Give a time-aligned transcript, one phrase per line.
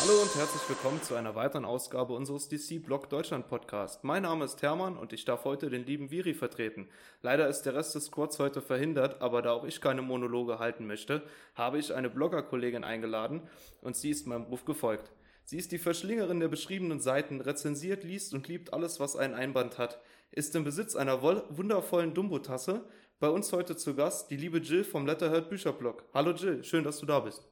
[0.00, 4.02] Hallo und herzlich willkommen zu einer weiteren Ausgabe unseres DC Blog Deutschland Podcast.
[4.02, 6.88] Mein Name ist Hermann und ich darf heute den lieben Viri vertreten.
[7.22, 10.86] Leider ist der Rest des Squads heute verhindert, aber da auch ich keine Monologe halten
[10.86, 11.22] möchte,
[11.54, 13.42] habe ich eine Bloggerkollegin eingeladen
[13.82, 15.12] und sie ist meinem Ruf gefolgt.
[15.50, 19.78] Sie ist die Verschlingerin der beschriebenen Seiten, rezensiert, liest und liebt alles, was einen Einband
[19.78, 20.00] hat,
[20.30, 22.88] ist im Besitz einer wundervollen Dumbo-Tasse.
[23.18, 26.04] Bei uns heute zu Gast die liebe Jill vom Letterhead Bücherblog.
[26.14, 27.48] Hallo Jill, schön, dass du da bist.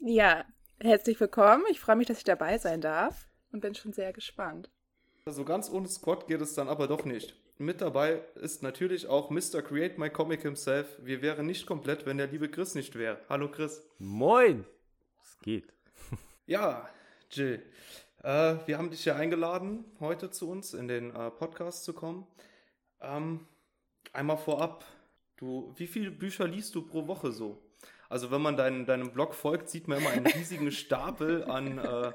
[0.00, 0.44] Ja,
[0.78, 1.64] Herzlich willkommen.
[1.72, 4.70] Ich freue mich, dass ich dabei sein darf und bin schon sehr gespannt.
[5.24, 7.34] Also ganz ohne Squad geht es dann aber doch nicht.
[7.58, 9.60] Mit dabei ist natürlich auch Mr.
[9.60, 10.86] Create My Comic himself.
[11.02, 13.18] Wir wären nicht komplett, wenn der liebe Chris nicht wäre.
[13.28, 13.82] Hallo Chris.
[13.98, 14.64] Moin.
[15.20, 15.74] Es geht.
[16.46, 16.88] Ja,
[17.30, 17.62] Jill.
[18.22, 22.26] Äh, wir haben dich ja eingeladen, heute zu uns in den äh, Podcast zu kommen.
[23.00, 23.46] Ähm,
[24.12, 24.84] einmal vorab,
[25.36, 27.62] du, wie viele Bücher liest du pro Woche so?
[28.08, 32.12] Also wenn man dein, deinem Blog folgt, sieht man immer einen riesigen Stapel an äh,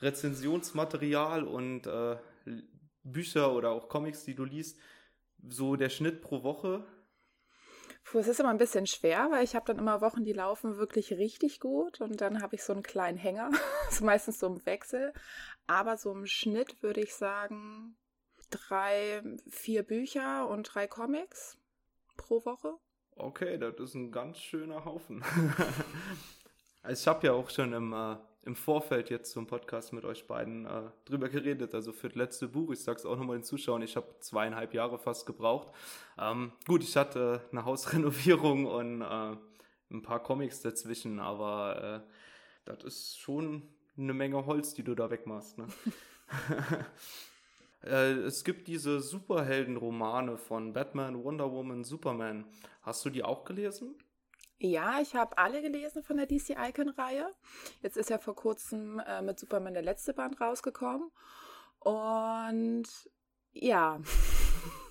[0.00, 2.16] Rezensionsmaterial und äh,
[3.02, 4.78] Bücher oder auch Comics, die du liest.
[5.46, 6.86] So der Schnitt pro Woche.
[8.04, 10.76] Puh, es ist immer ein bisschen schwer, weil ich habe dann immer Wochen, die laufen
[10.76, 13.50] wirklich richtig gut und dann habe ich so einen kleinen Hänger.
[13.90, 15.12] ist meistens so im Wechsel.
[15.66, 17.96] Aber so im Schnitt würde ich sagen
[18.50, 21.56] drei, vier Bücher und drei Comics
[22.16, 22.74] pro Woche.
[23.16, 25.24] Okay, das ist ein ganz schöner Haufen.
[26.82, 30.26] also ich habe ja auch schon im, äh, im Vorfeld jetzt zum Podcast mit euch
[30.26, 31.74] beiden äh, drüber geredet.
[31.74, 34.98] Also für das letzte Buch, ich sag's auch nochmal den Zuschauern, ich habe zweieinhalb Jahre
[34.98, 35.68] fast gebraucht.
[36.18, 39.36] Ähm, gut, ich hatte eine Hausrenovierung und äh,
[39.90, 42.10] ein paar Comics dazwischen, aber äh,
[42.64, 43.62] das ist schon
[43.96, 45.58] eine Menge Holz, die du da wegmachst.
[45.58, 45.66] Ne?
[47.86, 52.46] Äh, es gibt diese Superheldenromane von Batman, Wonder Woman, Superman.
[52.80, 53.94] Hast du die auch gelesen?
[54.58, 57.28] Ja, ich habe alle gelesen von der DC Icon-Reihe.
[57.82, 61.10] Jetzt ist ja vor kurzem äh, mit Superman der letzte Band rausgekommen.
[61.80, 62.88] Und
[63.52, 64.00] ja,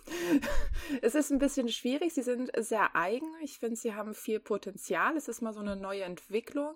[1.02, 2.14] es ist ein bisschen schwierig.
[2.14, 3.28] Sie sind sehr eigen.
[3.42, 5.16] Ich finde, sie haben viel Potenzial.
[5.18, 6.76] Es ist mal so eine neue Entwicklung.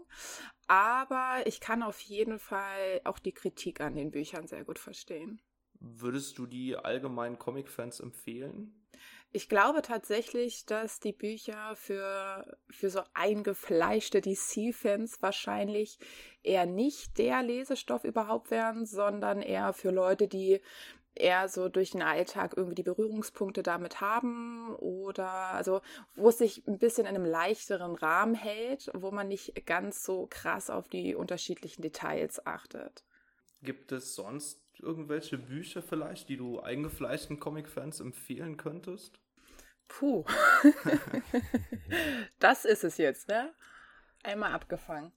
[0.68, 5.42] Aber ich kann auf jeden Fall auch die Kritik an den Büchern sehr gut verstehen.
[5.80, 8.88] Würdest du die allgemeinen Comic-Fans empfehlen?
[9.34, 16.00] Ich glaube tatsächlich, dass die Bücher für, für so eingefleischte DC-Fans wahrscheinlich
[16.44, 20.62] eher nicht der Lesestoff überhaupt wären, sondern eher für Leute, die
[21.14, 25.82] eher so durch den Alltag irgendwie die Berührungspunkte damit haben oder also
[26.16, 30.28] wo es sich ein bisschen in einem leichteren Rahmen hält, wo man nicht ganz so
[30.30, 33.04] krass auf die unterschiedlichen Details achtet.
[33.62, 39.20] Gibt es sonst irgendwelche Bücher vielleicht, die du eingefleischten Comic-Fans empfehlen könntest?
[39.88, 40.26] Puh.
[42.40, 43.54] das ist es jetzt, ne?
[44.24, 45.12] Einmal abgefangen.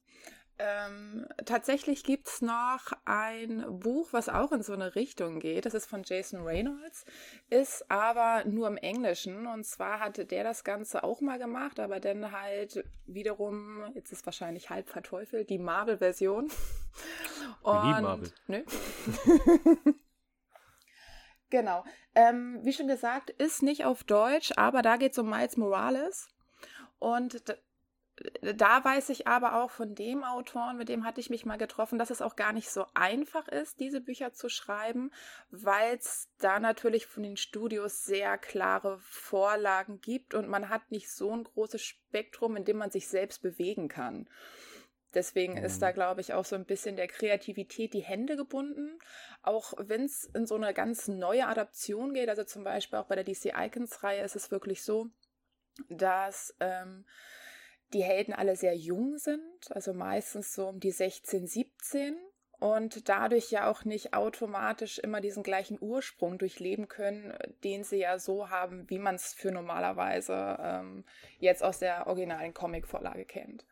[0.63, 5.65] Ähm, tatsächlich gibt es noch ein Buch, was auch in so eine Richtung geht.
[5.65, 7.07] Das ist von Jason Reynolds,
[7.49, 9.47] ist aber nur im Englischen.
[9.47, 14.27] Und zwar hatte der das Ganze auch mal gemacht, aber dann halt wiederum, jetzt ist
[14.27, 16.51] wahrscheinlich halb verteufelt, die Marvel-Version.
[17.63, 18.31] Und, Marvel.
[18.47, 18.63] Nö.
[21.49, 21.85] genau.
[22.15, 26.29] Ähm, wie schon gesagt, ist nicht auf Deutsch, aber da geht es um Miles Morales.
[26.99, 27.43] Und
[28.43, 31.99] da weiß ich aber auch von dem Autoren, mit dem hatte ich mich mal getroffen,
[31.99, 35.11] dass es auch gar nicht so einfach ist, diese Bücher zu schreiben,
[35.51, 41.11] weil es da natürlich von den Studios sehr klare Vorlagen gibt und man hat nicht
[41.11, 44.29] so ein großes Spektrum, in dem man sich selbst bewegen kann.
[45.15, 45.65] Deswegen mhm.
[45.65, 48.99] ist da, glaube ich, auch so ein bisschen der Kreativität die Hände gebunden.
[49.43, 53.17] Auch wenn es in so eine ganz neue Adaption geht, also zum Beispiel auch bei
[53.17, 55.09] der DC Icons-Reihe ist es wirklich so,
[55.89, 57.05] dass ähm,
[57.93, 59.41] die Helden alle sehr jung sind,
[59.71, 62.17] also meistens so um die 16, 17
[62.61, 67.35] und dadurch ja auch nicht automatisch immer diesen gleichen Ursprung durchleben können,
[67.65, 71.05] den sie ja so haben, wie man es für normalerweise ähm,
[71.39, 73.65] jetzt aus der originalen Comic-Vorlage kennt.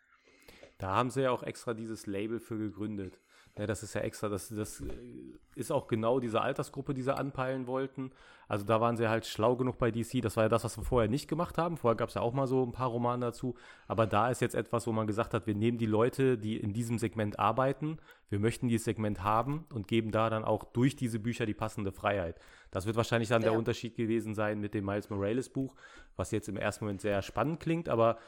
[0.78, 3.20] Da haben sie ja auch extra dieses Label für gegründet.
[3.58, 4.82] Ja, das ist ja extra, das, das
[5.56, 8.12] ist auch genau diese Altersgruppe, die sie anpeilen wollten.
[8.46, 10.22] Also da waren sie halt schlau genug bei DC.
[10.22, 11.76] Das war ja das, was wir vorher nicht gemacht haben.
[11.76, 13.56] Vorher gab es ja auch mal so ein paar Romane dazu.
[13.88, 16.72] Aber da ist jetzt etwas, wo man gesagt hat, wir nehmen die Leute, die in
[16.72, 17.98] diesem Segment arbeiten,
[18.30, 21.90] wir möchten dieses Segment haben und geben da dann auch durch diese Bücher die passende
[21.90, 22.38] Freiheit.
[22.70, 23.50] Das wird wahrscheinlich dann ja.
[23.50, 25.74] der Unterschied gewesen sein mit dem Miles Morales Buch,
[26.16, 28.18] was jetzt im ersten Moment sehr spannend klingt, aber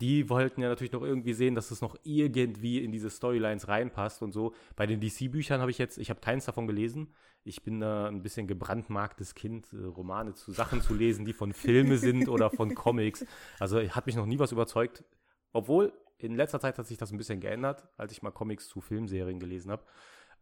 [0.00, 4.22] die wollten ja natürlich noch irgendwie sehen, dass es noch irgendwie in diese Storylines reinpasst
[4.22, 4.54] und so.
[4.76, 7.14] Bei den DC-Büchern habe ich jetzt, ich habe keins davon gelesen.
[7.44, 11.52] Ich bin da ein bisschen gebrandmarktes Kind, äh, Romane zu Sachen zu lesen, die von
[11.52, 13.24] Filme sind oder von Comics.
[13.58, 15.04] Also hat mich noch nie was überzeugt.
[15.52, 18.80] Obwohl, in letzter Zeit hat sich das ein bisschen geändert, als ich mal Comics zu
[18.80, 19.84] Filmserien gelesen habe.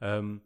[0.01, 0.41] Ähm,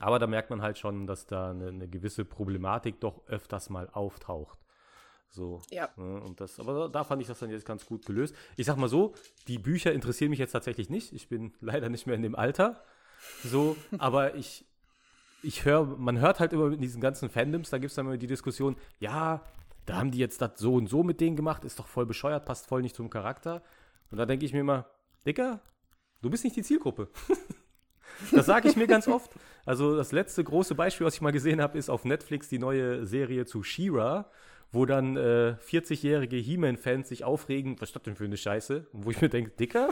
[0.00, 3.88] aber da merkt man halt schon, dass da eine, eine gewisse Problematik doch öfters mal
[3.90, 4.58] auftaucht.
[5.30, 5.62] So.
[5.70, 5.88] Ja.
[5.96, 8.34] Ne, und das, aber da fand ich das dann jetzt ganz gut gelöst.
[8.56, 9.14] Ich sag mal so,
[9.46, 11.12] die Bücher interessieren mich jetzt tatsächlich nicht.
[11.12, 12.82] Ich bin leider nicht mehr in dem Alter.
[13.44, 14.64] So, aber ich,
[15.42, 18.16] ich höre, man hört halt immer in diesen ganzen Fandoms, da gibt es dann immer
[18.16, 19.42] die Diskussion, ja,
[19.86, 22.44] da haben die jetzt das so und so mit denen gemacht, ist doch voll bescheuert,
[22.44, 23.62] passt voll nicht zum Charakter.
[24.10, 24.86] Und da denke ich mir immer,
[25.26, 25.60] Dicker,
[26.22, 27.08] du bist nicht die Zielgruppe.
[28.32, 29.30] das sage ich mir ganz oft.
[29.64, 33.04] Also das letzte große Beispiel, was ich mal gesehen habe, ist auf Netflix die neue
[33.06, 34.30] Serie zu She-Ra
[34.72, 38.86] wo dann äh, 40-jährige He-Man-Fans sich aufregen, was ist das denn für eine Scheiße?
[38.92, 39.90] Und wo ich mir denke, Dicker,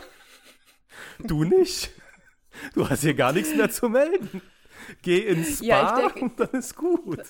[1.19, 1.91] du nicht?
[2.75, 4.41] Du hast hier gar nichts mehr zu melden.
[5.03, 7.23] Geh ins Spa ja, denke, und dann ist gut.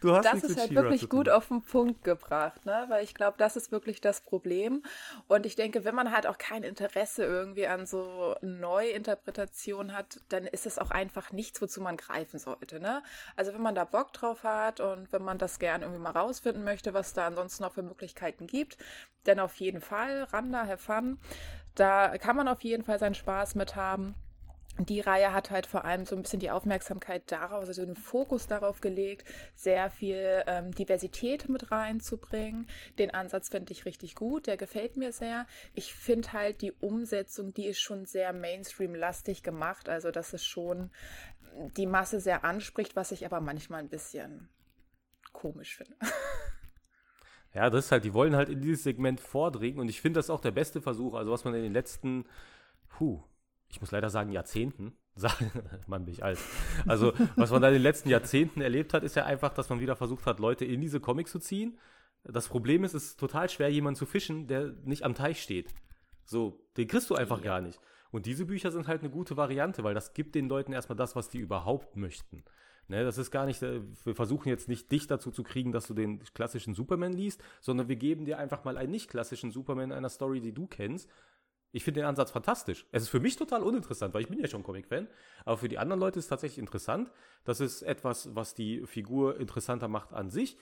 [0.00, 2.86] Du hast das ist halt wirklich gut auf den Punkt gebracht, ne?
[2.88, 4.82] weil ich glaube, das ist wirklich das Problem.
[5.26, 10.44] Und ich denke, wenn man halt auch kein Interesse irgendwie an so Neuinterpretation hat, dann
[10.44, 12.80] ist es auch einfach nichts, wozu man greifen sollte.
[12.80, 13.02] Ne?
[13.36, 16.64] Also wenn man da Bock drauf hat und wenn man das gern irgendwie mal rausfinden
[16.64, 18.78] möchte, was da ansonsten noch für Möglichkeiten gibt,
[19.24, 21.18] dann auf jeden Fall ran da, have fun.
[21.74, 24.14] Da kann man auf jeden Fall seinen Spaß mit haben
[24.78, 28.46] die Reihe hat halt vor allem so ein bisschen die Aufmerksamkeit darauf, also den Fokus
[28.46, 32.68] darauf gelegt, sehr viel ähm, Diversität mit reinzubringen.
[32.98, 35.46] Den Ansatz finde ich richtig gut, der gefällt mir sehr.
[35.74, 40.90] Ich finde halt die Umsetzung, die ist schon sehr Mainstream-lastig gemacht, also dass es schon
[41.76, 44.48] die Masse sehr anspricht, was ich aber manchmal ein bisschen
[45.32, 45.96] komisch finde.
[47.54, 50.28] Ja, das ist halt, die wollen halt in dieses Segment vordringen und ich finde das
[50.28, 52.26] auch der beste Versuch, also was man in den letzten,
[52.90, 53.22] puh,
[53.70, 54.92] ich muss leider sagen, Jahrzehnten,
[55.86, 56.38] Mann, bin ich alt.
[56.86, 59.80] Also, was man da in den letzten Jahrzehnten erlebt hat, ist ja einfach, dass man
[59.80, 61.78] wieder versucht hat, Leute in diese Comics zu ziehen.
[62.24, 65.74] Das Problem ist, es ist total schwer, jemanden zu fischen, der nicht am Teich steht.
[66.24, 67.44] So, den kriegst du einfach ja.
[67.44, 67.80] gar nicht.
[68.10, 71.16] Und diese Bücher sind halt eine gute Variante, weil das gibt den Leuten erstmal das,
[71.16, 72.44] was die überhaupt möchten.
[72.90, 75.86] Ne, das ist gar nicht, äh, wir versuchen jetzt nicht dich dazu zu kriegen, dass
[75.86, 79.90] du den klassischen Superman liest, sondern wir geben dir einfach mal einen nicht klassischen Superman
[79.90, 81.10] in einer Story, die du kennst,
[81.72, 82.86] ich finde den Ansatz fantastisch.
[82.92, 85.06] Es ist für mich total uninteressant, weil ich bin ja schon Comic-Fan.
[85.44, 87.10] Aber für die anderen Leute ist es tatsächlich interessant.
[87.44, 90.56] Das ist etwas, was die Figur interessanter macht an sich.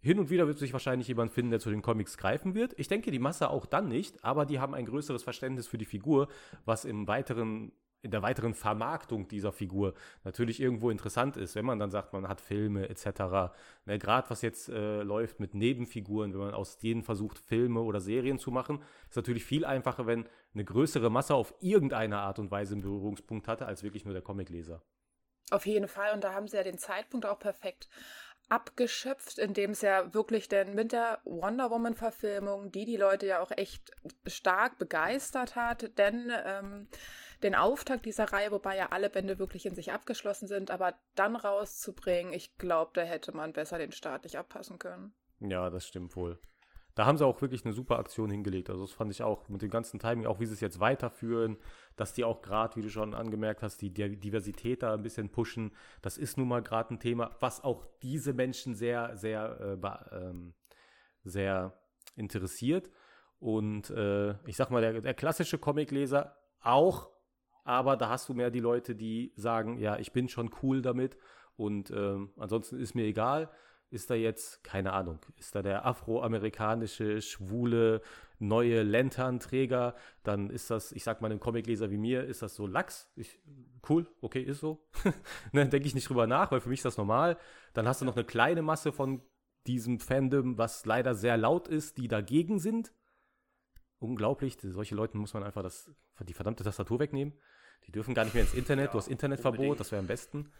[0.00, 2.74] Hin und wieder wird sich wahrscheinlich jemand finden, der zu den Comics greifen wird.
[2.78, 5.86] Ich denke, die Masse auch dann nicht, aber die haben ein größeres Verständnis für die
[5.86, 6.28] Figur,
[6.66, 7.72] was im weiteren
[8.04, 12.28] in der weiteren Vermarktung dieser Figur natürlich irgendwo interessant ist, wenn man dann sagt, man
[12.28, 13.54] hat Filme etc.
[13.86, 18.00] Ne, Gerade was jetzt äh, läuft mit Nebenfiguren, wenn man aus denen versucht, Filme oder
[18.00, 22.50] Serien zu machen, ist natürlich viel einfacher, wenn eine größere Masse auf irgendeine Art und
[22.50, 24.82] Weise einen Berührungspunkt hatte, als wirklich nur der Comicleser.
[25.50, 27.88] Auf jeden Fall, und da haben sie ja den Zeitpunkt auch perfekt
[28.48, 33.50] abgeschöpft, indem es ja wirklich denn mit der Wonder Woman-Verfilmung, die die Leute ja auch
[33.50, 33.90] echt
[34.26, 36.88] stark begeistert hat, denn ähm,
[37.42, 41.36] den Auftakt dieser Reihe, wobei ja alle Bände wirklich in sich abgeschlossen sind, aber dann
[41.36, 45.14] rauszubringen, ich glaube, da hätte man besser den Start nicht abpassen können.
[45.40, 46.38] Ja, das stimmt wohl.
[46.94, 48.70] Da haben sie auch wirklich eine super Aktion hingelegt.
[48.70, 51.56] Also das fand ich auch mit dem ganzen Timing, auch wie sie es jetzt weiterführen,
[51.96, 55.74] dass die auch gerade, wie du schon angemerkt hast, die Diversität da ein bisschen pushen.
[56.02, 60.54] Das ist nun mal gerade ein Thema, was auch diese Menschen sehr, sehr, äh, ähm,
[61.24, 61.76] sehr
[62.14, 62.90] interessiert.
[63.40, 67.10] Und äh, ich sag mal, der, der klassische Comicleser auch
[67.64, 71.16] aber da hast du mehr die Leute, die sagen, ja, ich bin schon cool damit
[71.56, 73.50] und ähm, ansonsten ist mir egal.
[73.90, 78.02] Ist da jetzt, keine Ahnung, ist da der afroamerikanische, schwule,
[78.40, 79.94] neue Lanternträger,
[80.24, 83.10] dann ist das, ich sag mal, einem Comicleser wie mir, ist das so Lachs.
[83.14, 83.40] Ich,
[83.88, 84.84] cool, okay, ist so.
[85.52, 87.38] ne, Denke ich nicht drüber nach, weil für mich ist das normal.
[87.72, 89.22] Dann hast du noch eine kleine Masse von
[89.66, 92.92] diesem Fandom, was leider sehr laut ist, die dagegen sind.
[93.98, 95.90] Unglaublich, solche Leute muss man einfach das,
[96.20, 97.32] die verdammte Tastatur wegnehmen.
[97.86, 99.80] Die dürfen gar nicht mehr ins Internet, ja, du hast Internetverbot, unbedingt.
[99.80, 100.50] das wäre am besten.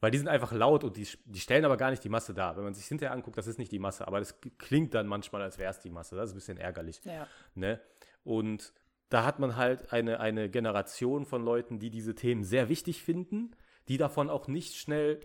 [0.00, 2.56] Weil die sind einfach laut und die, die stellen aber gar nicht die Masse dar.
[2.56, 5.42] Wenn man sich hinterher anguckt, das ist nicht die Masse, aber das klingt dann manchmal,
[5.42, 6.16] als wäre es die Masse.
[6.16, 7.00] Das ist ein bisschen ärgerlich.
[7.04, 7.28] Ja.
[7.54, 7.80] Ne?
[8.24, 8.72] Und
[9.10, 13.54] da hat man halt eine, eine Generation von Leuten, die diese Themen sehr wichtig finden,
[13.88, 15.20] die davon auch nicht schnell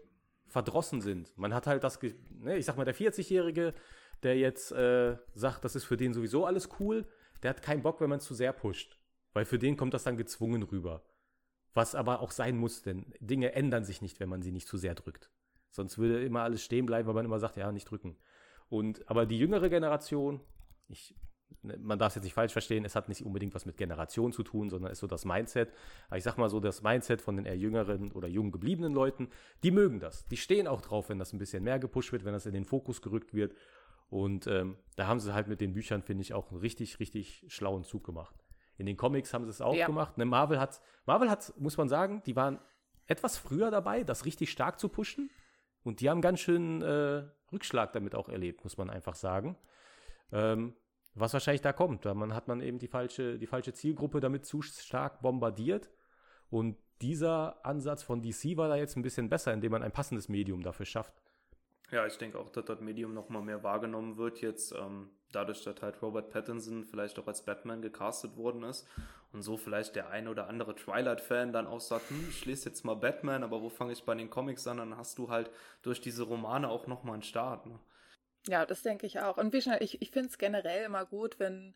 [0.46, 1.36] verdrossen sind.
[1.38, 2.00] Man hat halt das,
[2.30, 3.74] ne, ich sag mal, der 40-Jährige,
[4.24, 7.08] der jetzt äh, sagt, das ist für den sowieso alles cool,
[7.44, 8.98] der hat keinen Bock, wenn man es zu sehr pusht.
[9.34, 11.04] Weil für den kommt das dann gezwungen rüber.
[11.78, 14.78] Was aber auch sein muss, denn Dinge ändern sich nicht, wenn man sie nicht zu
[14.78, 15.30] sehr drückt.
[15.70, 18.18] Sonst würde immer alles stehen bleiben, weil man immer sagt, ja, nicht drücken.
[18.68, 20.42] Und, aber die jüngere Generation,
[20.88, 21.14] ich
[21.62, 24.32] ne, man darf es jetzt nicht falsch verstehen, es hat nicht unbedingt was mit Generation
[24.32, 25.72] zu tun, sondern ist so das Mindset.
[26.08, 29.30] Aber ich sag mal so, das Mindset von den eher jüngeren oder jung gebliebenen Leuten,
[29.62, 30.26] die mögen das.
[30.26, 32.66] Die stehen auch drauf, wenn das ein bisschen mehr gepusht wird, wenn das in den
[32.66, 33.54] Fokus gerückt wird.
[34.10, 37.46] Und ähm, da haben sie halt mit den Büchern, finde ich, auch einen richtig, richtig
[37.50, 38.37] schlauen Zug gemacht.
[38.78, 39.88] In den Comics haben sie es auch ja.
[39.88, 40.18] gemacht.
[40.18, 42.60] Ne, Marvel hat, Marvel hat, muss man sagen, die waren
[43.08, 45.30] etwas früher dabei, das richtig stark zu pushen.
[45.84, 49.58] Und die haben ganz schön äh, Rückschlag damit auch erlebt, muss man einfach sagen.
[50.32, 50.76] Ähm,
[51.16, 52.06] was wahrscheinlich da kommt.
[52.06, 55.90] Da man, hat man eben die falsche, die falsche Zielgruppe damit zu stark bombardiert.
[56.50, 60.30] Und dieser Ansatz von DC war da jetzt ein bisschen besser, indem man ein passendes
[60.30, 61.14] Medium dafür schafft.
[61.92, 65.82] Ja, ich denke auch, dass das Medium nochmal mehr wahrgenommen wird jetzt, ähm, dadurch, dass
[65.82, 68.88] halt Robert Pattinson vielleicht auch als Batman gecastet worden ist
[69.34, 72.86] und so vielleicht der ein oder andere Twilight-Fan dann auch sagt, hm, ich lese jetzt
[72.86, 74.78] mal Batman, aber wo fange ich bei den Comics an?
[74.78, 75.50] Dann hast du halt
[75.82, 77.66] durch diese Romane auch nochmal einen Start.
[77.66, 77.80] Ne?
[78.48, 79.38] Ja, das denke ich auch.
[79.38, 81.76] Und wie schnell, ich, ich finde es generell immer gut, wenn,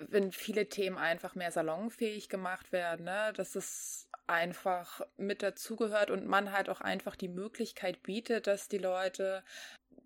[0.00, 3.32] wenn viele Themen einfach mehr salonfähig gemacht werden, ne?
[3.34, 8.78] dass es einfach mit dazugehört und man halt auch einfach die Möglichkeit bietet, dass die
[8.78, 9.44] Leute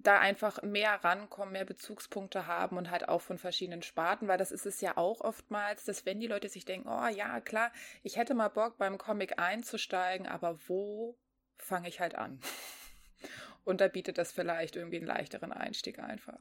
[0.02, 4.50] da einfach mehr rankommen, mehr Bezugspunkte haben und halt auch von verschiedenen Sparten, weil das
[4.50, 7.70] ist es ja auch oftmals, dass wenn die Leute sich denken, oh ja, klar,
[8.02, 11.18] ich hätte mal Bock beim Comic einzusteigen, aber wo
[11.58, 12.40] fange ich halt an?
[13.64, 16.40] Und da bietet das vielleicht irgendwie einen leichteren Einstieg einfach.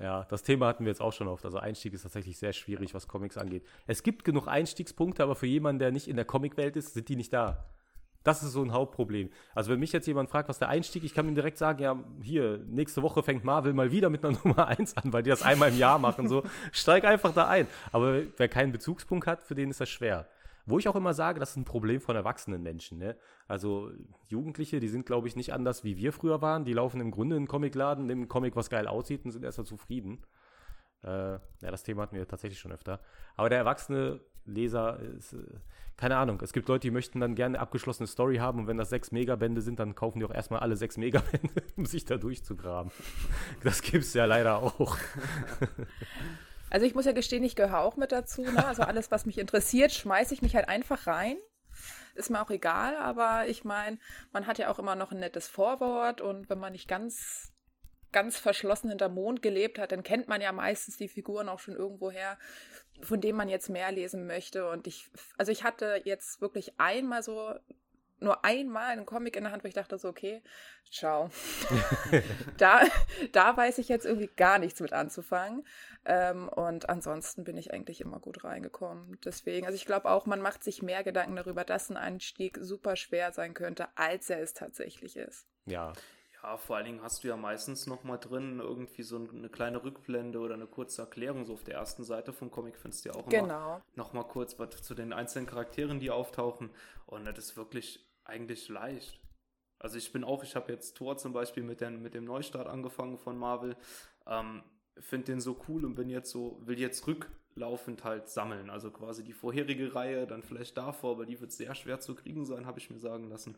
[0.00, 1.44] Ja, das Thema hatten wir jetzt auch schon oft.
[1.44, 3.64] Also Einstieg ist tatsächlich sehr schwierig, was Comics angeht.
[3.86, 7.16] Es gibt genug Einstiegspunkte, aber für jemanden, der nicht in der Comicwelt ist, sind die
[7.16, 7.66] nicht da.
[8.22, 9.30] Das ist so ein Hauptproblem.
[9.54, 12.02] Also wenn mich jetzt jemand fragt, was der Einstieg, ich kann ihm direkt sagen, ja,
[12.22, 15.42] hier, nächste Woche fängt Marvel mal wieder mit einer Nummer 1 an, weil die das
[15.42, 16.42] einmal im Jahr machen, so.
[16.72, 17.66] Steig einfach da ein.
[17.92, 20.26] Aber wer keinen Bezugspunkt hat, für den ist das schwer.
[20.70, 22.98] Wo ich auch immer sage, das ist ein Problem von erwachsenen Menschen.
[22.98, 23.16] Ne?
[23.48, 23.90] Also
[24.28, 26.64] Jugendliche, die sind, glaube ich, nicht anders, wie wir früher waren.
[26.64, 29.44] Die laufen im Grunde in einen Comicladen, nehmen einen Comic, was geil aussieht und sind
[29.44, 30.24] erstmal zufrieden.
[31.02, 33.00] Äh, ja, das Thema hatten wir tatsächlich schon öfter.
[33.36, 35.38] Aber der erwachsene Leser ist, äh,
[35.96, 38.78] keine Ahnung, es gibt Leute, die möchten dann gerne eine abgeschlossene Story haben und wenn
[38.78, 42.16] das sechs Megabände sind, dann kaufen die auch erstmal alle sechs Megabände, um sich da
[42.16, 42.90] durchzugraben.
[43.62, 44.96] Das gibt es ja leider auch.
[46.70, 48.42] Also ich muss ja gestehen, ich gehöre auch mit dazu.
[48.42, 48.64] Ne?
[48.64, 51.36] Also alles, was mich interessiert, schmeiße ich mich halt einfach rein.
[52.14, 53.98] Ist mir auch egal, aber ich meine,
[54.32, 57.52] man hat ja auch immer noch ein nettes Vorwort und wenn man nicht ganz,
[58.12, 61.76] ganz verschlossen hinter Mond gelebt hat, dann kennt man ja meistens die Figuren auch schon
[61.76, 62.38] irgendwoher,
[63.00, 64.68] von denen man jetzt mehr lesen möchte.
[64.68, 67.54] Und ich, also ich hatte jetzt wirklich einmal so
[68.20, 70.42] nur einmal einen Comic in der Hand, wo ich dachte so, okay,
[70.90, 71.30] ciao.
[72.58, 72.82] da,
[73.32, 75.66] da weiß ich jetzt irgendwie gar nichts mit anzufangen.
[76.04, 79.18] Ähm, und ansonsten bin ich eigentlich immer gut reingekommen.
[79.24, 82.96] Deswegen, also ich glaube auch, man macht sich mehr Gedanken darüber, dass ein Einstieg super
[82.96, 85.46] schwer sein könnte, als er es tatsächlich ist.
[85.66, 85.92] Ja.
[86.42, 89.84] Ja, vor allen Dingen hast du ja meistens noch mal drin irgendwie so eine kleine
[89.84, 93.14] Rückblende oder eine kurze Erklärung so auf der ersten Seite vom Comic findest du ja
[93.14, 93.82] auch immer genau.
[93.94, 96.70] noch mal kurz was zu den einzelnen Charakteren, die auftauchen
[97.06, 99.20] und das ist wirklich eigentlich leicht.
[99.78, 102.66] Also ich bin auch, ich habe jetzt Tor zum Beispiel mit, den, mit dem Neustart
[102.66, 103.76] angefangen von Marvel,
[104.26, 104.62] ähm,
[104.98, 108.70] finde den so cool und bin jetzt so, will jetzt rücklaufend halt sammeln.
[108.70, 112.44] Also quasi die vorherige Reihe, dann vielleicht davor, aber die wird sehr schwer zu kriegen
[112.44, 113.56] sein, habe ich mir sagen lassen.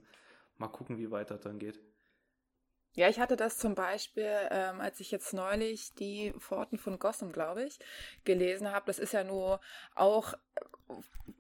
[0.59, 1.81] Mal gucken, wie weit das dann geht.
[2.95, 7.33] Ja, ich hatte das zum Beispiel, ähm, als ich jetzt neulich die Pforten von Gotham,
[7.33, 7.79] glaube ich,
[8.25, 8.85] gelesen habe.
[8.87, 9.61] Das ist ja nur
[9.95, 10.35] auch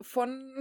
[0.00, 0.54] von,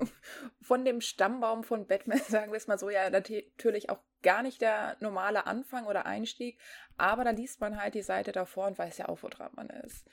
[0.60, 4.60] von dem Stammbaum von Batman, sagen wir es mal so, ja natürlich auch gar nicht
[4.60, 6.58] der normale Anfang oder Einstieg,
[6.96, 9.70] aber da liest man halt die Seite davor und weiß ja auch, wo dran man
[9.70, 10.06] ist.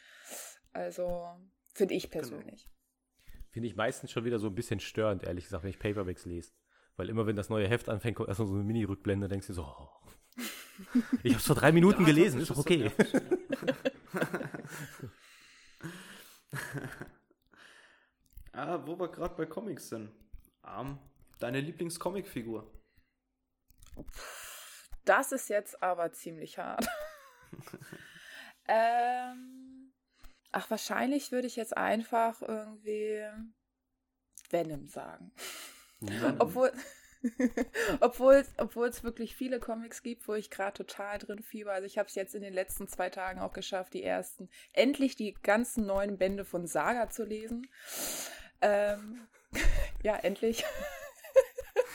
[0.72, 1.28] Also
[1.74, 2.22] finde ich genau.
[2.22, 2.70] persönlich.
[3.50, 6.54] Finde ich meistens schon wieder so ein bisschen störend, ehrlich gesagt, wenn ich Paperbacks lese.
[6.98, 9.64] Weil immer, wenn das neue Heft anfängt, kommt erstmal so eine Mini-Rückblende, denkst du so,
[9.64, 9.90] oh,
[11.24, 12.92] ich habe es vor drei Minuten ja, gelesen, ist doch okay.
[18.54, 20.12] ah, wo wir gerade bei Comics sind.
[20.64, 21.00] Um,
[21.40, 22.70] deine Lieblingscomicfigur?
[25.06, 26.88] Das ist jetzt aber ziemlich hart.
[28.68, 29.94] ähm,
[30.52, 33.24] ach, wahrscheinlich würde ich jetzt einfach irgendwie
[34.50, 35.32] Venom sagen.
[36.00, 36.36] Venom.
[36.40, 36.72] Obwohl,
[38.00, 38.44] obwohl,
[38.88, 41.74] es wirklich viele Comics gibt, wo ich gerade total drin fieber.
[41.74, 45.16] Also ich habe es jetzt in den letzten zwei Tagen auch geschafft, die ersten, endlich
[45.16, 47.68] die ganzen neuen Bände von Saga zu lesen.
[48.62, 49.28] Ähm,
[50.04, 50.64] ja, endlich.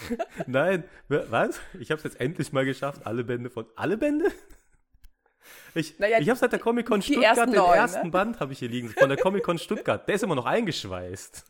[0.46, 1.60] Nein, was?
[1.78, 4.30] Ich habe es jetzt endlich mal geschafft, alle Bände von alle Bände?
[5.74, 8.10] Ich, naja, ich habe seit der Comic-Con Stuttgart den neun, ersten ne?
[8.10, 10.06] Band habe ich hier liegen, von der Comic-Con Stuttgart.
[10.08, 11.44] Der ist immer noch eingeschweißt.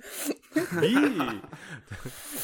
[0.81, 1.41] Wie?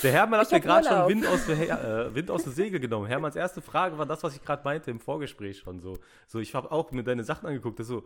[0.02, 3.06] Der Hermann hat mir gerade schon Wind aus, äh, Wind aus der Segel genommen.
[3.06, 5.98] Hermanns erste Frage war das, was ich gerade meinte im Vorgespräch schon so.
[6.26, 7.78] So, ich habe auch mir deine Sachen angeguckt.
[7.78, 8.04] Das so,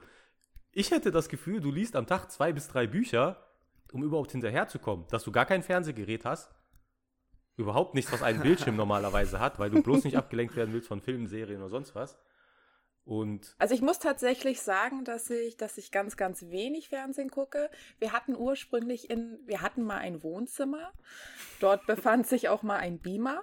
[0.73, 3.37] Ich hätte das Gefühl, du liest am Tag zwei bis drei Bücher,
[3.93, 6.51] um überhaupt hinterherzukommen, dass du gar kein Fernsehgerät hast.
[7.57, 11.01] Überhaupt nichts, was einen Bildschirm normalerweise hat, weil du bloß nicht abgelenkt werden willst von
[11.01, 12.17] Filmen, Serien oder sonst was.
[13.05, 17.71] Und Also ich muss tatsächlich sagen, dass ich, dass ich ganz, ganz wenig Fernsehen gucke.
[17.99, 20.93] Wir hatten ursprünglich in, wir hatten mal ein Wohnzimmer.
[21.61, 23.43] Dort befand sich auch mal ein Beamer.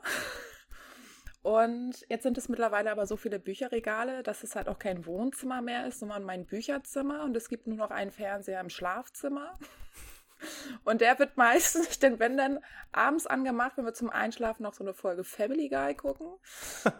[1.41, 5.61] Und jetzt sind es mittlerweile aber so viele Bücherregale, dass es halt auch kein Wohnzimmer
[5.61, 7.23] mehr ist, sondern mein Bücherzimmer.
[7.23, 9.57] Und es gibt nur noch einen Fernseher im Schlafzimmer.
[10.83, 12.59] Und der wird meistens, denn wenn dann
[12.91, 16.27] abends angemacht, wenn wir zum Einschlafen noch so eine Folge Family Guy gucken.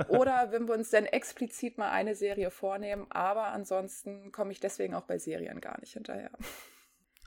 [0.08, 3.08] Oder wenn wir uns dann explizit mal eine Serie vornehmen.
[3.10, 6.32] Aber ansonsten komme ich deswegen auch bei Serien gar nicht hinterher.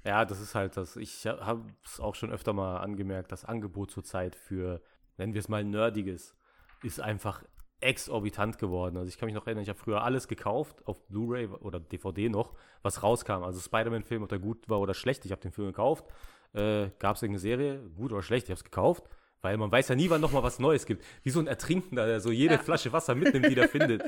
[0.04, 0.96] ja, das ist halt das.
[0.96, 4.82] Ich habe es auch schon öfter mal angemerkt, das Angebot zurzeit für,
[5.16, 6.34] nennen wir es mal, Nerdiges,
[6.82, 7.44] ist einfach
[7.80, 8.96] exorbitant geworden.
[8.96, 12.28] Also ich kann mich noch erinnern, ich habe früher alles gekauft, auf Blu-ray oder DVD
[12.28, 13.42] noch, was rauskam.
[13.42, 15.24] Also Spider-Man-Film, ob der gut war oder schlecht.
[15.24, 16.04] Ich habe den Film gekauft.
[16.52, 19.04] Äh, Gab es irgendeine Serie, gut oder schlecht, ich habe es gekauft.
[19.42, 21.02] Weil man weiß ja nie, wann noch mal was Neues gibt.
[21.22, 22.60] Wie so ein Ertrinkender, der so jede Ja.
[22.60, 24.02] Flasche Wasser mitnimmt, die der findet.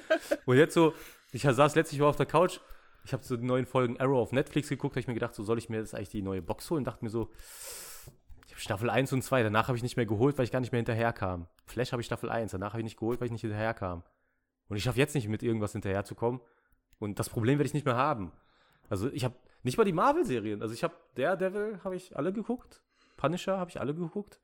[0.45, 0.93] Und jetzt so,
[1.33, 2.61] ich saß letztlich mal auf der Couch,
[3.05, 5.43] ich habe so die neuen Folgen Arrow auf Netflix geguckt, habe ich mir gedacht, so
[5.43, 6.85] soll ich mir jetzt eigentlich die neue Box holen?
[6.85, 7.31] Dachte mir so,
[8.53, 10.61] ich habe Staffel 1 und 2, danach habe ich nicht mehr geholt, weil ich gar
[10.61, 11.47] nicht mehr hinterherkam.
[11.65, 14.03] Flash habe ich Staffel 1, danach habe ich nicht geholt, weil ich nicht hinterherkam.
[14.69, 16.41] Und ich schaffe jetzt nicht mit irgendwas hinterherzukommen.
[16.99, 18.31] Und das Problem werde ich nicht mehr haben.
[18.91, 20.61] Also ich habe nicht mal die Marvel-Serien.
[20.61, 22.83] Also ich habe Daredevil habe ich alle geguckt.
[23.17, 24.39] Punisher habe ich alle geguckt.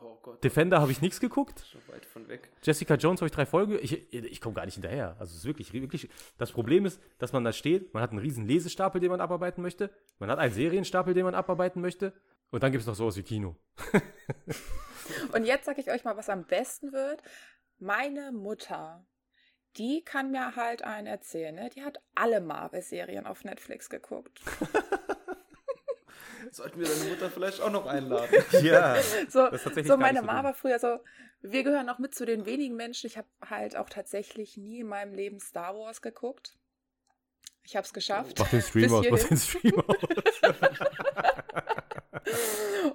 [0.00, 1.60] Oh Gott, Defender habe ich nichts geguckt.
[1.60, 2.50] so weit von weg.
[2.62, 3.78] Jessica Jones habe ich drei Folgen.
[3.80, 5.16] Ich, ich komme gar nicht hinterher.
[5.18, 6.08] Also es ist wirklich, wirklich.
[6.38, 9.62] Das Problem ist, dass man da steht, man hat einen riesen Lesestapel, den man abarbeiten
[9.62, 9.90] möchte.
[10.18, 12.12] Man hat einen Serienstapel, den man abarbeiten möchte.
[12.52, 13.56] Und dann gibt es noch sowas wie Kino.
[15.32, 17.22] Und jetzt sage ich euch mal, was am besten wird.
[17.78, 19.06] Meine Mutter,
[19.78, 21.54] die kann mir halt einen erzählen.
[21.54, 21.70] Ne?
[21.70, 24.42] Die hat alle Marvel-Serien auf Netflix geguckt.
[26.50, 28.28] Sollten wir deine Mutter vielleicht auch noch einladen?
[28.62, 29.00] Ja.
[29.28, 30.98] So, Das ist tatsächlich so meine so Mama früher so,
[31.40, 33.06] wir gehören auch mit zu den wenigen Menschen.
[33.06, 36.58] Ich habe halt auch tatsächlich nie in meinem Leben Star Wars geguckt.
[37.64, 38.38] Ich habe es geschafft.
[38.38, 39.96] Mach den Stream aus, mach den Stream aus.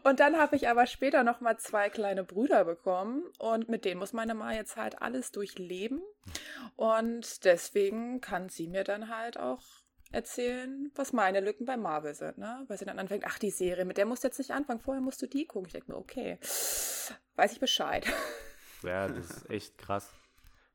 [0.04, 4.00] Und dann habe ich aber später noch mal zwei kleine Brüder bekommen und mit denen
[4.00, 6.02] muss meine Mama jetzt halt alles durchleben
[6.76, 9.62] und deswegen kann sie mir dann halt auch
[10.12, 12.64] erzählen, was meine Lücken bei Marvel sind, ne?
[12.68, 15.02] Weil sie dann anfängt, ach die Serie, mit der musst du jetzt nicht anfangen, vorher
[15.02, 15.68] musst du die gucken.
[15.68, 16.38] Ich denke mir, okay,
[17.36, 18.06] weiß ich Bescheid.
[18.84, 20.14] Ja, das ist echt krass.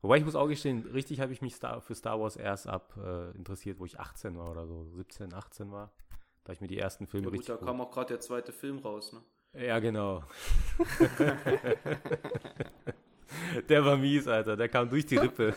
[0.01, 3.31] Wobei ich muss auch gestehen, richtig habe ich mich für Star Wars erst ab äh,
[3.37, 5.93] interessiert, wo ich 18 war oder so, 17, 18 war.
[6.43, 8.51] Da ich mir die ersten Filme Ja, gut, richtig da kam auch gerade der zweite
[8.51, 9.21] Film raus, ne?
[9.53, 10.23] Ja, genau.
[13.69, 14.57] der war mies, Alter.
[14.57, 15.53] Der kam durch die Rippe.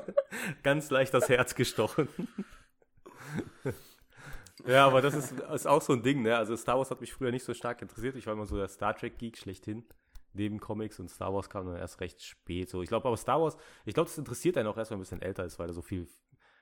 [0.62, 2.08] Ganz leicht das Herz gestochen.
[4.66, 6.36] ja, aber das ist, ist auch so ein Ding, ne?
[6.36, 8.16] Also Star Wars hat mich früher nicht so stark interessiert.
[8.16, 9.84] Ich war immer so der Star Trek-Geek schlechthin.
[10.32, 12.68] Neben Comics und Star Wars kam dann erst recht spät.
[12.68, 15.02] So, ich glaube aber Star Wars, ich glaube, das interessiert einen auch erst, wenn man
[15.02, 16.08] ein bisschen älter ist, weil da so viel,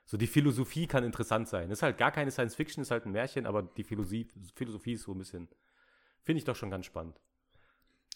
[0.06, 1.70] so die Philosophie kann interessant sein.
[1.70, 5.02] Ist halt gar keine Science Fiction, ist halt ein Märchen, aber die Philosophie, Philosophie ist
[5.02, 5.48] so ein bisschen,
[6.22, 7.20] finde ich doch schon ganz spannend.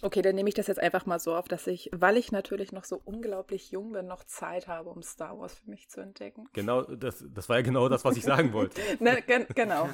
[0.01, 2.71] Okay, dann nehme ich das jetzt einfach mal so auf, dass ich, weil ich natürlich
[2.71, 6.49] noch so unglaublich jung bin, noch Zeit habe, um Star Wars für mich zu entdecken.
[6.53, 8.81] Genau, das, das war ja genau das, was ich sagen wollte.
[9.01, 9.89] Ne, gen genau.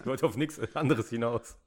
[0.00, 1.58] Ich wollte auf nichts anderes hinaus.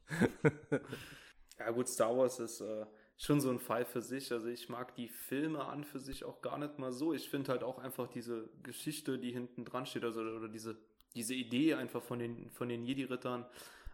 [1.60, 2.86] Ja gut, Star Wars ist äh,
[3.18, 4.32] schon so ein Fall für sich.
[4.32, 7.14] Also ich mag die Filme an für sich auch gar nicht mal so.
[7.14, 10.78] Ich finde halt auch einfach diese Geschichte, die hinten dran steht, also oder diese,
[11.16, 13.46] diese Idee einfach von den, von den Jedi-Rittern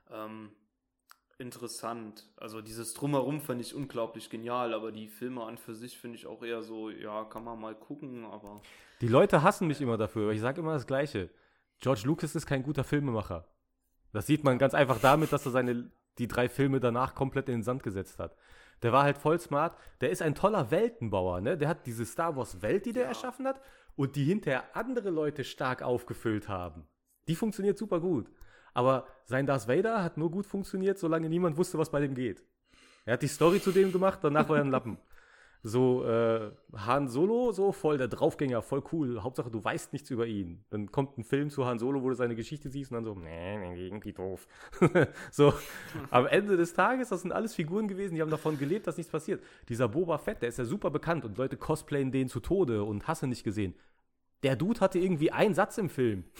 [0.09, 0.51] ähm,
[1.37, 2.27] interessant.
[2.37, 6.27] Also dieses Drumherum fand ich unglaublich genial, aber die Filme an für sich finde ich
[6.27, 8.61] auch eher so, ja, kann man mal gucken, aber
[9.01, 11.29] Die Leute hassen mich immer dafür, weil ich sage immer das Gleiche.
[11.79, 13.47] George Lucas ist kein guter Filmemacher.
[14.13, 17.55] Das sieht man ganz einfach damit, dass er seine, die drei Filme danach komplett in
[17.55, 18.35] den Sand gesetzt hat.
[18.81, 19.77] Der war halt voll smart.
[20.01, 21.57] Der ist ein toller Weltenbauer, ne?
[21.57, 23.61] Der hat diese Star Wars Welt, die der erschaffen hat
[23.95, 26.87] und die hinterher andere Leute stark aufgefüllt haben.
[27.27, 28.31] Die funktioniert super gut.
[28.73, 32.43] Aber sein Darth Vader hat nur gut funktioniert, solange niemand wusste, was bei dem geht.
[33.05, 34.97] Er hat die Story zu dem gemacht, danach war er ein Lappen.
[35.63, 39.21] So, äh, Han Solo, so voll der Draufgänger, voll cool.
[39.21, 40.63] Hauptsache, du weißt nichts über ihn.
[40.71, 43.13] Dann kommt ein Film zu Han Solo, wo du seine Geschichte siehst und dann so,
[43.13, 44.47] nee, irgendwie doof.
[45.31, 45.53] so,
[46.09, 49.11] am Ende des Tages, das sind alles Figuren gewesen, die haben davon gelebt, dass nichts
[49.11, 49.43] passiert.
[49.69, 53.07] Dieser Boba Fett, der ist ja super bekannt und Leute cosplayen den zu Tode und
[53.07, 53.75] hasse nicht gesehen.
[54.41, 56.23] Der Dude hatte irgendwie einen Satz im Film.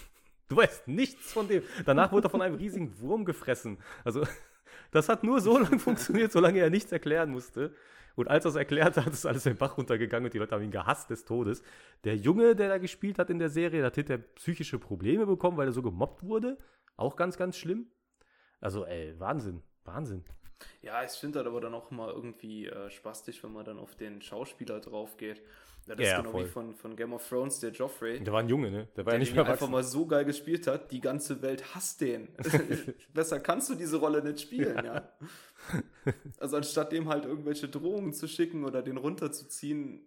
[0.49, 1.63] Du weißt nichts von dem.
[1.86, 3.77] Danach wurde er von einem riesigen Wurm gefressen.
[4.03, 4.27] Also,
[4.91, 7.73] das hat nur so lange funktioniert, solange er nichts erklären musste.
[8.15, 10.63] Und als er es erklärt hat, ist alles den Bach runtergegangen und die Leute haben
[10.63, 11.63] ihn gehasst des Todes.
[12.04, 15.67] Der Junge, der da gespielt hat in der Serie, hat hinterher psychische Probleme bekommen, weil
[15.67, 16.58] er so gemobbt wurde.
[16.97, 17.88] Auch ganz, ganz schlimm.
[18.60, 19.63] Also, ey, Wahnsinn.
[19.86, 20.24] Wahnsinn.
[20.82, 23.95] Ja, ich finde das aber dann auch mal irgendwie äh, spastisch, wenn man dann auf
[23.95, 25.41] den Schauspieler drauf geht.
[25.87, 26.45] Das Ja, ist genau voll.
[26.45, 28.23] wie von, von Game of Thrones, der Joffrey.
[28.23, 28.87] Der war ein Junge, ne?
[28.95, 31.41] Der war ja der nicht den mehr einfach mal so geil gespielt hat, die ganze
[31.41, 32.29] Welt hasst den.
[33.13, 35.09] Besser kannst du diese Rolle nicht spielen, ja.
[36.39, 40.01] Also anstatt dem halt irgendwelche Drohungen zu schicken oder den runterzuziehen,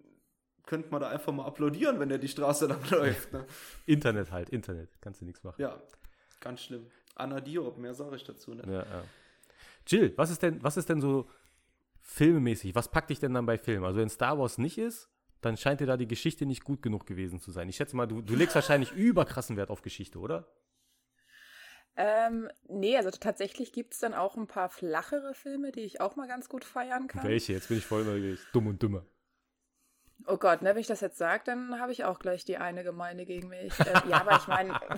[0.66, 3.32] könnte man da einfach mal applaudieren, wenn der die Straße lang läuft.
[3.32, 3.44] Ne?
[3.86, 4.88] Internet halt, Internet.
[5.00, 5.60] Kannst du nichts machen.
[5.60, 5.80] Ja,
[6.40, 6.86] ganz schlimm.
[7.16, 8.54] Anna Diop, mehr sage ich dazu.
[8.54, 8.62] Ne?
[8.66, 9.04] Ja, ja.
[9.86, 11.28] Jill, was ist denn, was ist denn so
[12.00, 12.74] filmmäßig?
[12.74, 13.84] Was packt dich denn dann bei Film?
[13.84, 15.10] Also wenn Star Wars nicht ist,
[15.44, 17.68] dann scheint dir da die Geschichte nicht gut genug gewesen zu sein.
[17.68, 20.46] Ich schätze mal, du, du legst wahrscheinlich überkrassen Wert auf Geschichte, oder?
[21.96, 26.16] Ähm, nee, also tatsächlich gibt es dann auch ein paar flachere Filme, die ich auch
[26.16, 27.22] mal ganz gut feiern kann.
[27.22, 27.52] Welche?
[27.52, 28.40] Jetzt bin ich voll neugierig.
[28.52, 29.04] Dumm und dümmer.
[30.26, 32.82] Oh Gott, ne, wenn ich das jetzt sage, dann habe ich auch gleich die eine
[32.82, 33.78] Gemeinde gegen mich.
[33.80, 34.78] Äh, ja, aber ich meine.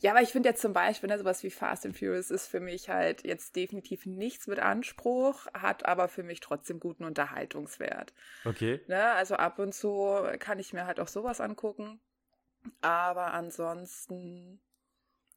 [0.00, 2.60] ja, aber ich finde jetzt zum Beispiel, ne, sowas wie Fast and Furious ist für
[2.60, 8.12] mich halt jetzt definitiv nichts mit Anspruch, hat aber für mich trotzdem guten Unterhaltungswert.
[8.44, 8.80] Okay.
[8.86, 9.12] Ne?
[9.12, 12.00] Also ab und zu kann ich mir halt auch sowas angucken.
[12.80, 14.60] Aber ansonsten,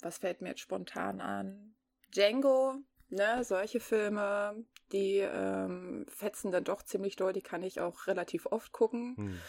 [0.02, 1.76] was fällt mir jetzt spontan an?
[2.14, 2.76] Django,
[3.10, 8.46] ne, solche Filme, die ähm, fetzen dann doch ziemlich doll, die kann ich auch relativ
[8.48, 9.16] oft gucken.
[9.16, 9.42] Hm.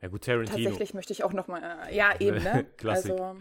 [0.00, 0.58] Ja gut, Tarantino.
[0.58, 2.66] Tatsächlich möchte ich auch noch mal, äh, ja eben, ne?
[2.76, 3.12] Klassik.
[3.12, 3.40] Also,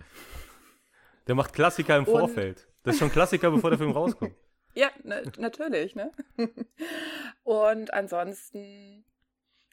[1.28, 2.68] Der macht Klassiker im Und- Vorfeld.
[2.84, 4.36] Das ist schon Klassiker, bevor der Film rauskommt.
[4.74, 6.12] ja, ne, natürlich, ne?
[7.44, 9.06] Und ansonsten,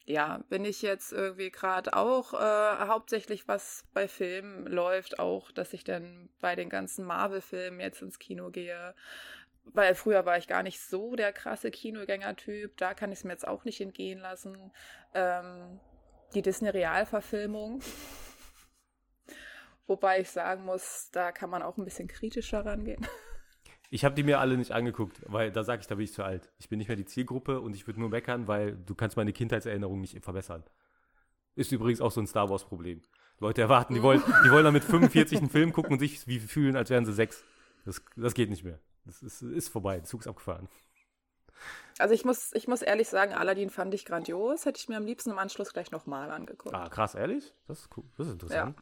[0.05, 5.73] ja, bin ich jetzt irgendwie gerade auch äh, hauptsächlich, was bei Filmen läuft, auch, dass
[5.73, 8.95] ich dann bei den ganzen Marvel-Filmen jetzt ins Kino gehe.
[9.65, 12.77] Weil früher war ich gar nicht so der krasse Kinogänger-Typ.
[12.77, 14.73] Da kann ich es mir jetzt auch nicht entgehen lassen.
[15.15, 15.81] Ähm,
[16.35, 17.81] die Disney-Realverfilmung.
[19.87, 23.07] Wobei ich sagen muss, da kann man auch ein bisschen kritischer rangehen.
[23.93, 26.23] Ich habe die mir alle nicht angeguckt, weil da sage ich, da bin ich zu
[26.23, 26.49] alt.
[26.59, 29.33] Ich bin nicht mehr die Zielgruppe und ich würde nur meckern, weil du kannst meine
[29.33, 30.63] Kindheitserinnerung nicht verbessern.
[31.57, 33.03] Ist übrigens auch so ein Star Wars Problem.
[33.41, 36.39] Leute erwarten, die wollen, die wollen dann mit 45 einen Film gucken und sich wie
[36.39, 37.43] fühlen, als wären sie sechs.
[37.85, 38.79] Das, das geht nicht mehr.
[39.07, 39.97] Das ist, ist vorbei.
[39.97, 40.69] Der Zug ist abgefahren.
[41.99, 44.67] Also ich muss, ich muss ehrlich sagen, Aladdin fand ich grandios.
[44.67, 46.75] Hätte ich mir am liebsten im Anschluss gleich nochmal angeguckt.
[46.75, 47.53] Ah, krass, ehrlich?
[47.67, 48.05] Das ist cool.
[48.17, 48.79] Das ist interessant.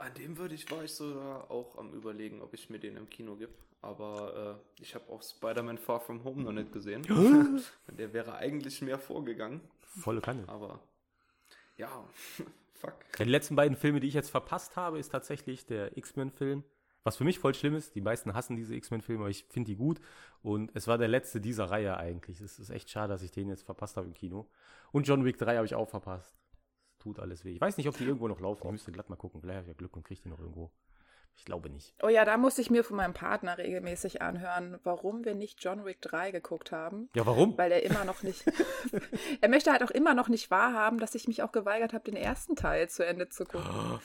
[0.00, 3.10] An dem würde ich, war ich sogar auch am überlegen, ob ich mir den im
[3.10, 3.52] Kino gebe.
[3.82, 7.02] Aber äh, ich habe auch Spider-Man Far From Home noch nicht gesehen.
[7.86, 9.60] Der wäre eigentlich mehr vorgegangen.
[9.80, 10.48] Volle Kanne.
[10.48, 10.80] Aber
[11.76, 11.88] ja,
[12.74, 12.94] fuck.
[13.18, 16.64] Die letzten beiden Filme, die ich jetzt verpasst habe, ist tatsächlich der X-Men-Film.
[17.04, 19.76] Was für mich voll schlimm ist, die meisten hassen diese X-Men-Filme, aber ich finde die
[19.76, 20.00] gut.
[20.42, 22.40] Und es war der letzte dieser Reihe eigentlich.
[22.40, 24.48] Es ist echt schade, dass ich den jetzt verpasst habe im Kino.
[24.92, 26.39] Und John Wick 3 habe ich auch verpasst.
[27.00, 27.54] Tut alles weh.
[27.54, 28.64] Ich weiß nicht, ob die irgendwo noch laufen.
[28.66, 29.40] Ich müsste glatt mal gucken.
[29.40, 30.70] Vielleicht habe ich ja Glück und kriege die noch irgendwo.
[31.36, 31.94] Ich glaube nicht.
[32.02, 35.86] Oh ja, da musste ich mir von meinem Partner regelmäßig anhören, warum wir nicht John
[35.86, 37.08] Wick 3 geguckt haben.
[37.14, 37.56] Ja, warum?
[37.56, 38.44] Weil er immer noch nicht.
[39.40, 42.16] er möchte halt auch immer noch nicht wahrhaben, dass ich mich auch geweigert habe, den
[42.16, 44.00] ersten Teil zu Ende zu gucken.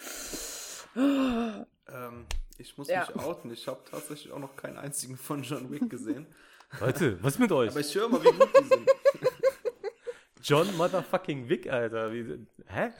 [1.87, 2.25] Ähm,
[2.57, 3.01] ich muss Ja.
[3.05, 3.51] mich outen.
[3.51, 6.25] Ich habe tatsächlich auch noch keinen einzigen von John Wick gesehen.
[6.79, 7.69] Leute, was ist mit euch?
[7.71, 8.89] Aber ich höre mal, wie gut die sind.
[10.47, 12.11] John Motherfucking Wick, Alter.
[12.13, 12.91] Wie, hä?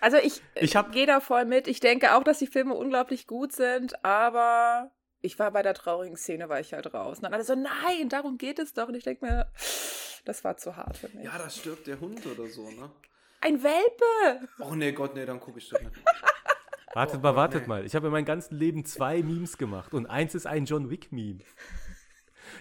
[0.00, 1.68] Also ich, Ich hab- gehe da voll mit.
[1.68, 6.16] Ich denke auch, dass die Filme unglaublich gut sind, aber ich war bei der traurigen
[6.16, 7.18] Szene, war ich halt raus.
[7.18, 8.88] Und dann alle so, nein, darum geht es doch.
[8.88, 9.50] Und ich denke mir,
[10.24, 11.24] das war zu hart für mich.
[11.24, 12.90] Ja, da stirbt der Hund oder so, ne?
[13.42, 14.48] Ein Welpe!
[14.60, 15.92] Oh nee, Gott, nee, dann gucke ich das nicht.
[16.94, 17.68] Wartet Oh, mal, wartet nee.
[17.68, 17.84] mal.
[17.84, 21.40] Ich habe in meinem ganzen Leben zwei Memes gemacht und eins ist ein John Wick-Meme.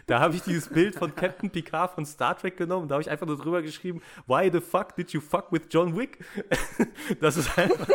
[0.07, 3.09] Da habe ich dieses Bild von Captain Picard von Star Trek genommen da habe ich
[3.09, 6.23] einfach nur drüber geschrieben, why the fuck did you fuck with John Wick?
[7.19, 7.87] Das ist einfach.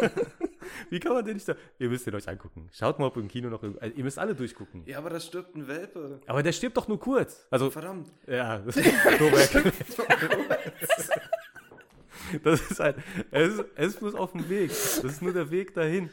[0.89, 1.55] Wie kann man den nicht da.
[1.79, 2.69] Ihr müsst den euch angucken.
[2.73, 3.63] Schaut mal, ob im Kino noch.
[3.63, 4.83] Also, ihr müsst alle durchgucken.
[4.87, 6.21] Ja, aber da stirbt ein Welpe.
[6.27, 7.47] Aber der stirbt doch nur kurz.
[7.51, 8.09] Also, Verdammt.
[8.27, 9.73] ja, das ist Throwback.
[12.45, 12.95] Das ist ein.
[13.31, 14.69] Es es ist bloß auf dem Weg.
[14.69, 16.11] Das ist nur der Weg dahin.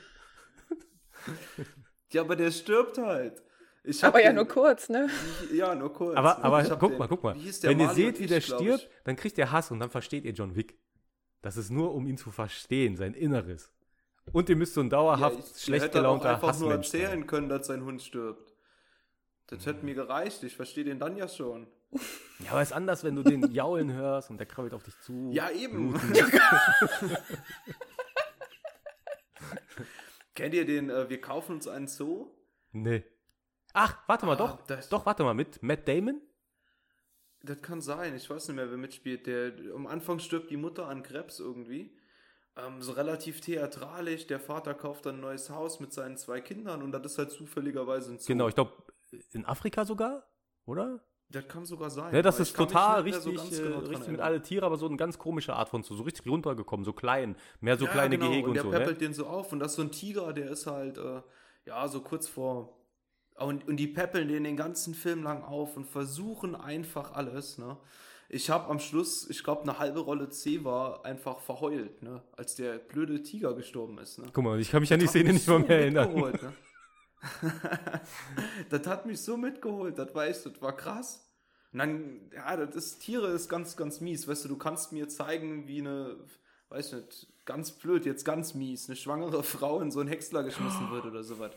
[2.11, 3.43] Ja, aber der stirbt halt.
[4.01, 5.09] Aber ja den- nur kurz, ne?
[5.53, 6.15] Ja, nur kurz.
[6.17, 7.35] Aber, aber Ich hab guck den- mal, guck mal.
[7.35, 7.69] wie hieß der?
[7.71, 8.89] Wenn ihr seht, wie der stirbt, ich.
[9.03, 10.77] dann kriegt ihr Hass und dann versteht ihr John Wick.
[11.41, 13.71] Das ist nur, um ihn zu verstehen, sein Inneres.
[14.33, 17.01] Und ihr müsst so ein Ja, dauerhaft ich schlecht hätte gelaunter einfach nur Hassmensch sein.
[17.01, 18.53] erzählen können, dass sein Hund stirbt.
[19.47, 20.43] Das hätte mir gereicht.
[20.43, 21.67] Ich verstehe den dann ja schon.
[22.39, 25.29] Ja, aber ist anders, wenn du den jaulen hörst und der krabbelt auf dich zu.
[25.31, 25.95] Ja, eben.
[30.35, 32.27] Kennt ihr den äh, Wir kaufen uns einen Zoo?
[32.71, 33.03] Nee.
[33.79, 34.65] Ach, warte mal, Ah, doch.
[34.65, 36.19] das- Doch, warte mal, mit Matt Damon?
[37.43, 39.27] Das kann sein, ich weiß nicht mehr, wer mitspielt.
[39.27, 41.95] Der, am Anfang stirbt die Mutter an Krebs irgendwie.
[42.55, 44.25] Ähm, so relativ theatralisch.
[44.25, 47.29] Der Vater kauft dann ein neues Haus mit seinen zwei Kindern und das ist halt
[47.31, 48.25] zufälligerweise ein Zoo.
[48.27, 48.71] Genau, ich glaube,
[49.33, 50.27] in Afrika sogar,
[50.65, 50.99] oder?
[51.29, 52.15] Das kann sogar sein.
[52.15, 54.77] Ja, das aber ist total so richtig, ganz äh, genau richtig mit alle Tiere, aber
[54.77, 57.91] so eine ganz komische Art von Zoo, so richtig runtergekommen, so klein, mehr so Ja,
[57.91, 58.29] kleine genau.
[58.29, 58.79] Gehege und und der so, ne?
[58.79, 61.21] peppelt den so auf und das ist so ein Tiger, der ist halt, äh,
[61.65, 62.73] ja, so kurz vor.
[63.37, 67.77] Und, und die peppeln den den ganzen Film lang auf und versuchen einfach alles, ne?
[68.29, 72.21] Ich habe am Schluss, ich glaube, eine halbe Rolle C war einfach verheult, ne?
[72.35, 74.25] Als der blöde Tiger gestorben ist, ne?
[74.33, 76.13] Guck mal, ich kann mich an die Szene nicht mal so mehr erinnern.
[76.13, 76.53] ne?
[78.69, 81.23] das hat mich so mitgeholt, das weiß, das war krass.
[81.73, 85.07] Und dann, ja, das ist, Tiere ist ganz, ganz mies, weißt du, du kannst mir
[85.07, 86.17] zeigen, wie eine,
[86.69, 90.91] weiß nicht, ganz blöd, jetzt ganz mies, eine schwangere Frau in so einen Häcksler geschmissen
[90.91, 91.51] wird oder sowas.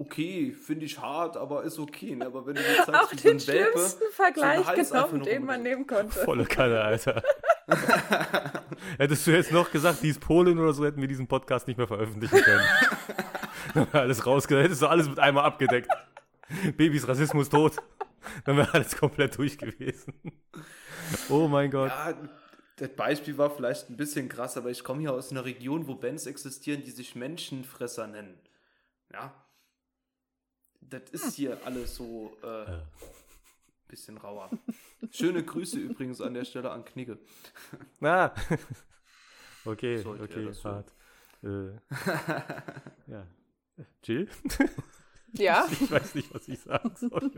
[0.00, 2.16] Okay, finde ich hart, aber ist okay.
[2.16, 2.24] Ne?
[2.24, 5.44] Aber wenn du mir zeigst, Auch so den Welpe schlimmsten so Vergleich einfach genommen, den
[5.44, 6.18] man nehmen konnte.
[6.20, 7.22] Volle Kanne, Alter.
[8.96, 11.76] Hättest du jetzt noch gesagt, die ist Polin oder so, hätten wir diesen Podcast nicht
[11.76, 12.64] mehr veröffentlichen können.
[13.74, 15.90] Dann wäre alles rausgedeckt, hättest du alles mit einmal abgedeckt.
[16.78, 17.76] Babys Rassismus tot.
[18.46, 20.14] Dann wäre alles komplett durch gewesen.
[21.28, 21.90] Oh mein Gott.
[21.90, 22.14] Ja,
[22.76, 25.94] das Beispiel war vielleicht ein bisschen krass, aber ich komme hier aus einer Region, wo
[25.94, 28.40] Bands existieren, die sich Menschenfresser nennen.
[29.12, 29.34] Ja.
[30.90, 32.82] Das ist hier alles so äh, Äh.
[33.88, 34.50] bisschen rauer.
[35.10, 37.18] Schöne Grüße übrigens an der Stelle an Knigge.
[38.00, 38.34] Na.
[39.66, 40.90] Okay, Sollte okay, hart.
[41.42, 41.72] Äh,
[43.12, 43.26] ja.
[44.02, 44.28] Jill?
[45.32, 47.30] Ja, Ich weiß nicht, was ich sagen soll.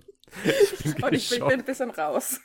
[0.44, 2.40] Ich bin und ich bin, ich bin ein bisschen raus.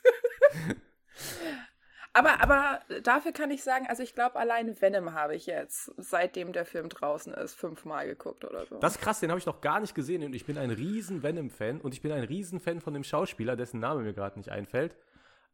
[2.17, 6.53] Aber, aber dafür kann ich sagen, also ich glaube, allein Venom habe ich jetzt, seitdem
[6.53, 8.79] der Film draußen ist, fünfmal geguckt oder so.
[8.79, 11.23] Das ist krass, den habe ich noch gar nicht gesehen und ich bin ein riesen
[11.23, 14.49] Venom-Fan und ich bin ein riesen Fan von dem Schauspieler, dessen Name mir gerade nicht
[14.49, 14.95] einfällt.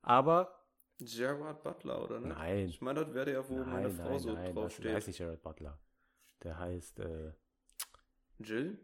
[0.01, 0.63] Aber
[0.99, 2.37] Gerard Butler, oder nicht?
[2.37, 2.67] Nein.
[2.67, 4.95] Ich meine, das wäre ja, wo meine nein, Frau nein, so nein, drauf das, der
[4.95, 5.79] heißt nicht Jared Butler.
[6.43, 7.33] Der heißt, äh,
[8.39, 8.79] Jill?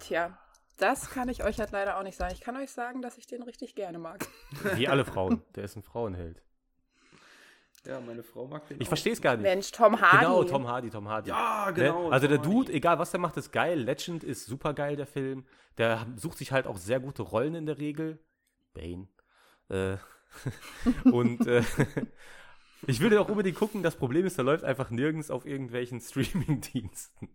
[0.00, 0.38] Tja,
[0.78, 2.32] das kann ich euch halt leider auch nicht sagen.
[2.34, 4.26] Ich kann euch sagen, dass ich den richtig gerne mag.
[4.74, 5.42] wie alle Frauen.
[5.54, 6.42] Der ist ein Frauenheld.
[7.86, 9.42] Ja, meine Frau mag den Ich verstehe es gar nicht.
[9.44, 10.18] Mensch, Tom Hardy.
[10.18, 11.30] Genau, Tom Hardy, Tom Hardy.
[11.30, 12.08] Ja, genau.
[12.08, 12.12] Ne?
[12.12, 12.76] Also der Tom Dude, Hardy.
[12.76, 13.78] egal was der macht, ist geil.
[13.80, 15.46] Legend ist super geil, der Film.
[15.78, 18.18] Der sucht sich halt auch sehr gute Rollen in der Regel.
[18.74, 19.08] Bane.
[19.68, 19.96] Äh,
[21.10, 21.62] und äh,
[22.86, 23.82] ich will den auch unbedingt gucken.
[23.82, 27.28] Das Problem ist, der läuft einfach nirgends auf irgendwelchen Streaming-Diensten.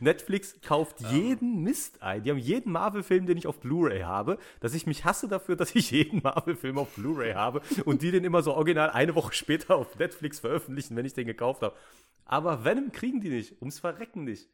[0.00, 2.22] Netflix kauft jeden Mist ein.
[2.22, 5.74] Die haben jeden Marvel-Film, den ich auf Blu-ray habe, dass ich mich hasse dafür, dass
[5.74, 9.76] ich jeden Marvel-Film auf Blu-ray habe und die den immer so original eine Woche später
[9.76, 11.74] auf Netflix veröffentlichen, wenn ich den gekauft habe.
[12.24, 14.48] Aber Venom kriegen die nicht, ums Verrecken nicht.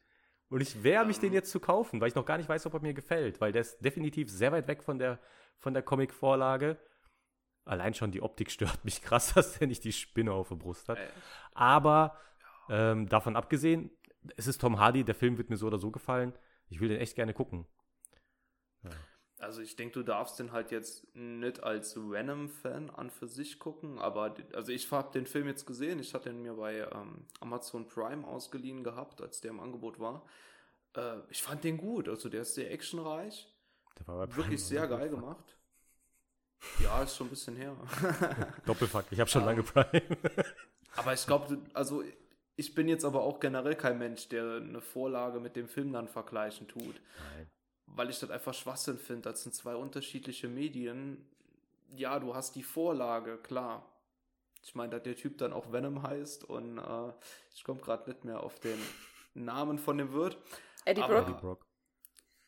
[0.49, 2.73] Und ich wehre mich, den jetzt zu kaufen, weil ich noch gar nicht weiß, ob
[2.73, 5.19] er mir gefällt, weil der ist definitiv sehr weit weg von der,
[5.57, 6.77] von der Comic-Vorlage.
[7.65, 10.89] Allein schon die Optik stört mich krass, dass der nicht die Spinne auf der Brust
[10.89, 10.97] hat.
[11.53, 12.17] Aber
[12.69, 13.91] ähm, davon abgesehen,
[14.37, 16.33] es ist Tom Hardy, der Film wird mir so oder so gefallen.
[16.69, 17.67] Ich will den echt gerne gucken.
[19.41, 23.97] Also ich denke, du darfst den halt jetzt nicht als Venom-Fan an für sich gucken,
[23.97, 27.87] aber also ich habe den Film jetzt gesehen, ich hatte ihn mir bei ähm, Amazon
[27.87, 30.27] Prime ausgeliehen gehabt, als der im Angebot war.
[30.95, 33.51] Äh, ich fand den gut, also der ist sehr actionreich,
[33.97, 35.57] Der war bei Prime, wirklich sehr geil gemacht.
[36.79, 37.75] Ja, ist schon ein bisschen her.
[38.65, 39.45] Doppelfuck, ich habe schon Ah.
[39.47, 40.01] lange Prime.
[40.95, 42.03] aber ich glaube, also
[42.55, 46.07] ich bin jetzt aber auch generell kein Mensch, der eine Vorlage mit dem Film dann
[46.07, 47.01] vergleichen tut.
[47.35, 47.49] Nein.
[47.87, 49.29] weil ich das einfach Schwachsinn finde.
[49.31, 51.25] Das sind zwei unterschiedliche Medien.
[51.95, 53.85] Ja, du hast die Vorlage, klar.
[54.63, 57.11] Ich meine, dass der Typ dann auch Venom heißt und äh,
[57.53, 58.77] ich komme gerade nicht mehr auf den
[59.33, 60.37] Namen von dem Wirt.
[60.85, 61.31] Eddie Aber- Brooke.
[61.31, 61.65] Eddie Brock.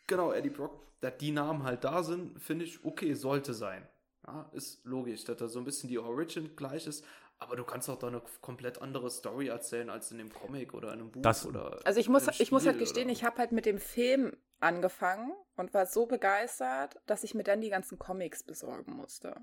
[0.08, 0.80] Genau, Eddie Brock.
[1.02, 3.86] Dass die Namen halt da sind, finde ich, okay, sollte sein.
[4.26, 7.06] Ja, ist logisch, dass da so ein bisschen die Origin gleich ist,
[7.40, 10.94] aber du kannst auch da eine komplett andere Story erzählen als in dem Comic oder
[10.94, 13.38] in einem Buch Das- oder Also ich muss, ich muss halt gestehen, oder- ich habe
[13.38, 18.00] halt mit dem Film angefangen und war so begeistert, dass ich mir dann die ganzen
[18.00, 19.36] Comics besorgen musste.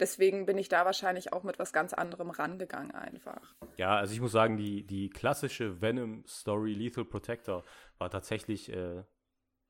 [0.00, 3.54] Deswegen bin ich da wahrscheinlich auch mit was ganz anderem rangegangen einfach.
[3.76, 7.62] Ja, also ich muss sagen, die, die klassische Venom-Story Lethal Protector
[7.98, 9.04] war tatsächlich, äh,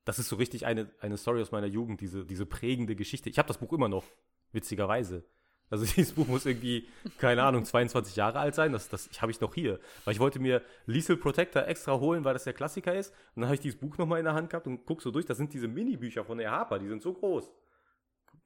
[0.05, 3.29] das ist so richtig eine, eine Story aus meiner Jugend, diese, diese prägende Geschichte.
[3.29, 4.05] Ich habe das Buch immer noch,
[4.51, 5.23] witzigerweise.
[5.69, 6.87] Also dieses Buch muss irgendwie,
[7.17, 8.73] keine Ahnung, 22 Jahre alt sein.
[8.73, 9.79] Das, das habe ich noch hier.
[10.05, 13.13] Weil ich wollte mir Lethal Protector extra holen, weil das der Klassiker ist.
[13.35, 15.25] Und dann habe ich dieses Buch nochmal in der Hand gehabt und guck so durch.
[15.25, 17.51] Das sind diese Mini-Bücher von der Harper, die sind so groß.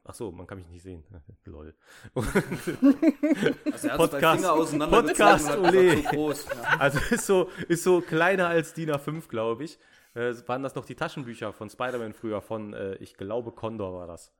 [0.08, 1.04] Ach so, man kann mich nicht sehen.
[1.46, 1.74] Lol.
[2.14, 4.44] Also Podcast-
[4.90, 6.04] Podcast, hat Ole.
[6.04, 6.32] so.
[6.32, 6.78] Ja.
[6.78, 9.80] Also ist so, ist so kleiner als DIN A5, glaube ich.
[10.14, 14.06] Äh, waren das noch die Taschenbücher von Spider-Man früher, von, äh, ich glaube, Condor war
[14.08, 14.32] das.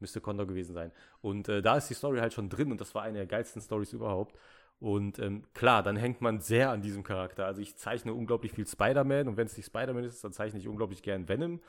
[0.00, 0.92] Müsste Condor gewesen sein.
[1.20, 3.60] Und äh, da ist die Story halt schon drin und das war eine der geilsten
[3.60, 4.36] Stories überhaupt.
[4.80, 7.46] Und ähm, klar, dann hängt man sehr an diesem Charakter.
[7.46, 10.68] Also ich zeichne unglaublich viel Spider-Man und wenn es nicht Spider-Man ist, dann zeichne ich
[10.68, 11.60] unglaublich gern Venom.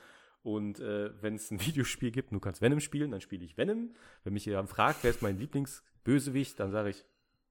[0.44, 3.94] Und äh, wenn es ein Videospiel gibt, du kannst Venom spielen, dann spiele ich Venom.
[4.24, 7.06] Wenn mich jemand fragt, wer ist mein Lieblingsbösewicht, dann sage ich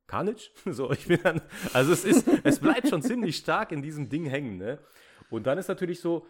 [0.06, 0.50] Carnage.
[0.64, 1.40] so, ich bin dann,
[1.72, 4.78] also es ist, es bleibt schon ziemlich stark in diesem Ding hängen, ne?
[5.30, 6.26] Und dann ist natürlich so,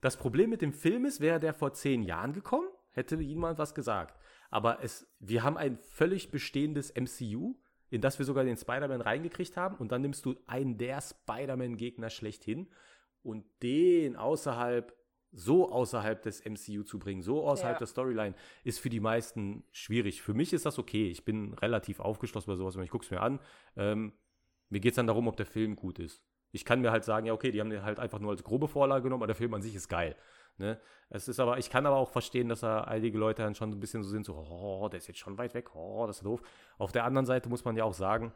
[0.00, 3.74] das Problem mit dem Film ist, wäre der vor zehn Jahren gekommen, hätte jemand was
[3.74, 4.18] gesagt.
[4.50, 7.54] Aber es, wir haben ein völlig bestehendes MCU,
[7.88, 9.76] in das wir sogar den Spider-Man reingekriegt haben.
[9.76, 12.68] Und dann nimmst du einen der Spider-Man-Gegner schlechthin
[13.22, 14.96] und den außerhalb,
[15.32, 17.78] so außerhalb des MCU zu bringen, so außerhalb Ja.
[17.78, 20.22] der Storyline, ist für die meisten schwierig.
[20.22, 21.08] Für mich ist das okay.
[21.08, 22.76] Ich bin relativ aufgeschlossen bei sowas.
[22.76, 23.38] Ich gucke es mir an.
[23.76, 24.12] Ähm,
[24.68, 26.24] mir geht es dann darum, ob der Film gut ist.
[26.52, 28.66] Ich kann mir halt sagen, ja, okay, die haben den halt einfach nur als grobe
[28.66, 30.16] Vorlage genommen, aber der Film an sich ist geil.
[30.60, 30.78] Ne?
[31.08, 33.80] Es ist aber, ich kann aber auch verstehen, dass da einige Leute dann schon ein
[33.80, 36.42] bisschen so sind, so, oh, der ist jetzt schon weit weg, oh, das ist doof.
[36.76, 38.34] Auf der anderen Seite muss man ja auch sagen,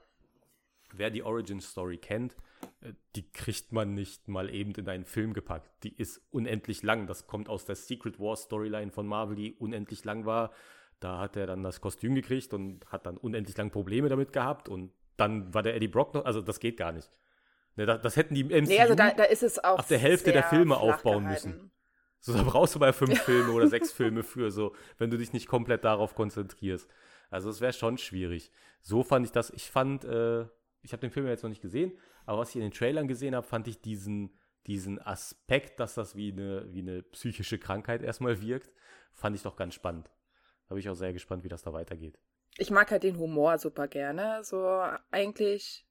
[0.90, 2.34] wer die Origin Story kennt,
[2.80, 5.70] äh, die kriegt man nicht mal eben in einen Film gepackt.
[5.84, 7.06] Die ist unendlich lang.
[7.06, 10.50] Das kommt aus der Secret War Storyline von Marvel, die unendlich lang war.
[11.00, 14.70] Da hat er dann das Kostüm gekriegt und hat dann unendlich lang Probleme damit gehabt
[14.70, 17.10] und dann war der Eddie Brock noch, also das geht gar nicht.
[17.76, 19.98] Ne, das, das hätten die MCU Nee, also da, da ist es auch ab der
[19.98, 21.50] Hälfte der Filme aufbauen gehalten.
[21.50, 21.70] müssen.
[22.24, 25.34] So, da brauchst du mal fünf Filme oder sechs Filme für, so, wenn du dich
[25.34, 26.88] nicht komplett darauf konzentrierst.
[27.28, 28.50] Also es wäre schon schwierig.
[28.80, 30.46] So fand ich das, ich fand, äh,
[30.80, 31.92] ich habe den Film jetzt noch nicht gesehen,
[32.24, 34.34] aber was ich in den Trailern gesehen habe, fand ich diesen,
[34.66, 38.72] diesen Aspekt, dass das wie eine, wie eine psychische Krankheit erstmal wirkt,
[39.12, 40.10] fand ich doch ganz spannend.
[40.68, 42.18] Da bin ich auch sehr gespannt, wie das da weitergeht.
[42.56, 44.42] Ich mag halt den Humor super gerne.
[44.44, 45.86] So eigentlich,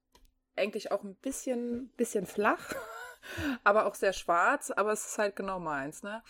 [0.55, 2.73] eigentlich auch ein bisschen, bisschen flach,
[3.63, 6.23] aber auch sehr schwarz, aber es ist halt genau meins, ne?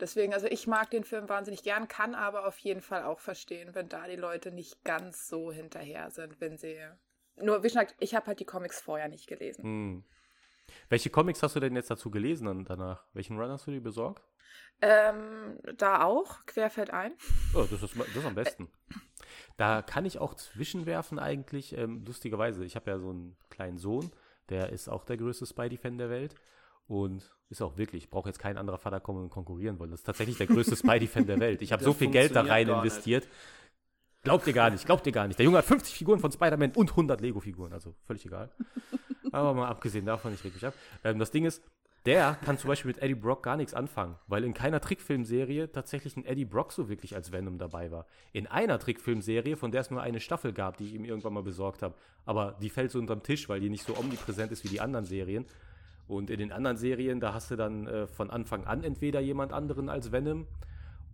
[0.00, 3.74] Deswegen, also ich mag den Film wahnsinnig gern, kann aber auf jeden Fall auch verstehen,
[3.74, 6.78] wenn da die Leute nicht ganz so hinterher sind, wenn sie.
[7.36, 9.64] Nur, wie schon gesagt, ich habe halt die Comics vorher nicht gelesen.
[9.64, 10.04] Hm.
[10.88, 13.04] Welche Comics hast du denn jetzt dazu gelesen dann danach?
[13.12, 14.22] Welchen Run hast du dir besorgt?
[14.80, 17.12] Ähm, da auch, querfeld ein.
[17.54, 18.68] Oh, das ist, das ist am besten.
[19.56, 22.64] Da kann ich auch zwischenwerfen eigentlich, ähm, lustigerweise.
[22.64, 24.10] Ich habe ja so einen kleinen Sohn,
[24.48, 26.34] der ist auch der größte Spidey-Fan der Welt
[26.86, 29.90] und ist auch wirklich, braucht jetzt kein anderer Vater kommen und konkurrieren wollen.
[29.90, 31.62] Das ist tatsächlich der größte Spidey-Fan der Welt.
[31.62, 32.76] Ich habe so viel Geld da rein nicht.
[32.76, 33.28] investiert.
[34.22, 35.38] Glaubt ihr gar nicht, glaubt ihr gar nicht.
[35.38, 38.50] Der Junge hat 50 Figuren von Spider-Man und 100 Lego-Figuren, also völlig egal.
[39.32, 40.74] Aber mal abgesehen davon, ich reg mich ab.
[41.04, 41.62] Ähm, das Ding ist,
[42.06, 46.16] der kann zum Beispiel mit Eddie Brock gar nichts anfangen, weil in keiner Trickfilmserie tatsächlich
[46.16, 48.06] ein Eddie Brock so wirklich als Venom dabei war.
[48.32, 51.42] In einer Trickfilmserie, von der es nur eine Staffel gab, die ich ihm irgendwann mal
[51.42, 54.68] besorgt habe, aber die fällt so unterm Tisch, weil die nicht so omnipräsent ist wie
[54.68, 55.44] die anderen Serien.
[56.06, 59.52] Und in den anderen Serien, da hast du dann äh, von Anfang an entweder jemand
[59.52, 60.46] anderen als Venom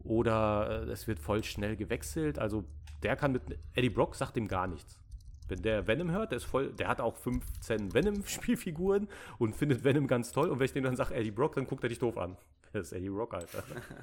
[0.05, 2.39] oder äh, es wird voll schnell gewechselt.
[2.39, 2.65] Also
[3.03, 3.43] der kann mit
[3.75, 4.99] Eddie Brock sagt ihm gar nichts.
[5.49, 10.07] Wenn der Venom hört, der ist voll, der hat auch 15 Venom-Spielfiguren und findet Venom
[10.07, 10.49] ganz toll.
[10.49, 12.37] Und wenn ich dem dann sage Eddie Brock, dann guckt er dich doof an.
[12.73, 13.63] Das ist Eddie Brock, Alter.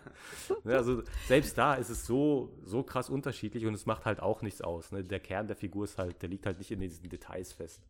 [0.63, 4.41] Ne, also selbst da ist es so, so krass unterschiedlich und es macht halt auch
[4.41, 4.93] nichts aus.
[4.93, 5.04] Ne?
[5.04, 7.82] Der Kern der Figur ist halt, der liegt halt nicht in diesen Details fest.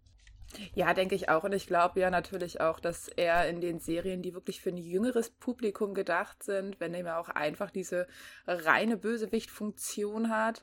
[0.73, 1.43] Ja, denke ich auch.
[1.43, 4.77] Und ich glaube ja natürlich auch, dass er in den Serien, die wirklich für ein
[4.77, 8.07] jüngeres Publikum gedacht sind, wenn er ja auch einfach diese
[8.47, 10.61] reine Bösewicht-Funktion hat,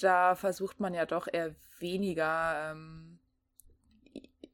[0.00, 3.18] da versucht man ja doch eher weniger, ähm,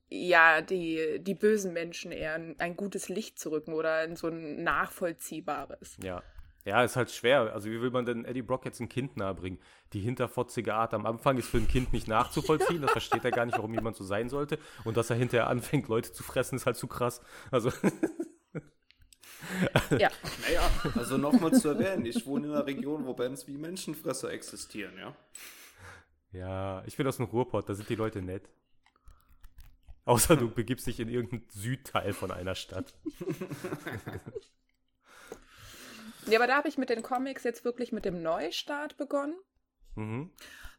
[0.09, 4.29] ja, die, die bösen Menschen eher in ein gutes Licht zu rücken oder in so
[4.29, 5.99] ein nachvollziehbares.
[6.03, 6.23] Ja.
[6.65, 7.55] Ja, ist halt schwer.
[7.55, 9.59] Also wie will man denn Eddie Brock jetzt ein Kind nahebringen?
[9.95, 12.83] Die hinterfotzige Art am Anfang ist für ein Kind nicht nachzuvollziehen.
[12.83, 14.59] Das versteht er gar nicht, warum jemand so sein sollte.
[14.85, 17.23] Und dass er hinterher anfängt, Leute zu fressen, ist halt zu krass.
[17.51, 17.73] Also
[19.99, 20.11] Ja,
[20.43, 24.99] Naja, also nochmal zu erwähnen, ich wohne in einer Region, wo Bands wie Menschenfresser existieren,
[24.99, 25.17] ja.
[26.33, 28.49] ja, ich bin aus dem Ruhrpott, da sind die Leute nett.
[30.05, 32.95] Außer du begibst dich in irgendeinen Südteil von einer Stadt.
[36.27, 39.37] ja aber da habe ich mit den Comics jetzt wirklich mit dem Neustart begonnen.
[39.99, 40.31] Mhm.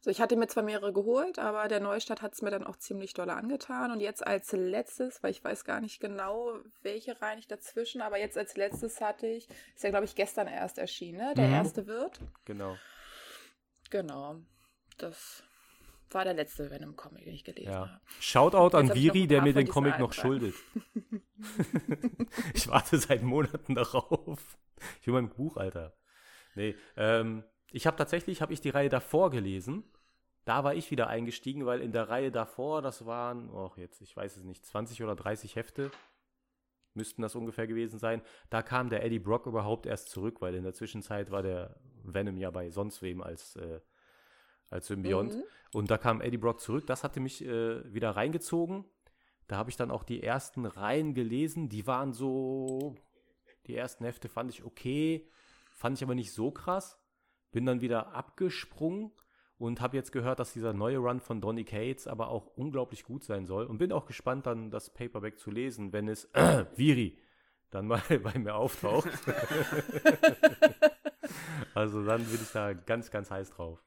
[0.01, 2.77] So, ich hatte mir zwar mehrere geholt, aber der Neustart hat es mir dann auch
[2.77, 3.91] ziemlich doll angetan.
[3.91, 8.17] Und jetzt als letztes, weil ich weiß gar nicht genau, welche Reihe ich dazwischen, aber
[8.17, 11.33] jetzt als letztes hatte ich, ist ja glaube ich gestern erst erschienen, ne?
[11.35, 11.53] der Mhm.
[11.53, 12.21] erste wird.
[12.45, 12.77] Genau.
[13.89, 14.37] Genau.
[14.97, 15.43] Das
[16.11, 17.79] war der letzte Venom-Comic, den ich gelesen Ja.
[17.81, 18.01] habe.
[18.21, 20.55] Shoutout an Viri, der mir den Comic noch schuldet.
[22.53, 24.39] ich warte seit Monaten darauf.
[25.01, 25.93] Ich will mein Buch, Alter.
[26.55, 29.83] Nee, ähm, ich habe tatsächlich, habe ich die Reihe davor gelesen.
[30.45, 34.15] Da war ich wieder eingestiegen, weil in der Reihe davor, das waren, oh jetzt, ich
[34.15, 35.91] weiß es nicht, 20 oder 30 Hefte.
[36.95, 38.21] müssten das ungefähr gewesen sein.
[38.49, 42.37] Da kam der Eddie Brock überhaupt erst zurück, weil in der Zwischenzeit war der Venom
[42.37, 43.79] ja bei sonst wem als, äh,
[44.69, 45.35] als Symbiont.
[45.35, 45.43] Mhm.
[45.73, 46.87] Und da kam Eddie Brock zurück.
[46.87, 48.85] Das hatte mich äh, wieder reingezogen.
[49.47, 51.69] Da habe ich dann auch die ersten Reihen gelesen.
[51.69, 52.95] Die waren so,
[53.67, 55.27] die ersten Hefte fand ich okay,
[55.71, 56.98] fand ich aber nicht so krass.
[57.51, 59.11] Bin dann wieder abgesprungen
[59.57, 63.23] und habe jetzt gehört, dass dieser neue Run von Donny Cates aber auch unglaublich gut
[63.23, 67.17] sein soll und bin auch gespannt dann das Paperback zu lesen, wenn es äh, Viri
[67.69, 69.09] dann mal bei mir auftaucht.
[71.73, 73.83] also dann bin ich da ganz, ganz heiß drauf.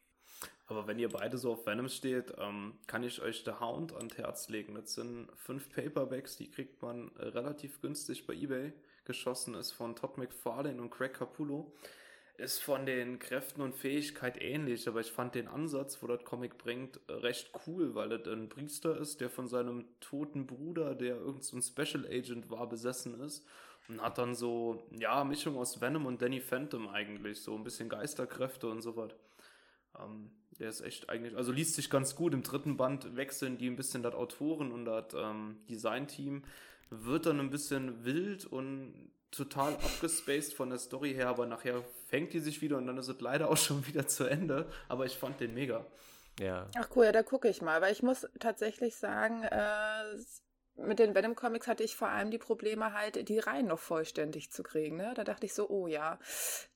[0.67, 4.17] Aber wenn ihr beide so auf Venom steht, ähm, kann ich euch The Hound ans
[4.17, 4.75] Herz legen.
[4.75, 8.73] Das sind fünf Paperbacks, die kriegt man relativ günstig bei eBay.
[9.05, 11.73] Geschossen ist von Todd McFarlane und Craig Capullo
[12.43, 16.59] ist von den Kräften und Fähigkeit ähnlich, aber ich fand den Ansatz, wo das Comic
[16.59, 21.43] bringt, recht cool, weil es ein Priester ist, der von seinem toten Bruder, der irgendein
[21.43, 23.47] so Special Agent war, besessen ist
[23.89, 27.89] und hat dann so, ja, Mischung aus Venom und Danny Phantom eigentlich, so ein bisschen
[27.89, 29.13] Geisterkräfte und so was.
[29.99, 32.35] Ähm, der ist echt eigentlich, also liest sich ganz gut.
[32.35, 36.45] Im dritten Band wechseln die ein bisschen das Autoren und das ähm, Design-Team,
[36.91, 42.33] wird dann ein bisschen wild und total abgespaced von der Story her, aber nachher fängt
[42.33, 44.71] die sich wieder und dann ist es leider auch schon wieder zu Ende.
[44.89, 45.85] Aber ich fand den mega.
[46.39, 46.69] Ja.
[46.77, 50.05] Ach cool, ja, da gucke ich mal, weil ich muss tatsächlich sagen, äh,
[50.77, 54.51] mit den Venom Comics hatte ich vor allem die Probleme halt, die Reihen noch vollständig
[54.51, 54.97] zu kriegen.
[54.97, 55.13] Ne?
[55.15, 56.19] Da dachte ich so, oh ja,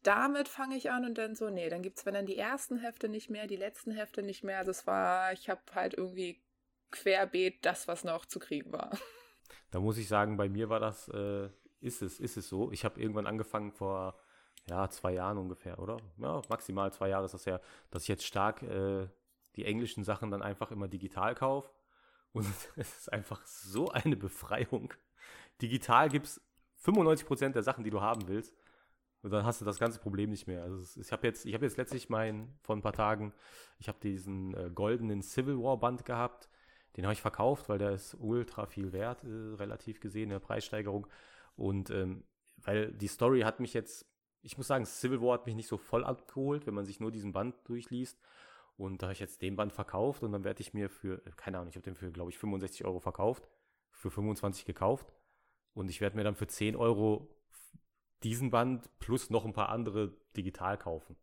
[0.02, 2.78] damit fange ich an und dann so, nee, dann gibt es, wenn dann die ersten
[2.78, 4.58] Hefte nicht mehr, die letzten Hefte nicht mehr.
[4.58, 6.42] Also es war, ich habe halt irgendwie
[6.90, 8.90] querbeet das, was noch zu kriegen war.
[9.72, 11.48] Da muss ich sagen, bei mir war das äh,
[11.80, 12.70] ist es, ist es so.
[12.72, 14.18] Ich habe irgendwann angefangen vor
[14.68, 15.98] ja, zwei Jahren ungefähr, oder?
[16.18, 17.60] Ja, maximal zwei Jahre ist das ja,
[17.90, 19.08] dass ich jetzt stark äh,
[19.54, 21.70] die englischen Sachen dann einfach immer digital kaufe.
[22.32, 22.46] Und
[22.76, 24.92] es ist einfach so eine Befreiung.
[25.62, 26.40] Digital gibt es
[26.84, 28.54] 95% der Sachen, die du haben willst.
[29.22, 30.62] Und dann hast du das ganze Problem nicht mehr.
[30.62, 33.32] Also ich habe jetzt, ich habe jetzt letztlich mein, vor ein paar Tagen,
[33.78, 36.48] ich habe diesen äh, goldenen Civil War Band gehabt.
[36.96, 40.38] Den habe ich verkauft, weil der ist ultra viel wert, äh, relativ gesehen, in der
[40.38, 41.06] Preissteigerung.
[41.56, 42.24] Und ähm,
[42.56, 44.06] weil die Story hat mich jetzt,
[44.42, 47.10] ich muss sagen, Civil War hat mich nicht so voll abgeholt, wenn man sich nur
[47.10, 48.18] diesen Band durchliest.
[48.76, 51.58] Und da habe ich jetzt den Band verkauft und dann werde ich mir für, keine
[51.58, 53.48] Ahnung, ich habe den für, glaube ich, 65 Euro verkauft,
[53.90, 55.12] für 25 gekauft.
[55.72, 57.28] Und ich werde mir dann für 10 Euro
[58.22, 61.16] diesen Band plus noch ein paar andere digital kaufen.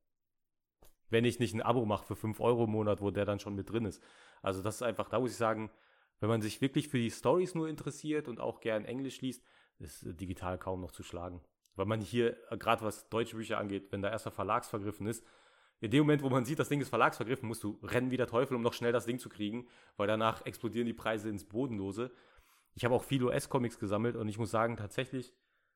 [1.09, 3.55] Wenn ich nicht ein Abo mache für 5 Euro im Monat, wo der dann schon
[3.55, 4.01] mit drin ist.
[4.41, 5.69] Also das ist einfach, da muss ich sagen,
[6.19, 9.43] wenn man sich wirklich für die Stories nur interessiert und auch gern Englisch liest,
[9.79, 11.41] ist äh, digital kaum noch zu schlagen.
[11.75, 15.25] Weil man hier, äh, gerade was deutsche Bücher angeht, wenn da erstmal verlagsvergriffen ist,
[15.79, 18.27] in dem Moment, wo man sieht, das Ding ist verlagsvergriffen, musst du rennen wie der
[18.27, 19.67] Teufel, um noch schnell das Ding zu kriegen,
[19.97, 22.11] weil danach explodieren die Preise ins Bodenlose.
[22.73, 25.33] Ich habe auch viele US-Comics gesammelt und ich muss sagen, tatsächlich,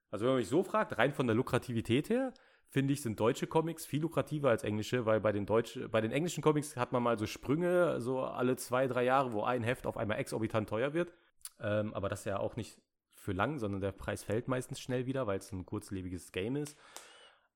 [0.10, 2.34] also wenn man mich so fragt, rein von der Lukrativität her,
[2.70, 6.12] finde ich, sind deutsche Comics viel lukrativer als englische, weil bei den, Deutsch, bei den
[6.12, 9.86] englischen Comics hat man mal so Sprünge, so alle zwei, drei Jahre, wo ein Heft
[9.86, 11.14] auf einmal exorbitant teuer wird.
[11.60, 12.80] Ähm, aber das ist ja auch nicht
[13.28, 16.78] für lang, sondern der Preis fällt meistens schnell wieder, weil es ein kurzlebiges Game ist.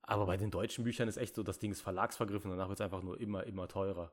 [0.02, 2.84] Aber bei den deutschen Büchern ist echt so, das Ding ist verlagsvergriffen, danach wird es
[2.84, 4.12] einfach nur immer, immer teurer.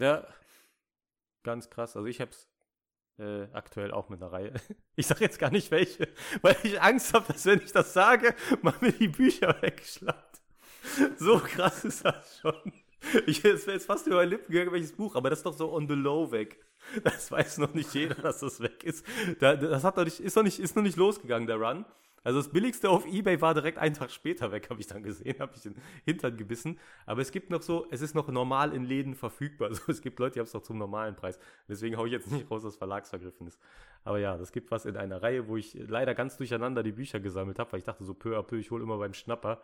[0.00, 0.26] Ja,
[1.42, 1.96] ganz krass.
[1.96, 2.48] Also ich habe es
[3.18, 4.52] äh, aktuell auch mit einer Reihe.
[4.96, 6.08] Ich sage jetzt gar nicht welche,
[6.42, 10.40] weil ich Angst habe, dass wenn ich das sage, man mir die Bücher wegschlagt.
[11.18, 12.72] So krass ist das schon.
[13.26, 15.72] Ich wäre jetzt fast über meine Lippen gegangen, welches Buch, aber das ist doch so
[15.72, 16.58] on the low weg.
[17.04, 19.06] Das weiß noch nicht jeder, dass das weg ist.
[19.38, 21.84] das hat noch nicht, ist, noch nicht, ist noch nicht losgegangen, der Run.
[22.24, 25.38] Also das billigste auf Ebay war direkt einen Tag später weg, habe ich dann gesehen,
[25.38, 26.78] habe ich den Hintern gebissen.
[27.06, 29.68] Aber es gibt noch so, es ist noch normal in Läden verfügbar.
[29.78, 31.38] Also es gibt Leute, die haben es noch zum normalen Preis.
[31.68, 33.58] Deswegen haue ich jetzt nicht raus, dass Verlagsvergriffen ist.
[34.04, 37.20] Aber ja, das gibt was in einer Reihe, wo ich leider ganz durcheinander die Bücher
[37.20, 39.60] gesammelt habe, weil ich dachte so peu à peu, ich hole immer beim Schnapper.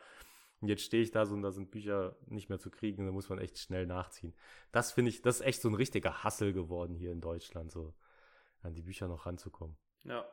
[0.60, 3.12] Und jetzt stehe ich da so und da sind Bücher nicht mehr zu kriegen, da
[3.12, 4.34] muss man echt schnell nachziehen.
[4.72, 7.94] Das finde ich, das ist echt so ein richtiger Hassel geworden hier in Deutschland, so
[8.62, 9.76] an die Bücher noch ranzukommen.
[10.04, 10.24] Ja,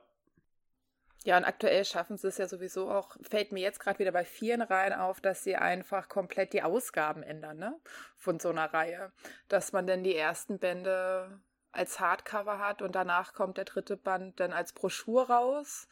[1.24, 4.26] ja, und aktuell schaffen sie es ja sowieso auch, fällt mir jetzt gerade wieder bei
[4.26, 7.80] vielen Reihen auf, dass sie einfach komplett die Ausgaben ändern, ne?
[8.18, 9.12] Von so einer Reihe.
[9.48, 11.40] Dass man dann die ersten Bände
[11.72, 15.88] als Hardcover hat und danach kommt der dritte Band dann als Broschur raus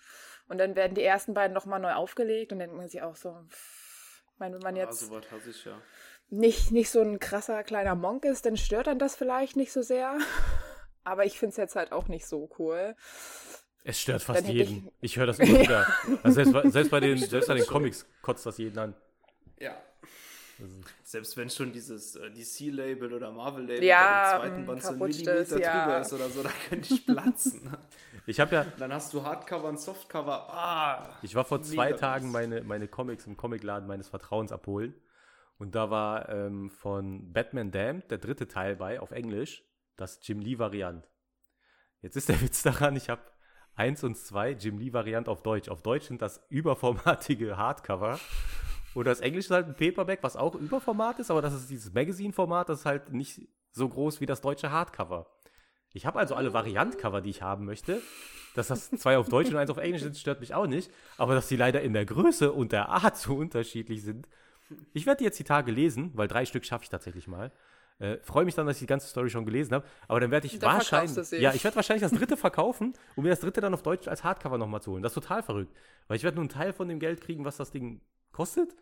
[0.47, 3.15] und dann werden die ersten beiden nochmal neu aufgelegt und dann denkt man sich auch
[3.15, 5.80] so, Ich meine, wenn man jetzt Ah, so was hasse ich ja.
[6.30, 9.82] nicht, nicht so ein krasser kleiner Monk ist, dann stört dann das vielleicht nicht so
[9.82, 10.17] sehr.
[11.03, 12.95] Aber ich finde es jetzt halt auch nicht so cool.
[13.84, 14.89] Es stört fast jeden.
[15.01, 15.88] Ich, höre das immer wieder.
[16.23, 18.93] Also selbst, bei- selbst, bei den, selbst bei den Comics kotzt das jeden an.
[19.59, 19.75] Ja.
[21.03, 24.99] Selbst wenn schon dieses äh, DC-Label oder Marvel-Label Ja, dem zweiten mm, Band so ein
[24.99, 25.86] Millimeter ist, ja.
[25.86, 27.75] drüber ist oder so, da könnte ich platzen.
[28.25, 30.53] Ich habe ja, Dann hast du Hardcover und Softcover.
[30.53, 34.93] Ah, ich war vor zwei Tagen meine, meine Comics im Comicladen meines Vertrauens abholen.
[35.57, 39.63] Und da war ähm, von Batman Damned der dritte Teil bei, auf Englisch,
[39.95, 41.09] das Jim Lee-Variant.
[42.01, 43.21] Jetzt ist der Witz daran, ich habe
[43.80, 45.69] eins und zwei Jim Lee-Variant auf Deutsch.
[45.69, 48.19] Auf Deutsch sind das überformatige Hardcover.
[48.93, 51.93] Und das Englische ist halt ein Paperback, was auch Überformat ist, aber das ist dieses
[51.93, 55.27] Magazine-Format, das ist halt nicht so groß wie das deutsche Hardcover.
[55.93, 58.01] Ich habe also alle Variant-Cover, die ich haben möchte.
[58.55, 60.91] Dass das zwei auf Deutsch und eins auf Englisch sind, stört mich auch nicht.
[61.17, 64.27] Aber dass die leider in der Größe und der Art so unterschiedlich sind.
[64.93, 67.51] Ich werde die jetzt die Tage lesen, weil drei Stück schaffe ich tatsächlich mal.
[67.99, 69.85] Äh, Freue mich dann, dass ich die ganze Story schon gelesen habe.
[70.07, 71.31] Aber dann werde ich Dann wahrscheinlich.
[71.31, 74.23] Ja, ich werde wahrscheinlich das dritte verkaufen, um mir das dritte dann auf Deutsch als
[74.23, 75.03] Hardcover nochmal zu holen.
[75.03, 75.75] Das ist total verrückt.
[76.07, 78.75] Weil ich werde nur einen Teil von dem Geld kriegen, was das Ding kostet.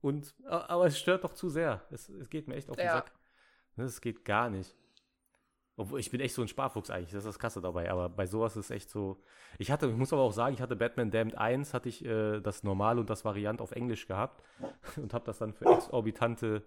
[0.00, 1.82] Und, aber es stört doch zu sehr.
[1.90, 2.94] Es, es geht mir echt auf den Ja.
[2.94, 3.12] Sack.
[3.76, 4.74] Das geht gar nicht.
[5.76, 8.26] Obwohl, ich bin echt so ein Sparfuchs eigentlich, das ist das Krasse dabei, aber bei
[8.26, 9.22] sowas ist echt so.
[9.58, 12.40] Ich hatte, ich muss aber auch sagen, ich hatte Batman Damned 1, hatte ich äh,
[12.40, 14.42] das Normal und das Variant auf Englisch gehabt
[14.96, 16.64] und habe das dann für exorbitante,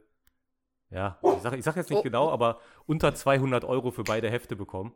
[0.91, 2.03] ja, ich sag, ich sag jetzt nicht Oh.
[2.03, 4.93] genau, aber unter 200 Euro für beide Hefte bekommen,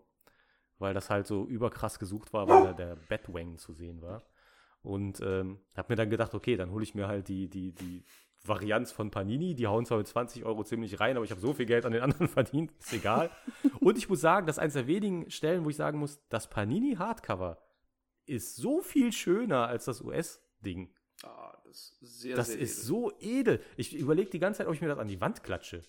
[0.78, 4.22] weil das halt so überkrass gesucht war, weil da der Batwang zu sehen war.
[4.82, 8.04] Und ähm, habe mir dann gedacht, okay, dann hole ich mir halt die, die, die
[8.44, 9.56] Varianz von Panini.
[9.56, 11.92] Die hauen zwar mit 20 Euro ziemlich rein, aber ich habe so viel Geld an
[11.92, 13.32] den anderen verdient, ist egal.
[13.80, 16.50] Und ich muss sagen, das ist eines der wenigen Stellen, wo ich sagen muss, das
[16.50, 17.58] Panini Hardcover
[18.28, 20.94] ist so viel schöner als das US-Ding.
[21.76, 22.86] Das ist sehr, Das sehr ist edel.
[22.86, 23.62] so edel.
[23.78, 25.82] Ich überlege die ganze Zeit, ob ich mir das an die Wand klatsche.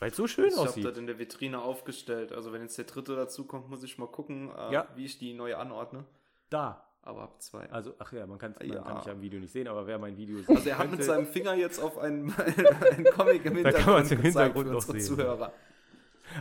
[0.00, 0.84] Weil es so schön Ich habe aussieht.
[0.84, 2.32] das in der Vitrine aufgestellt.
[2.32, 4.88] Also wenn jetzt der dritte dazu kommt, muss ich mal gucken, äh, Ja.
[4.96, 6.04] wie ich die neu anordne.
[6.50, 6.84] Da.
[7.02, 7.68] Aber ab zwei.
[7.70, 8.80] Also, ach ja, man, kann's, man Ja.
[8.82, 10.48] kann mich ja im Video nicht sehen, aber wer mein Video sieht.
[10.48, 12.32] Also er hat mit seinem Finger jetzt auf einen,
[12.90, 15.00] einen Comic im Da kann man's Hintergrund im Hintergrund noch sehen.
[15.00, 15.52] Zuhörer.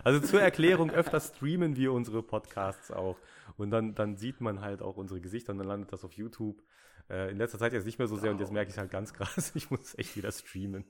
[0.05, 3.17] Also zur Erklärung, öfter streamen wir unsere Podcasts auch.
[3.57, 6.63] Und dann, dann sieht man halt auch unsere Gesichter und dann landet das auf YouTube.
[7.10, 9.14] Äh, in letzter Zeit jetzt nicht mehr so sehr und jetzt merke ich halt ganz
[9.14, 10.86] krass, ich muss echt wieder streamen.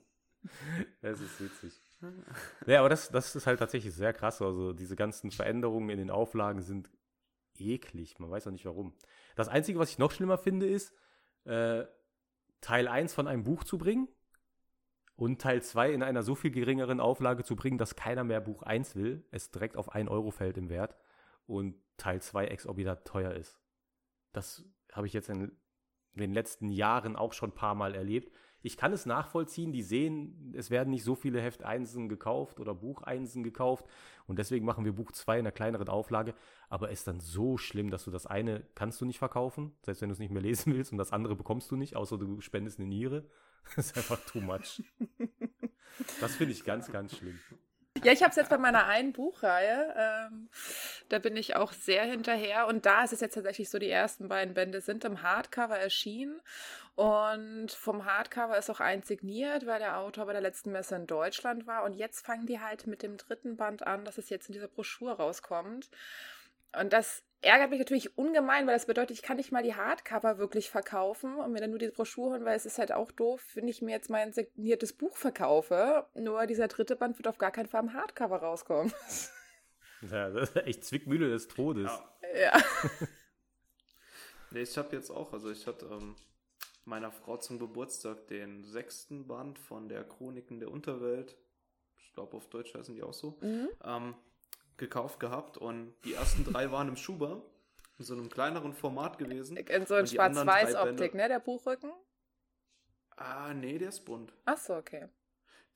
[1.01, 1.82] Es ist witzig.
[2.66, 4.41] Ja, aber das, das ist halt tatsächlich sehr krass.
[4.41, 6.89] Also diese ganzen Veränderungen in den Auflagen sind
[7.57, 8.20] eklig.
[8.20, 8.93] Man weiß auch nicht warum.
[9.38, 10.93] Das Einzige, was ich noch schlimmer finde, ist,
[11.45, 11.86] äh,
[12.59, 14.09] Teil 1 von einem Buch zu bringen
[15.16, 18.64] und Teil 2 in einer so viel geringeren Auflage zu bringen, dass keiner mehr Buch
[18.64, 20.95] 1 will, es direkt auf 1 Euro fällt im Wert
[21.45, 23.59] und Teil 2 exorbitant teuer ist.
[24.32, 25.57] Das habe ich jetzt in
[26.22, 28.32] den letzten Jahren auch schon ein paar Mal erlebt.
[28.66, 32.74] Ich kann es nachvollziehen, die sehen, es werden nicht so viele Heft Einsen gekauft oder
[32.74, 33.86] Buch Einsen gekauft
[34.26, 36.34] und deswegen machen wir Buch 2 in einer kleineren Auflage,
[36.70, 40.01] aber es ist dann so schlimm, dass du das eine kannst du nicht verkaufen, selbst
[40.01, 42.39] wenn du es nicht mehr lesen willst und das andere bekommst du nicht, außer du
[42.39, 43.30] spendest eine Niere.
[43.78, 44.84] Das ist einfach too much.
[46.20, 47.39] Das finde ich ganz, ganz schlimm.
[48.04, 49.93] Ja, ich habe es jetzt bei meiner einen Buchreihe.
[49.97, 50.49] Ähm,
[51.10, 52.68] da bin ich auch sehr hinterher.
[52.68, 56.41] Und da ist es jetzt tatsächlich so, die ersten beiden Bände sind im Hardcover erschienen.
[56.95, 61.08] Und vom Hardcover ist auch eins signiert, weil der Autor bei der letzten Messe in
[61.08, 61.84] Deutschland war.
[61.84, 64.68] Und jetzt fangen die halt mit dem dritten Band an, dass es jetzt in dieser
[64.68, 65.89] Broschüre rauskommt.
[66.80, 70.37] Und das ärgert mich natürlich ungemein, weil das bedeutet, ich kann nicht mal die Hardcover
[70.37, 73.41] wirklich verkaufen und mir dann nur die Broschüre holen, weil es ist halt auch doof,
[73.53, 76.07] wenn ich mir jetzt mein signiertes Buch verkaufe.
[76.15, 78.93] Nur dieser dritte Band wird auf gar keinen Fall im Hardcover rauskommen.
[80.11, 81.89] Ja, das ist echt Zwickmühle des Todes.
[82.35, 82.39] Ja.
[82.57, 82.61] ja.
[84.51, 86.15] Nee, ich habe jetzt auch, also ich hatte ähm,
[86.85, 91.37] meiner Frau zum Geburtstag den sechsten Band von der Chroniken der Unterwelt,
[91.97, 93.69] ich glaube auf Deutsch heißen die auch so, Mhm.
[93.83, 94.15] ähm,
[94.78, 97.41] gekauft gehabt und die ersten drei waren im Schuber,
[97.99, 99.57] in so einem kleineren Format gewesen.
[99.57, 101.91] In so ein Und die anderen drei Schwarz-Weiß-Optik, ne, der Buchrücken?
[103.15, 104.34] Ah, nee, der ist bunt.
[104.45, 105.07] Ach so, okay.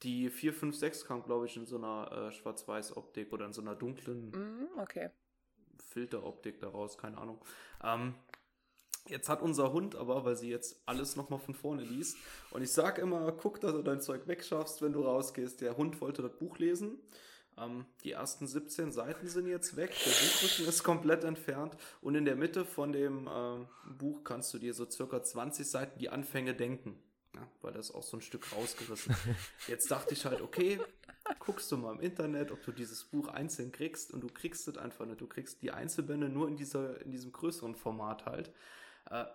[0.04, 3.62] Die 4, 5, 6 kam, glaube ich, in so einer äh, Schwarz-Weiß-Optik oder in so
[3.62, 5.10] einer dunklen Mhm, okay.
[5.90, 7.40] Filteroptik daraus, keine Ahnung.
[7.84, 8.16] Ähm,
[9.08, 12.18] jetzt hat unser Hund aber, weil sie jetzt alles nochmal von vorne liest,
[12.52, 15.62] und ich sag immer, guck, dass du dein Zeug wegschaffst, wenn du rausgehst.
[15.62, 17.00] Der Hund wollte das Buch lesen.
[17.58, 22.26] Ähm, die ersten 17 Seiten sind jetzt weg, der Buchrücken ist komplett entfernt und in
[22.26, 26.54] der Mitte von dem ähm, Buch kannst du dir so circa 20 Seiten die Anfänge
[26.54, 27.00] denken.
[27.36, 29.16] Ja, weil das auch so ein Stück rausgerissen.
[29.68, 30.80] Jetzt dachte ich halt, okay,
[31.40, 34.78] guckst du mal im Internet, ob du dieses Buch einzeln kriegst und du kriegst es
[34.78, 35.22] einfach nicht.
[35.22, 38.52] Du kriegst die Einzelbände nur in, dieser, in diesem größeren Format halt.
[39.10, 39.26] Äh,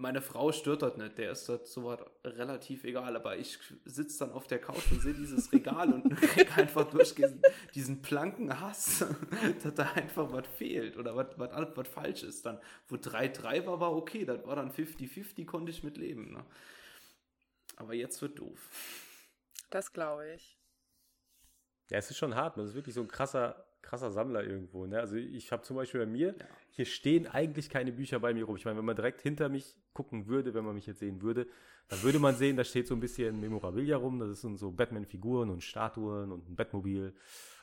[0.00, 1.94] Meine Frau stört das nicht, der ist das so
[2.24, 6.54] relativ egal, aber ich sitze dann auf der Couch und sehe dieses Regal und kriege
[6.54, 7.42] einfach durch diesen,
[7.74, 9.04] diesen planken Hass,
[9.62, 12.46] dass da einfach was fehlt oder was, was, was falsch ist.
[12.46, 16.32] Dann, wo 3-3 war, war okay, das war dann 50-50, konnte ich mit leben.
[16.32, 16.46] Ne?
[17.76, 18.70] Aber jetzt wird doof.
[19.68, 20.58] Das glaube ich.
[21.90, 24.86] Ja, es ist schon hart, man ist wirklich so ein krasser, krasser Sammler irgendwo.
[24.86, 25.00] Ne?
[25.00, 26.46] Also ich habe zum Beispiel bei mir, ja.
[26.70, 28.56] hier stehen eigentlich keine Bücher bei mir rum.
[28.56, 31.48] Ich meine, wenn man direkt hinter mich gucken würde, wenn man mich jetzt sehen würde,
[31.88, 34.20] dann würde man sehen, da steht so ein bisschen Memorabilia rum.
[34.20, 37.12] Das sind so Batman-Figuren und Statuen und ein Batmobil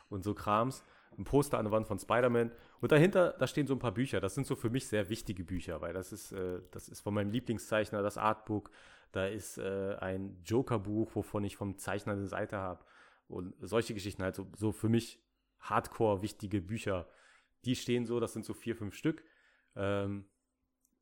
[0.09, 0.83] und so Krams.
[1.17, 2.51] Ein Poster an der Wand von Spider-Man.
[2.81, 4.19] Und dahinter, da stehen so ein paar Bücher.
[4.19, 7.13] Das sind so für mich sehr wichtige Bücher, weil das ist, äh, das ist von
[7.13, 8.69] meinem Lieblingszeichner, das Artbook.
[9.13, 12.83] Da ist äh, ein Joker-Buch, wovon ich vom Zeichner eine Seite habe.
[13.29, 15.21] Und solche Geschichten halt so, so für mich
[15.59, 17.07] hardcore wichtige Bücher.
[17.65, 19.23] Die stehen so, das sind so vier, fünf Stück.
[19.75, 20.29] Ähm,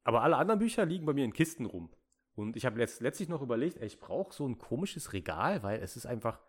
[0.03, 1.89] aber alle anderen Bücher liegen bei mir in Kisten rum.
[2.35, 5.81] Und ich habe letzt, letztlich noch überlegt, ey, ich brauche so ein komisches Regal, weil
[5.81, 6.39] es ist einfach,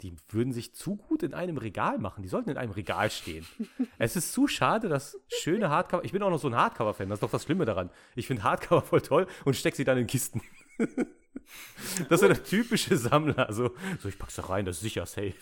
[0.00, 2.22] die würden sich zu gut in einem Regal machen.
[2.22, 3.46] Die sollten in einem Regal stehen.
[3.98, 6.04] es ist zu schade, dass schöne Hardcover.
[6.04, 7.90] Ich bin auch noch so ein Hardcover-Fan, das ist doch das Schlimme daran.
[8.14, 10.40] Ich finde Hardcover voll toll und stecke sie dann in Kisten.
[12.08, 13.52] Das ist so der typische Sammler.
[13.52, 15.34] So, so ich pack's da rein, das ist sicher safe.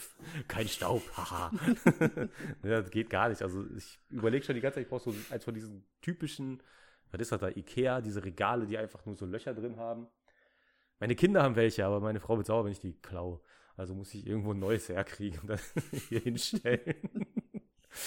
[0.48, 1.52] Kein Staub, haha.
[2.64, 3.42] ja, das geht gar nicht.
[3.42, 6.62] Also ich überlege schon die ganze Zeit, ich brauche so eins von diesen typischen,
[7.10, 10.08] was ist das da, Ikea, diese Regale, die einfach nur so Löcher drin haben.
[10.98, 13.40] Meine Kinder haben welche, aber meine Frau wird sauer, wenn ich die klaue.
[13.76, 15.60] Also muss ich irgendwo ein neues herkriegen und dann
[16.08, 16.94] hier hinstellen.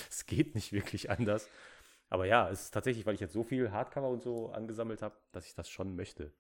[0.10, 1.50] es geht nicht wirklich anders.
[2.10, 5.16] Aber ja, es ist tatsächlich, weil ich jetzt so viel Hardcover und so angesammelt habe,
[5.32, 6.32] dass ich das schon möchte.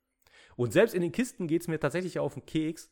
[0.56, 2.89] Und selbst in den Kisten geht es mir tatsächlich auf den Keks,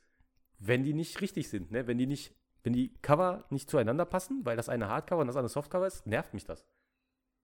[0.60, 1.88] wenn die nicht richtig sind, ne?
[1.88, 5.36] Wenn die nicht, wenn die Cover nicht zueinander passen, weil das eine Hardcover und das
[5.36, 6.66] andere Softcover ist, nervt mich das.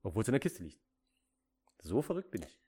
[0.03, 0.79] Obwohl es in der Kiste liegt.
[1.81, 2.59] So verrückt bin ich.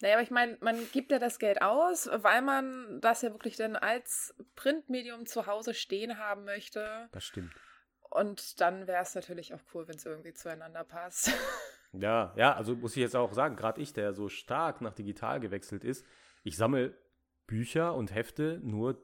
[0.00, 3.56] Naja, aber ich meine, man gibt ja das Geld aus, weil man das ja wirklich
[3.56, 7.08] dann als Printmedium zu Hause stehen haben möchte.
[7.12, 7.52] Das stimmt.
[8.10, 11.32] Und dann wäre es natürlich auch cool, wenn es irgendwie zueinander passt.
[11.96, 15.38] Ja, ja, also muss ich jetzt auch sagen, gerade ich, der so stark nach digital
[15.38, 16.04] gewechselt ist,
[16.44, 16.94] ich sammle
[17.46, 19.02] Bücher und Hefte nur,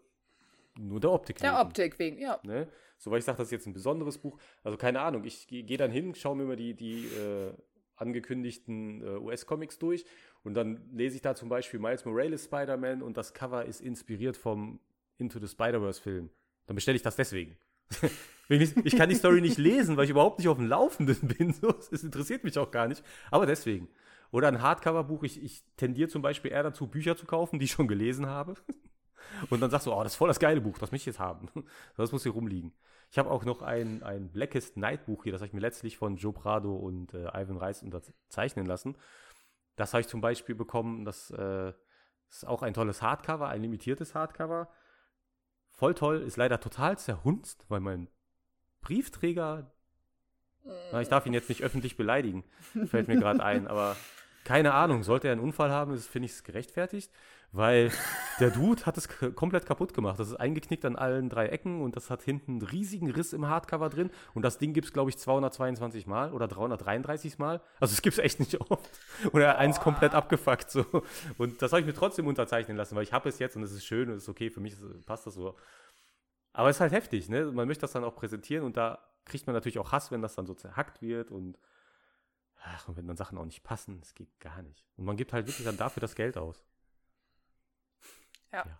[0.79, 1.53] nur der Optik wegen.
[1.53, 2.39] Der Optik wegen, ja.
[2.45, 2.69] Ne?
[2.99, 4.39] So, weil ich sage, das ist jetzt ein besonderes Buch.
[4.63, 7.53] Also keine Ahnung, ich gehe dann hin, schaue mir mal die, die äh,
[7.97, 10.05] angekündigten äh, US-Comics durch
[10.43, 14.37] und dann lese ich da zum Beispiel Miles Morales Spider-Man und das Cover ist inspiriert
[14.37, 14.81] vom
[15.19, 16.31] Into the Spider-Verse-Film.
[16.67, 17.57] Dann bestelle ich das deswegen.
[18.49, 21.55] ich kann die Story nicht lesen, weil ich überhaupt nicht auf dem Laufenden bin.
[21.91, 23.03] Es interessiert mich auch gar nicht.
[23.31, 23.89] Aber deswegen.
[24.33, 25.25] Oder ein Hardcover-Buch.
[25.25, 28.55] Ich, ich tendiere zum Beispiel eher dazu, Bücher zu kaufen, die ich schon gelesen habe.
[29.51, 31.21] Und dann sagst du, oh, das ist voll das geile Buch, das möchte ich jetzt
[31.21, 31.49] haben.
[31.97, 32.73] Das muss hier rumliegen.
[33.11, 35.99] Ich habe auch noch ein, ein Blackest Night Buch hier, das habe ich mir letztlich
[35.99, 38.97] von Joe Prado und äh, Ivan Reis unterzeichnen lassen.
[39.77, 41.73] Das habe ich zum Beispiel bekommen, das äh,
[42.29, 44.69] ist auch ein tolles Hardcover, ein limitiertes Hardcover.
[45.71, 48.09] Voll toll, ist leider total zerhunzt, weil mein
[48.81, 49.73] Briefträger,
[50.93, 52.45] na, ich darf ihn jetzt nicht öffentlich beleidigen,
[52.87, 53.97] fällt mir gerade ein, aber
[54.45, 57.11] keine Ahnung, sollte er einen Unfall haben, finde ich es gerechtfertigt,
[57.53, 57.91] weil
[58.39, 60.19] der Dude hat es komplett kaputt gemacht.
[60.19, 63.47] Das ist eingeknickt an allen drei Ecken und das hat hinten einen riesigen Riss im
[63.47, 67.61] Hardcover drin und das Ding gibt es, glaube ich, 222 Mal oder 333 Mal.
[67.81, 68.91] Also es gibt es echt nicht oft.
[69.33, 70.85] Und er hat eins komplett abgefuckt so.
[71.39, 73.73] Und das habe ich mir trotzdem unterzeichnen lassen, weil ich habe es jetzt und es
[73.73, 74.77] ist schön und es ist okay, für mich
[75.07, 75.57] passt das so.
[76.53, 77.45] Aber es ist halt heftig, ne?
[77.53, 80.35] Man möchte das dann auch präsentieren und da kriegt man natürlich auch Hass, wenn das
[80.35, 81.59] dann so zerhackt wird und
[82.63, 84.85] ach, und wenn dann Sachen auch nicht passen, das geht gar nicht.
[84.97, 86.65] Und man gibt halt wirklich dann dafür das Geld aus.
[88.53, 88.65] Ja.
[88.67, 88.79] ja.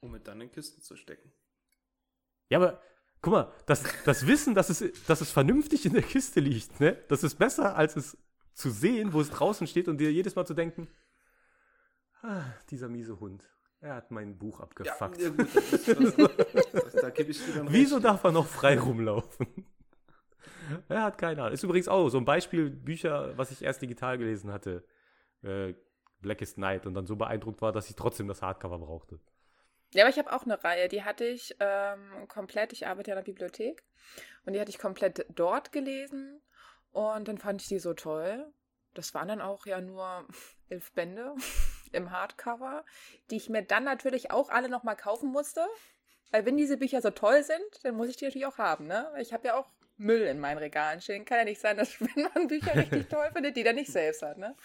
[0.00, 1.32] Um es dann in Kisten zu stecken.
[2.48, 2.80] Ja, aber
[3.20, 7.02] guck mal, das, das Wissen, dass es, dass es vernünftig in der Kiste liegt, ne?
[7.08, 8.18] Das ist besser, als es
[8.52, 10.88] zu sehen, wo es draußen steht und dir jedes Mal zu denken,
[12.22, 13.44] ah, dieser miese Hund.
[13.80, 15.20] Er hat mein Buch abgefuckt.
[15.20, 18.06] Ja, gut, das ist, das, da gebe ich dir dann Wieso recht.
[18.06, 19.46] darf er noch frei rumlaufen?
[20.88, 21.54] er hat keine Ahnung.
[21.54, 24.84] Ist übrigens auch so ein Beispiel Bücher, was ich erst digital gelesen hatte.
[25.42, 25.74] Äh,
[26.20, 29.20] Blackest Night und dann so beeindruckt war, dass ich trotzdem das Hardcover brauchte.
[29.92, 33.16] Ja, aber ich habe auch eine Reihe, die hatte ich ähm, komplett, ich arbeite ja
[33.16, 33.84] in der Bibliothek
[34.44, 36.42] und die hatte ich komplett dort gelesen
[36.90, 38.52] und dann fand ich die so toll.
[38.94, 40.26] Das waren dann auch ja nur
[40.68, 41.34] elf Bände
[41.92, 42.84] im Hardcover,
[43.30, 45.64] die ich mir dann natürlich auch alle nochmal kaufen musste.
[46.32, 49.12] Weil wenn diese Bücher so toll sind, dann muss ich die natürlich auch haben, ne?
[49.20, 51.24] Ich habe ja auch Müll in meinen Regalen stehen.
[51.24, 54.22] Kann ja nicht sein, dass wenn man Bücher richtig toll findet, die dann nicht selbst
[54.22, 54.56] hat, ne?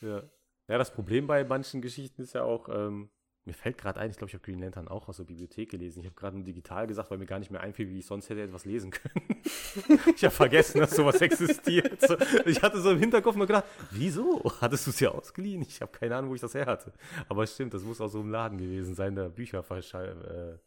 [0.00, 0.22] Ja.
[0.68, 3.10] Ja, das Problem bei manchen Geschichten ist ja auch, ähm,
[3.44, 6.00] Mir fällt gerade ein, ich glaube, ich habe Green Lantern auch aus der Bibliothek gelesen.
[6.00, 8.28] Ich habe gerade nur digital gesagt, weil mir gar nicht mehr einfiel, wie ich sonst
[8.28, 9.42] hätte etwas lesen können.
[10.14, 11.98] ich habe vergessen, dass sowas existiert.
[12.46, 14.42] Ich hatte so im Hinterkopf nur gedacht, wieso?
[14.60, 15.62] Hattest du es ja ausgeliehen?
[15.62, 16.92] Ich habe keine Ahnung, wo ich das her hatte.
[17.28, 20.58] Aber es stimmt, das muss auch so im Laden gewesen sein, der Bücher äh,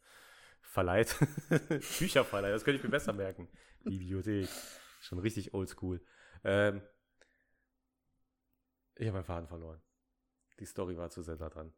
[0.74, 1.15] verleiht.
[1.99, 3.47] Bücherverleih, das könnte ich mir besser merken.
[3.84, 4.49] Bibliothek.
[5.01, 6.01] Schon richtig oldschool.
[6.43, 6.82] Ähm,
[8.95, 9.82] ich habe meinen Faden verloren.
[10.59, 11.74] Die Story war zu sehr da dran.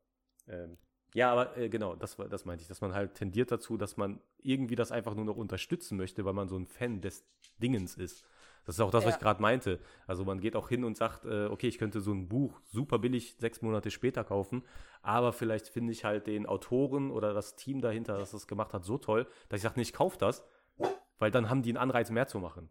[0.48, 0.78] Ähm,
[1.14, 4.22] ja, aber äh, genau, das, das meinte ich, dass man halt tendiert dazu, dass man
[4.38, 7.26] irgendwie das einfach nur noch unterstützen möchte, weil man so ein Fan des
[7.58, 8.26] Dingens ist.
[8.66, 9.10] Das ist auch das, ja.
[9.10, 9.80] was ich gerade meinte.
[10.08, 13.00] Also man geht auch hin und sagt, äh, okay, ich könnte so ein Buch super
[13.00, 14.64] billig sechs Monate später kaufen,
[15.02, 18.84] aber vielleicht finde ich halt den Autoren oder das Team dahinter, das das gemacht hat,
[18.84, 20.44] so toll, dass ich sage, nee, ich kaufe das,
[21.20, 22.70] weil dann haben die einen Anreiz mehr zu machen.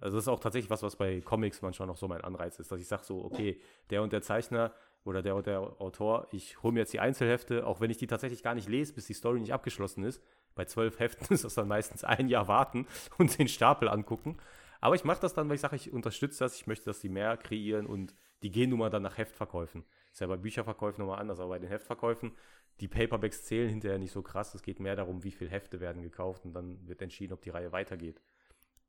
[0.00, 2.72] Also das ist auch tatsächlich was, was bei Comics manchmal noch so mein Anreiz ist,
[2.72, 4.72] dass ich sage so, okay, der und der Zeichner
[5.04, 8.06] oder der und der Autor, ich hole mir jetzt die Einzelhefte, auch wenn ich die
[8.06, 10.22] tatsächlich gar nicht lese, bis die Story nicht abgeschlossen ist.
[10.54, 12.86] Bei zwölf Heften ist das dann meistens ein Jahr warten
[13.18, 14.38] und den Stapel angucken.
[14.82, 17.08] Aber ich mache das dann, weil ich sage, ich unterstütze das, ich möchte, dass die
[17.08, 19.84] mehr kreieren und die gehen nun mal dann nach Heftverkäufen.
[20.10, 22.32] Ist ja bei Bücherverkäufen nochmal anders, aber bei den Heftverkäufen,
[22.80, 24.56] die Paperbacks zählen hinterher nicht so krass.
[24.56, 27.50] Es geht mehr darum, wie viele Hefte werden gekauft und dann wird entschieden, ob die
[27.50, 28.20] Reihe weitergeht.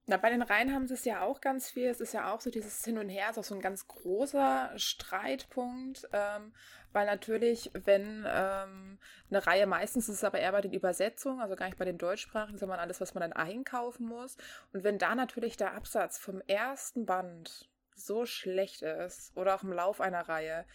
[0.06, 1.88] Na, bei den Reihen haben sie es ja auch ganz viel.
[1.88, 4.72] Es ist ja auch so dieses Hin und Her, ist auch so ein ganz großer
[4.76, 6.54] Streitpunkt, ähm,
[6.92, 9.00] weil natürlich, wenn ähm,
[9.30, 11.98] eine Reihe, meistens ist es aber eher bei den Übersetzungen, also gar nicht bei den
[11.98, 14.36] deutschsprachigen, sondern alles, was man dann einkaufen muss.
[14.74, 19.72] Und wenn da natürlich der Absatz vom ersten Band so schlecht ist oder auch im
[19.72, 20.66] Lauf einer Reihe,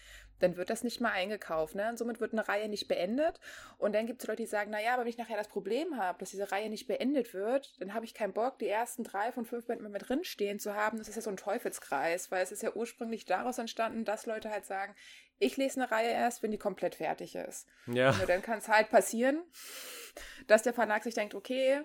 [0.40, 1.74] dann wird das nicht mehr eingekauft.
[1.74, 1.88] Ne?
[1.88, 3.40] Und somit wird eine Reihe nicht beendet.
[3.78, 6.18] Und dann gibt es Leute, die sagen, naja, aber wenn ich nachher das Problem habe,
[6.18, 9.44] dass diese Reihe nicht beendet wird, dann habe ich keinen Bock, die ersten drei von
[9.44, 10.98] fünf Bänden mit drin stehen zu haben.
[10.98, 14.50] Das ist ja so ein Teufelskreis, weil es ist ja ursprünglich daraus entstanden, dass Leute
[14.50, 14.94] halt sagen,
[15.38, 17.66] ich lese eine Reihe erst, wenn die komplett fertig ist.
[17.86, 18.10] Ja.
[18.10, 19.42] Und dann kann es halt passieren,
[20.46, 21.82] dass der Verlag sich denkt, okay,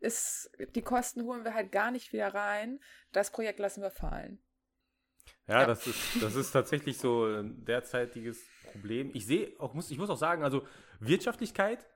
[0.00, 2.80] ist, die Kosten holen wir halt gar nicht wieder rein.
[3.12, 4.38] Das Projekt lassen wir fallen.
[5.48, 9.10] Ja, ja, Das, ist, das ist tatsächlich so ein derzeitiges Problem.
[9.14, 10.62] Ich sehe auch, muss, ich muss auch sagen, also
[11.00, 11.86] Wirtschaftlichkeit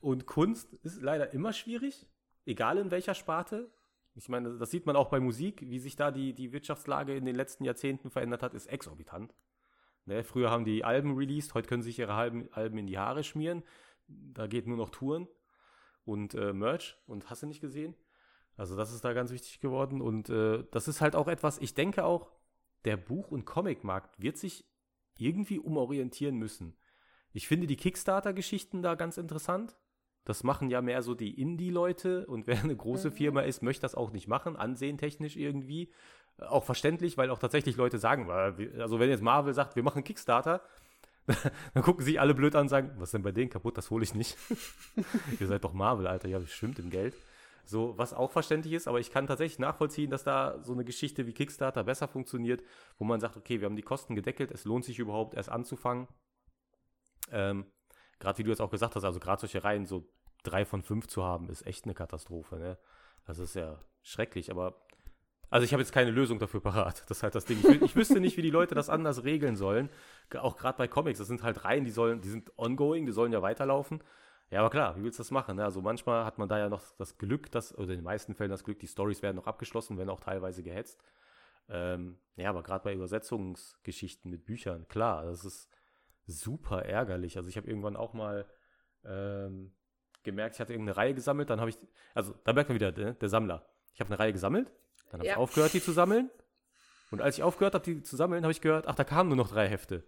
[0.00, 2.06] und Kunst ist leider immer schwierig,
[2.46, 3.70] egal in welcher Sparte.
[4.14, 7.24] Ich meine, das sieht man auch bei Musik, wie sich da die, die Wirtschaftslage in
[7.24, 9.34] den letzten Jahrzehnten verändert hat, ist exorbitant.
[10.06, 12.98] Ne, früher haben die Alben released, heute können sie sich ihre Alben, Alben in die
[12.98, 13.62] Haare schmieren.
[14.08, 15.28] Da geht nur noch Touren
[16.04, 17.94] und äh, Merch und hast du nicht gesehen.
[18.60, 21.72] Also das ist da ganz wichtig geworden und äh, das ist halt auch etwas, ich
[21.72, 22.30] denke auch,
[22.84, 24.66] der Buch- und Comicmarkt wird sich
[25.16, 26.76] irgendwie umorientieren müssen.
[27.32, 29.78] Ich finde die Kickstarter-Geschichten da ganz interessant.
[30.24, 33.14] Das machen ja mehr so die Indie-Leute und wer eine große mhm.
[33.14, 35.90] Firma ist, möchte das auch nicht machen, ansehentechnisch irgendwie.
[36.36, 40.60] Auch verständlich, weil auch tatsächlich Leute sagen, also wenn jetzt Marvel sagt, wir machen Kickstarter,
[41.72, 43.88] dann gucken sich alle blöd an und sagen, was ist denn bei denen kaputt, das
[43.88, 44.36] hole ich nicht.
[45.40, 47.14] Ihr seid doch Marvel, Alter, ja, bestimmt im Geld.
[47.70, 51.28] So, was auch verständlich ist, aber ich kann tatsächlich nachvollziehen, dass da so eine Geschichte
[51.28, 52.64] wie Kickstarter besser funktioniert,
[52.98, 56.08] wo man sagt, okay, wir haben die Kosten gedeckelt, es lohnt sich überhaupt erst anzufangen.
[57.30, 57.66] Ähm,
[58.18, 60.12] gerade wie du jetzt auch gesagt hast, also gerade solche Reihen, so
[60.42, 62.76] drei von fünf zu haben, ist echt eine Katastrophe, ne?
[63.24, 64.84] Das ist ja schrecklich, aber
[65.48, 67.04] also ich habe jetzt keine Lösung dafür parat.
[67.08, 67.58] Das ist halt das Ding.
[67.60, 69.90] Ich, ich wüsste nicht, wie die Leute das anders regeln sollen.
[70.40, 73.32] Auch gerade bei Comics, das sind halt Reihen, die sollen, die sind ongoing, die sollen
[73.32, 74.02] ja weiterlaufen.
[74.50, 75.56] Ja, aber klar, wie willst du das machen?
[75.56, 75.64] Ne?
[75.64, 78.50] Also manchmal hat man da ja noch das Glück, dass, oder in den meisten Fällen
[78.50, 81.00] das Glück, die Stories werden noch abgeschlossen, werden auch teilweise gehetzt.
[81.68, 85.70] Ähm, ja, aber gerade bei Übersetzungsgeschichten mit Büchern, klar, das ist
[86.26, 87.36] super ärgerlich.
[87.36, 88.44] Also ich habe irgendwann auch mal
[89.04, 89.72] ähm,
[90.24, 91.78] gemerkt, ich hatte irgendeine Reihe gesammelt, dann habe ich,
[92.14, 93.64] also da merkt man wieder, ne, der Sammler.
[93.94, 94.72] Ich habe eine Reihe gesammelt,
[95.10, 95.34] dann habe ja.
[95.34, 96.28] ich aufgehört, die zu sammeln.
[97.12, 99.36] Und als ich aufgehört habe, die zu sammeln, habe ich gehört, ach, da kamen nur
[99.36, 100.04] noch drei Hefte.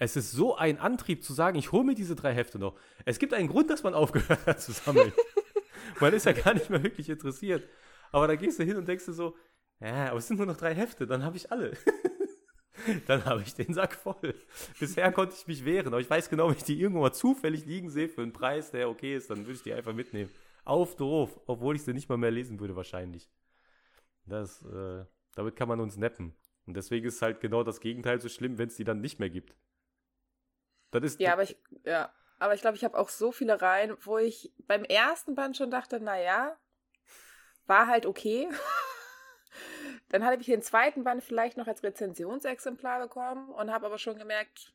[0.00, 2.78] Es ist so ein Antrieb zu sagen, ich hole mir diese drei Hefte noch.
[3.04, 5.12] Es gibt einen Grund, dass man aufgehört hat zu sammeln.
[6.00, 7.68] man ist ja gar nicht mehr wirklich interessiert.
[8.12, 9.36] Aber da gehst du hin und denkst du so,
[9.80, 11.76] ja, aber es sind nur noch drei Hefte, dann habe ich alle.
[13.08, 14.34] dann habe ich den Sack voll.
[14.78, 17.66] Bisher konnte ich mich wehren, aber ich weiß genau, wenn ich die irgendwo mal zufällig
[17.66, 20.30] liegen sehe für einen Preis, der okay ist, dann würde ich die einfach mitnehmen.
[20.64, 23.28] Auf doof, obwohl ich sie nicht mal mehr lesen würde wahrscheinlich.
[24.26, 26.34] Das, äh, damit kann man uns neppen.
[26.66, 29.30] Und deswegen ist halt genau das Gegenteil so schlimm, wenn es die dann nicht mehr
[29.30, 29.56] gibt.
[30.90, 33.96] Das ist ja, aber ich, ja, aber ich glaube, ich habe auch so viele Reihen,
[34.02, 36.56] wo ich beim ersten Band schon dachte, naja,
[37.66, 38.48] war halt okay.
[40.08, 44.16] Dann habe ich den zweiten Band vielleicht noch als Rezensionsexemplar bekommen und habe aber schon
[44.18, 44.72] gemerkt,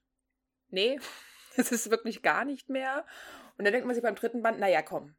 [0.69, 0.99] nee,
[1.57, 3.05] es ist wirklich gar nicht mehr.
[3.57, 5.15] Und dann denkt man sich beim dritten Band, naja, komm,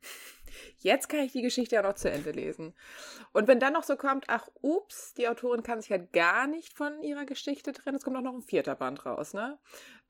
[0.78, 2.74] jetzt kann ich die Geschichte ja noch zu Ende lesen.
[3.32, 6.72] Und wenn dann noch so kommt, ach, ups, die Autorin kann sich halt gar nicht
[6.72, 9.58] von ihrer Geschichte trennen, es kommt auch noch ein vierter Band raus, ne?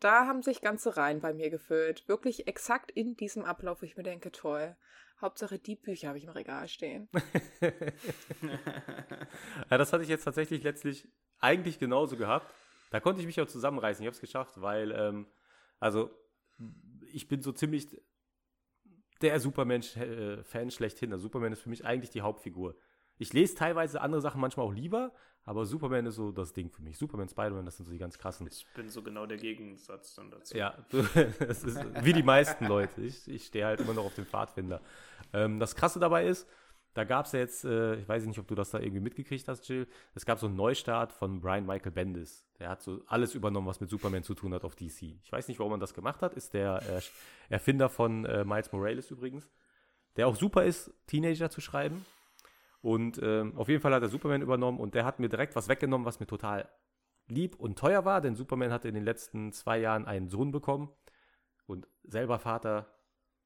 [0.01, 2.07] Da haben sich ganze Reihen bei mir gefüllt.
[2.09, 4.77] Wirklich exakt in diesem Ablauf, wo ich mir denke, toll.
[5.21, 7.09] Hauptsache die Bücher habe ich im Regal stehen.
[9.71, 12.53] ja, das hatte ich jetzt tatsächlich letztlich eigentlich genauso gehabt.
[12.91, 14.03] Da konnte ich mich auch zusammenreißen.
[14.03, 15.27] Ich habe es geschafft, weil, ähm,
[15.81, 16.11] also,
[17.13, 18.01] ich bin so ziemlich
[19.21, 21.11] der Superman-Fan schlechthin.
[21.11, 22.77] Der Superman ist für mich eigentlich die Hauptfigur.
[23.19, 25.13] Ich lese teilweise andere Sachen manchmal auch lieber,
[25.45, 26.99] aber Superman ist so das Ding für mich.
[26.99, 28.47] Superman, Spider-Man, das sind so die ganz krassen.
[28.47, 30.57] Ich bin so genau der Gegensatz dann dazu.
[30.57, 33.03] Ja, das ist wie die meisten Leute.
[33.03, 34.81] Ich, ich stehe halt immer noch auf den Pfadfinder.
[35.33, 36.49] Ähm, das Krasse dabei ist,
[36.95, 39.47] da gab es ja jetzt, äh, ich weiß nicht, ob du das da irgendwie mitgekriegt
[39.49, 42.47] hast, Jill, es gab so einen Neustart von Brian Michael Bendis.
[42.61, 45.03] Der hat so alles übernommen, was mit Superman zu tun hat auf DC.
[45.23, 48.71] Ich weiß nicht, warum man das gemacht hat, ist der äh, Erfinder von äh, Miles
[48.71, 49.51] Morales übrigens,
[50.17, 52.07] der auch super ist, Teenager zu schreiben.
[52.85, 55.69] Und ähm, auf jeden Fall hat er Superman übernommen und der hat mir direkt was
[55.69, 56.69] weggenommen, was mir total
[57.29, 60.91] lieb und teuer war, denn Superman hatte in den letzten zwei Jahren einen Sohn bekommen
[61.65, 62.95] und selber Vater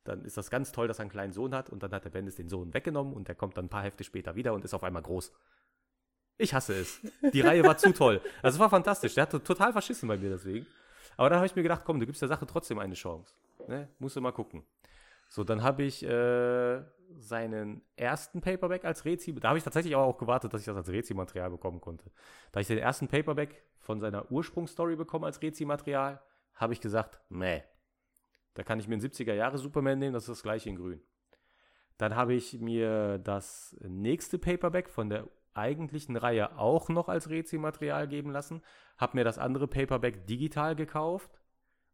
[0.03, 2.11] dann ist das ganz toll, dass er einen kleinen Sohn hat und dann hat der
[2.11, 4.75] Bendis den Sohn weggenommen und der kommt dann ein paar Hefte später wieder und ist
[4.75, 5.33] auf einmal groß.
[6.39, 7.01] Ich hasse es.
[7.33, 8.21] Die Reihe war zu toll.
[8.43, 9.15] Also es war fantastisch.
[9.15, 10.67] Der hatte total verschissen bei mir deswegen.
[11.17, 13.35] Aber dann habe ich mir gedacht, komm, du gibst der Sache trotzdem eine Chance.
[13.69, 13.89] Ne?
[14.01, 14.65] Musst du mal gucken.
[15.29, 16.83] So, dann habe ich äh,
[17.17, 19.35] seinen ersten Paperback als Rezi.
[19.35, 22.11] Da habe ich tatsächlich aber auch gewartet, dass ich das als Rezi-Material bekommen konnte.
[22.53, 26.21] Da ich den ersten Paperback von seiner Ursprungsstory bekomme als Rezi-Material,
[26.55, 27.63] habe ich gesagt, meh,
[28.55, 31.01] da kann ich mir einen 70er Jahre Superman nehmen, das ist das gleiche in grün.
[31.97, 38.09] Dann habe ich mir das nächste Paperback von der eigentlichen Reihe auch noch als Rezi-Material
[38.09, 38.63] geben lassen,
[38.97, 41.41] habe mir das andere Paperback digital gekauft,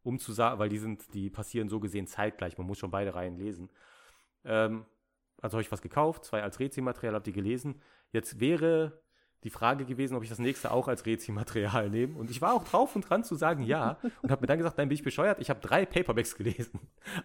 [0.05, 3.15] um zu sagen, weil die sind, die passieren so gesehen zeitgleich, man muss schon beide
[3.15, 3.69] Reihen lesen.
[4.45, 4.85] Ähm,
[5.41, 7.81] also habe ich was gekauft, zwei als Rezi-Material, habe die gelesen.
[8.11, 9.01] Jetzt wäre
[9.43, 12.17] die Frage gewesen, ob ich das nächste auch als Rezi-Material nehme.
[12.17, 13.97] Und ich war auch drauf und dran zu sagen ja.
[14.21, 15.39] Und habe mir dann gesagt, nein, bin ich bescheuert.
[15.39, 16.79] Ich habe drei Paperbacks gelesen.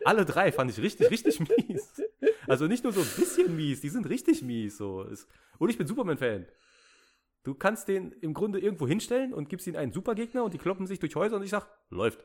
[0.05, 2.03] Alle drei fand ich richtig, richtig mies.
[2.47, 4.79] Also nicht nur so ein bisschen mies, die sind richtig mies.
[4.79, 5.07] So.
[5.59, 6.47] Und ich bin Superman-Fan.
[7.43, 10.87] Du kannst den im Grunde irgendwo hinstellen und gibst ihnen einen Supergegner und die kloppen
[10.87, 12.25] sich durch Häuser und ich sag, läuft.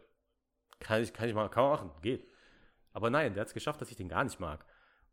[0.86, 2.28] Kann ich, kann ich mal, kann man machen, geht.
[2.94, 4.64] Aber nein, der hat es geschafft, dass ich den gar nicht mag.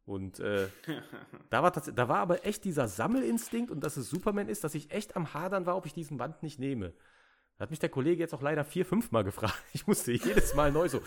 [0.05, 0.69] Und äh,
[1.51, 4.91] da, war da war aber echt dieser Sammelinstinkt und dass es Superman ist, dass ich
[4.91, 6.93] echt am Hadern war, ob ich diesen Band nicht nehme.
[7.57, 9.55] Da hat mich der Kollege jetzt auch leider vier, fünf Mal gefragt.
[9.73, 11.01] Ich musste jedes Mal neu so,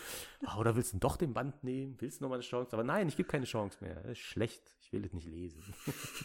[0.48, 1.96] oh, oder willst du doch den Band nehmen?
[2.00, 2.74] Willst du nochmal eine Chance?
[2.74, 3.96] Aber nein, ich gebe keine Chance mehr.
[3.96, 4.76] Das ist schlecht.
[4.82, 5.62] Ich will es nicht lesen.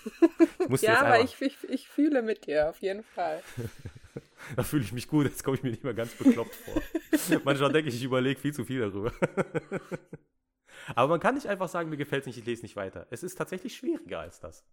[0.70, 3.42] ich ja, aber ich, ich, ich fühle mit dir, auf jeden Fall.
[4.56, 6.82] da fühle ich mich gut, jetzt komme ich mir nicht mehr ganz bekloppt vor.
[7.44, 9.12] Manchmal denke ich, ich überlege viel zu viel darüber.
[10.94, 13.06] Aber man kann nicht einfach sagen, mir gefällt es nicht, ich lese nicht weiter.
[13.10, 14.64] Es ist tatsächlich schwieriger als das.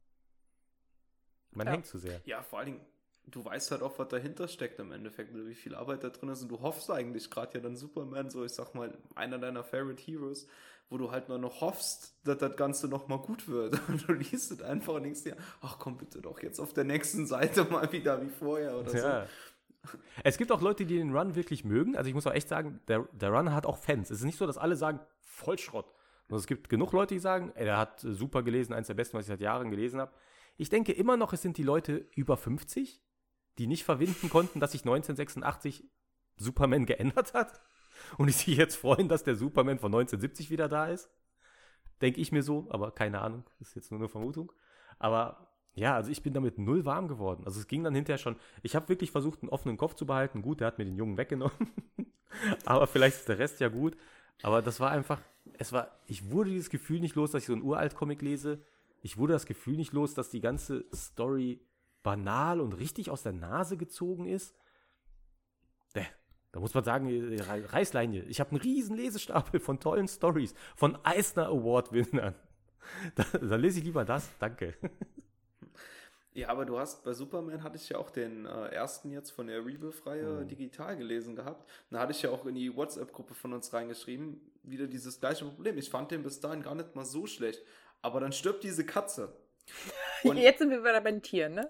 [1.51, 1.73] Man ja.
[1.73, 2.21] hängt zu sehr.
[2.25, 2.85] Ja, vor allen Dingen,
[3.25, 6.41] du weißt halt auch, was dahinter steckt im Endeffekt, wie viel Arbeit da drin ist.
[6.41, 10.01] Und du hoffst eigentlich gerade ja dann Superman, so ich sag mal, einer deiner Favorite
[10.01, 10.47] Heroes,
[10.89, 13.79] wo du halt nur noch hoffst, dass das Ganze nochmal gut wird.
[13.89, 16.85] Und du liest es einfach und denkst dir, ach komm bitte doch jetzt auf der
[16.85, 19.21] nächsten Seite mal wieder wie vorher oder ja.
[19.21, 19.29] so.
[20.23, 21.95] Es gibt auch Leute, die den Run wirklich mögen.
[21.95, 24.09] Also ich muss auch echt sagen, der, der Run hat auch Fans.
[24.09, 25.91] Es ist nicht so, dass alle sagen, Vollschrott.
[26.29, 29.17] Und es gibt genug Leute, die sagen, ey, der hat super gelesen, eins der besten,
[29.17, 30.11] was ich seit Jahren gelesen habe.
[30.57, 33.01] Ich denke immer noch, es sind die Leute über 50,
[33.57, 35.85] die nicht verwinden konnten, dass sich 1986
[36.37, 37.61] Superman geändert hat.
[38.17, 41.09] Und ich sich jetzt freuen, dass der Superman von 1970 wieder da ist.
[42.01, 44.51] Denke ich mir so, aber keine Ahnung, ist jetzt nur eine Vermutung.
[44.99, 45.46] Aber
[45.77, 47.43] ja, also ich bin damit null warm geworden.
[47.45, 48.35] Also es ging dann hinterher schon.
[48.63, 50.41] Ich habe wirklich versucht, einen offenen Kopf zu behalten.
[50.41, 51.55] Gut, der hat mir den Jungen weggenommen.
[52.65, 53.95] aber vielleicht ist der Rest ja gut.
[54.41, 55.21] Aber das war einfach,
[55.53, 58.59] es war, ich wurde dieses Gefühl nicht los, dass ich so einen Uralt-Comic lese.
[59.03, 61.61] Ich wurde das Gefühl nicht los, dass die ganze Story
[62.01, 64.55] banal und richtig aus der Nase gezogen ist.
[65.95, 66.07] Däh,
[66.53, 68.23] da muss man sagen, äh, Reißleine.
[68.23, 72.33] Ich habe einen riesen Lesestapel von tollen Stories, von Eisner Award-Winnern.
[73.15, 74.29] Da, da lese ich lieber das.
[74.39, 74.73] Danke.
[76.37, 79.47] Ja, aber du hast bei Superman hatte ich ja auch den äh, ersten jetzt von
[79.47, 80.47] der Rebirth-Reihe mhm.
[80.47, 81.67] digital gelesen gehabt.
[81.89, 85.79] Da hatte ich ja auch in die WhatsApp-Gruppe von uns reingeschrieben, wieder dieses gleiche Problem.
[85.79, 87.63] Ich fand den bis dahin gar nicht mal so schlecht.
[88.03, 89.33] Aber dann stirbt diese Katze.
[90.23, 91.69] Und Jetzt sind wir wieder bei den Tieren, ne?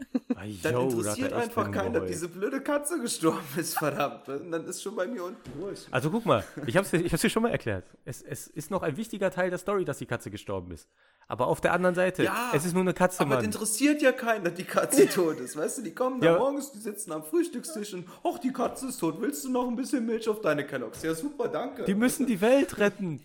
[0.63, 4.27] Dann Yo, interessiert einfach keiner, dass diese blöde Katze gestorben ist, verdammt.
[4.29, 5.87] Und dann ist schon bei mir unten durch.
[5.91, 7.85] Also guck mal, ich hab's, ich hab's dir schon mal erklärt.
[8.05, 10.87] Es, es ist noch ein wichtiger Teil der Story, dass die Katze gestorben ist.
[11.27, 13.37] Aber auf der anderen Seite, ja, es ist nur eine Katze, aber Mann.
[13.39, 15.81] Aber interessiert ja keinen, dass die Katze tot ist, weißt du?
[15.81, 16.33] Die kommen ja.
[16.33, 19.67] da morgens, die sitzen am Frühstückstisch und, ach, die Katze ist tot, willst du noch
[19.67, 21.03] ein bisschen Milch auf deine Kelloggs?
[21.03, 21.83] Ja, super, danke.
[21.83, 23.21] Die müssen die Welt retten.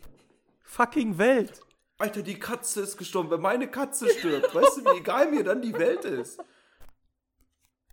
[0.64, 1.60] fucking Welt.
[2.02, 3.30] Alter, die Katze ist gestorben.
[3.30, 6.40] Wenn meine Katze stirbt, weißt du, wie egal mir dann die Welt ist?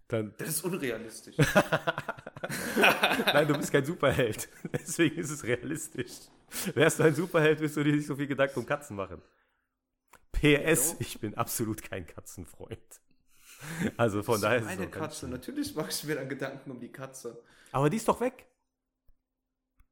[0.08, 1.38] Dann, Das ist unrealistisch.
[3.28, 4.50] nein, du bist kein Superheld.
[4.74, 6.12] Deswegen ist es realistisch.
[6.74, 9.22] Wärst du ein Superheld, wirst du dir nicht so viel Gedanken um Katzen machen.
[10.32, 12.80] PS, ich bin absolut kein Katzenfreund.
[13.96, 15.28] Also von daher ist es meine ganz Katze.
[15.28, 17.44] Natürlich mache ich mir dann Gedanken um die Katze.
[17.72, 18.48] Aber die ist doch weg.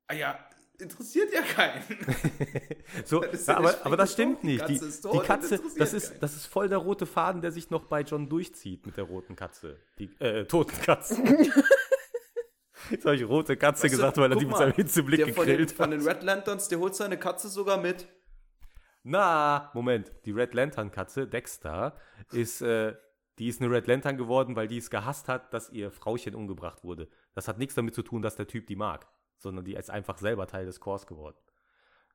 [0.08, 0.40] Ah ja,
[0.80, 1.84] interessiert ja keinen.
[3.06, 4.68] So, ja aber, aber das stimmt nicht.
[4.68, 6.20] Die Die, Katze ist die tot, Katze, das ist, keinen.
[6.22, 9.36] das ist voll der rote Faden, der sich noch bei John durchzieht mit der roten
[9.36, 9.78] Katze.
[10.00, 11.22] Die äh, toten Katze.
[12.90, 15.34] Jetzt habe ich rote Katze Weißt du, gesagt, weil er die mit seinem Hitzeblick der
[15.34, 16.08] von den, gegrillt von den hat.
[16.08, 18.08] Red Lanterns, der holt seine Katze sogar mit.
[19.04, 20.12] Na, Moment.
[20.26, 21.98] Die Red Lantern Katze, Dexter,
[22.32, 22.96] ist, äh,
[23.40, 26.84] die ist eine Red Lantern geworden, weil die es gehasst hat, dass ihr Frauchen umgebracht
[26.84, 27.10] wurde.
[27.34, 29.08] Das hat nichts damit zu tun, dass der Typ die mag,
[29.38, 31.38] sondern die ist einfach selber Teil des Chors geworden.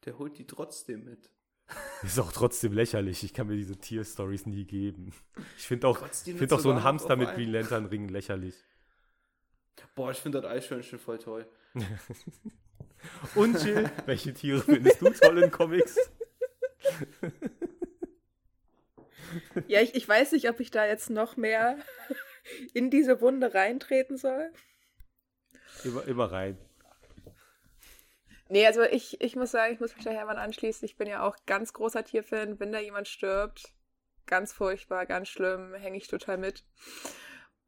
[0.05, 1.31] Der holt die trotzdem mit.
[2.03, 3.23] Ist auch trotzdem lächerlich.
[3.23, 5.13] Ich kann mir diese Tierstories nie geben.
[5.57, 7.33] Ich finde auch, ich find auch so ein Hamster mit?
[7.35, 8.57] Green Lantern Ringen lächerlich.
[9.95, 11.47] Boah, ich finde das Eichhörnchen voll toll.
[13.37, 15.97] Und Jill, welche Tiere findest du toll in Comics?
[19.67, 21.79] Ja, ich, ich weiß nicht, ob ich da jetzt noch mehr
[22.75, 24.53] in diese Wunde reintreten soll.
[25.85, 26.59] Immer, immer rein.
[28.53, 30.85] Nee, also ich, ich muss sagen, ich muss mich da Hermann anschließen.
[30.85, 32.61] Ich bin ja auch ganz großer Tierfan.
[32.61, 33.73] Wenn da jemand stirbt,
[34.27, 36.63] ganz furchtbar, ganz schlimm, hänge ich total mit.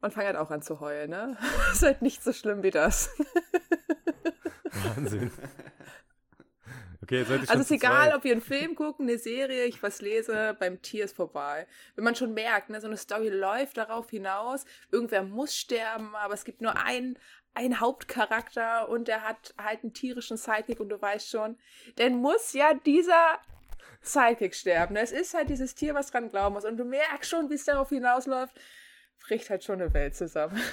[0.01, 1.37] Und fange halt auch an zu heulen, ne?
[1.71, 3.09] Ist halt nicht so schlimm wie das.
[4.95, 5.31] Wahnsinn.
[7.01, 8.15] Okay, jetzt schon Also ist zu egal, zweit.
[8.15, 11.65] ob wir einen Film gucken, eine Serie, ich was lese, beim Tier ist vorbei.
[11.95, 16.35] Wenn man schon merkt, ne, so eine Story läuft darauf hinaus, irgendwer muss sterben, aber
[16.35, 17.17] es gibt nur einen,
[17.55, 21.57] einen Hauptcharakter und der hat halt einen tierischen Sidekick und du weißt schon,
[21.95, 23.39] dann muss ja dieser
[24.01, 24.95] Sidekick sterben.
[24.95, 27.65] Es ist halt dieses Tier, was dran glauben muss und du merkst schon, wie es
[27.65, 28.59] darauf hinausläuft,
[29.19, 30.61] bricht halt schon eine Welt zusammen.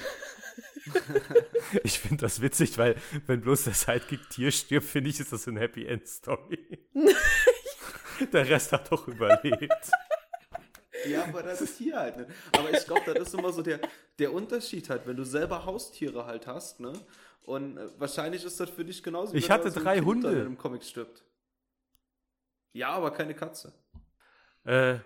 [1.84, 5.48] Ich finde das witzig, weil wenn bloß der Sidekick Tier stirbt, finde ich, ist das
[5.48, 6.58] eine Happy End Story.
[8.32, 9.90] der Rest hat doch überlebt.
[11.06, 12.16] Ja, aber das ist hier halt.
[12.16, 12.26] Ne?
[12.56, 13.80] Aber ich glaube, das ist immer so der,
[14.18, 16.92] der Unterschied halt, wenn du selber Haustiere halt hast, ne?
[17.44, 19.34] Und äh, wahrscheinlich ist das für dich genauso.
[19.34, 20.30] Ich hatte so ein drei Kind Hunde.
[20.32, 21.24] in einem Comic stirbt.
[22.72, 23.72] Ja, aber keine Katze.
[24.64, 24.98] Äh,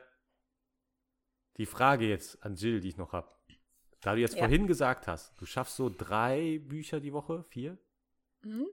[1.57, 3.29] die Frage jetzt an Jill, die ich noch habe.
[4.01, 4.41] Da du jetzt Ja.
[4.41, 7.79] vorhin gesagt hast, du schaffst so drei Bücher die Woche, vier.
[8.43, 8.69] Mhm.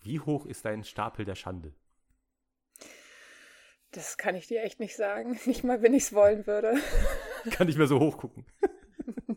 [0.00, 1.74] Wie hoch ist dein Stapel der Schande?
[3.98, 5.40] Das kann ich dir echt nicht sagen.
[5.44, 6.74] Nicht mal, wenn ich es wollen würde.
[7.50, 8.46] Kann nicht mehr so hoch gucken.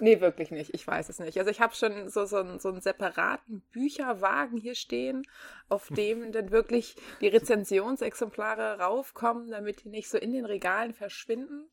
[0.00, 0.74] Nee, wirklich nicht.
[0.74, 1.38] Ich weiß es nicht.
[1.38, 5.24] Also ich habe schon so, so, einen, so einen separaten Bücherwagen hier stehen,
[5.68, 11.70] auf dem dann wirklich die Rezensionsexemplare raufkommen, damit die nicht so in den Regalen verschwinden.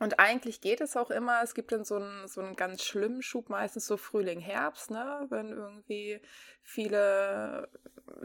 [0.00, 1.42] Und eigentlich geht es auch immer.
[1.42, 5.26] Es gibt dann so einen, so einen ganz schlimmen Schub, meistens so Frühling, Herbst, ne?
[5.28, 6.20] wenn irgendwie
[6.62, 7.68] viele,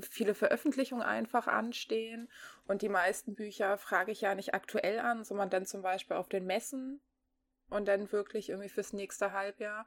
[0.01, 2.27] viele Veröffentlichungen einfach anstehen.
[2.67, 6.27] Und die meisten Bücher frage ich ja nicht aktuell an, sondern dann zum Beispiel auf
[6.27, 7.01] den Messen
[7.69, 9.85] und dann wirklich irgendwie fürs nächste Halbjahr.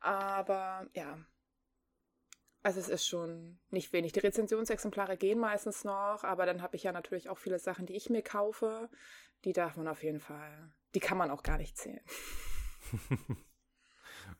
[0.00, 1.18] Aber ja,
[2.62, 4.12] also es ist schon nicht wenig.
[4.12, 7.96] Die Rezensionsexemplare gehen meistens noch, aber dann habe ich ja natürlich auch viele Sachen, die
[7.96, 8.90] ich mir kaufe.
[9.44, 12.04] Die darf man auf jeden Fall, die kann man auch gar nicht zählen.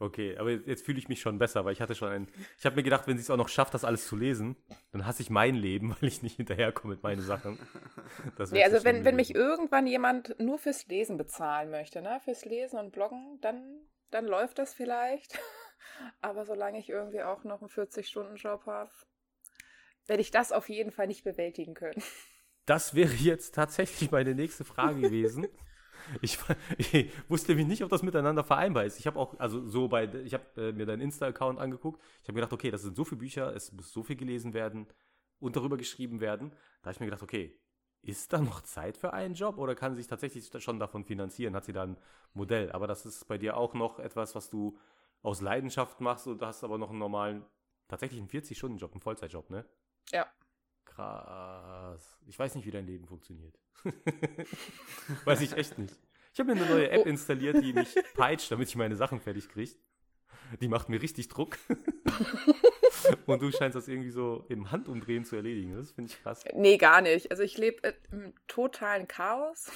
[0.01, 2.29] Okay, aber jetzt, fühle ich mich schon besser, weil ich hatte schon ein.
[2.59, 4.57] Ich habe mir gedacht, wenn sie es auch noch schafft, das alles zu lesen,
[4.93, 7.59] dann hasse ich mein Leben, weil ich nicht hinterherkomme mit meinen Sachen.
[8.51, 12.45] Nee, also so wenn, wenn mich irgendwann jemand nur fürs Lesen bezahlen möchte, ne, fürs
[12.45, 13.81] Lesen und Bloggen, dann,
[14.11, 15.39] dann läuft das vielleicht.
[16.21, 18.91] Aber solange ich irgendwie auch noch einen 40-Stunden-Job habe,
[20.07, 22.03] werde ich das auf jeden Fall nicht bewältigen können.
[22.69, 25.49] Das wäre jetzt tatsächlich meine nächste Frage gewesen.
[26.23, 26.39] Ich,
[26.79, 28.99] ich wusste nämlich nicht, ob das miteinander vereinbar ist.
[28.99, 32.01] Ich habe auch, also so bei, ich habe äh, mir deinen Insta-Account angeguckt.
[32.23, 34.87] Ich habe gedacht, okay, das sind so viele Bücher, es muss so viel gelesen werden
[35.39, 36.51] und darüber geschrieben werden.
[36.81, 37.61] Da habe ich mir gedacht, okay,
[38.01, 41.55] ist da noch Zeit für einen Job oder kann sie sich tatsächlich schon davon finanzieren?
[41.55, 41.99] Hat sie da ein
[42.33, 42.73] Modell?
[42.73, 44.79] Aber das ist bei dir auch noch etwas, was du
[45.21, 47.45] aus Leidenschaft machst und hast aber noch einen normalen,
[47.87, 49.67] tatsächlich einen 40-Stunden-Job, einen Vollzeitjob, ne?
[50.11, 50.27] Ja.
[50.95, 52.19] Krass.
[52.27, 53.59] Ich weiß nicht, wie dein Leben funktioniert.
[55.25, 55.95] weiß ich echt nicht.
[56.35, 57.09] Ich habe mir eine neue App Oh.
[57.09, 59.73] installiert, die mich peitscht, damit ich meine Sachen fertig kriege.
[60.61, 61.59] Die macht mir richtig Druck.
[63.27, 65.75] Und du scheinst das irgendwie so im Handumdrehen zu erledigen.
[65.77, 66.43] Das finde ich krass.
[66.55, 67.31] Nee, gar nicht.
[67.31, 69.71] Also ich lebe im totalen Chaos.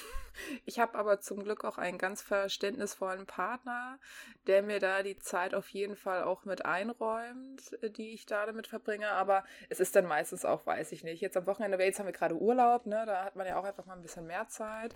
[0.65, 3.99] Ich habe aber zum Glück auch einen ganz verständnisvollen Partner,
[4.47, 8.47] der mir da die Zeit auf jeden Fall auch mit einräumt, äh, die ich da
[8.47, 9.11] damit verbringe.
[9.11, 11.21] Aber es ist dann meistens auch, weiß ich nicht.
[11.21, 13.05] Jetzt am Wochenende, jetzt haben wir gerade Urlaub, ne?
[13.07, 14.95] Da hat man ja auch einfach mal ein bisschen mehr Zeit.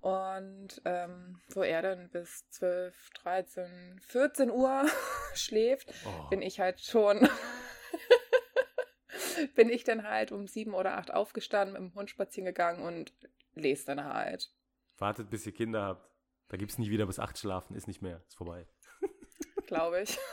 [0.00, 4.86] Und ähm, wo er dann bis 12, 13, 14 Uhr
[5.34, 6.28] schläft, oh.
[6.28, 7.28] bin ich halt schon.
[9.54, 13.12] bin ich dann halt um sieben oder acht aufgestanden, mit dem Hund spazieren gegangen und
[13.54, 14.50] lese dann halt.
[15.00, 16.10] Wartet, bis ihr Kinder habt.
[16.48, 18.66] Da gibt es nie wieder bis acht schlafen, ist nicht mehr, ist vorbei.
[19.66, 20.18] Glaube ich.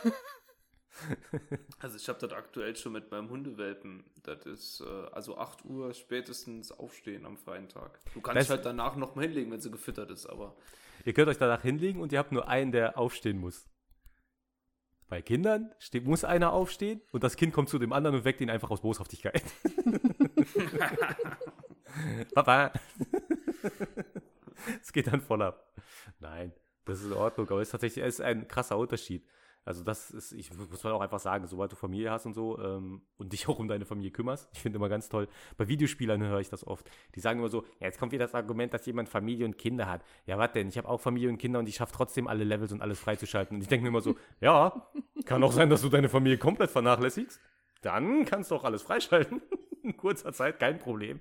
[1.79, 4.03] Also ich habe das aktuell schon mit meinem Hundewelpen.
[4.23, 7.99] Das ist äh, also 8 Uhr spätestens aufstehen am freien Tag.
[8.15, 10.55] Du kannst das halt danach noch mal hinlegen, wenn sie gefüttert ist, aber.
[11.05, 13.69] Ihr könnt euch danach hinlegen und ihr habt nur einen, der aufstehen muss.
[15.07, 18.41] Bei Kindern steht, muss einer aufstehen und das Kind kommt zu dem anderen und weckt
[18.41, 19.41] ihn einfach aus Boshaftigkeit.
[22.33, 22.73] Papa.
[24.81, 25.73] Es geht dann voll ab.
[26.19, 26.53] Nein,
[26.85, 29.25] das ist in Ordnung, aber es ist tatsächlich es ist ein krasser Unterschied.
[29.67, 32.57] Also das ist, ich muss man auch einfach sagen, sobald du Familie hast und so
[32.57, 35.27] ähm, und dich auch um deine Familie kümmerst, ich finde immer ganz toll,
[35.57, 38.33] bei Videospielern höre ich das oft, die sagen immer so, ja, jetzt kommt wieder das
[38.33, 40.05] Argument, dass jemand Familie und Kinder hat.
[40.25, 42.71] Ja, was denn, ich habe auch Familie und Kinder und ich schaffe trotzdem alle Levels
[42.71, 43.57] und alles freizuschalten.
[43.57, 44.87] Und ich denke mir immer so, ja,
[45.25, 47.41] kann auch sein, dass du deine Familie komplett vernachlässigst.
[47.81, 49.41] Dann kannst du auch alles freischalten.
[49.83, 51.19] In kurzer Zeit, kein Problem.